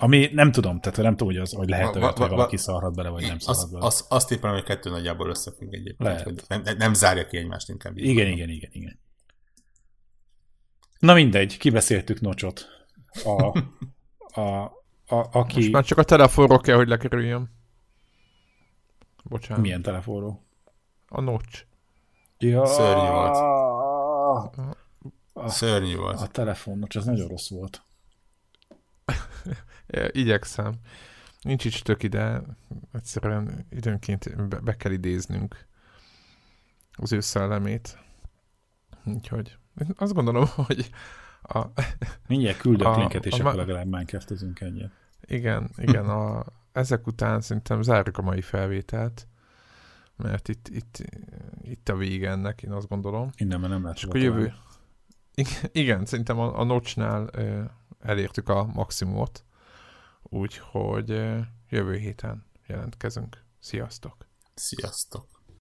[0.00, 3.08] Ami nem tudom, tehát nem tudom, hogy, az, hogy lehet, va, hogy valaki szarhat bele,
[3.08, 3.84] vagy nem szarhat bele.
[3.84, 6.22] Azt, azt éppen, hogy kettő nagyjából összefügg egyébként, lehet.
[6.22, 7.96] hogy nem, nem zárja ki egymást inkább.
[7.96, 9.00] Igen, igen, igen, igen.
[10.98, 12.66] Na mindegy, kibeszéltük Nocsot.
[13.24, 13.58] A,
[14.40, 14.62] a,
[15.06, 15.54] a, aki...
[15.54, 17.50] Most már csak a telefonról kell, hogy lekerüljön.
[19.24, 19.62] Bocsánat.
[19.62, 20.44] Milyen telefonról?
[21.08, 21.66] A Nocs.
[22.38, 22.66] Ja.
[22.66, 23.36] Szörnyű volt.
[25.50, 26.20] Szörnyű volt.
[26.20, 27.82] A telefon, az nagyon rossz volt.
[30.10, 30.74] Igyekszem.
[31.42, 32.42] Nincs is tök ide,
[32.92, 35.66] egyszerűen időnként be, be kell idéznünk
[36.92, 37.98] az ő szellemét.
[39.04, 39.56] Úgyhogy
[39.96, 40.90] azt gondolom, hogy
[41.42, 41.66] a,
[42.26, 44.90] Mindjárt küldök a, linket, és a, akkor legalább Minecraftozunk ennyit.
[45.20, 49.26] Igen, igen, a, ezek után szerintem zárjuk a mai felvételt,
[50.16, 51.04] mert itt, itt,
[51.62, 53.30] itt a vége ennek, én azt gondolom.
[53.36, 53.96] Innen már nem lehet.
[53.96, 54.54] És akkor jövő...
[55.34, 57.30] Igen, igen, szerintem a, a Notchnál
[58.00, 59.44] elértük a maximumot.
[60.22, 61.08] Úgyhogy
[61.68, 63.44] jövő héten jelentkezünk.
[63.58, 64.26] Sziasztok!
[64.54, 65.37] Sziasztok!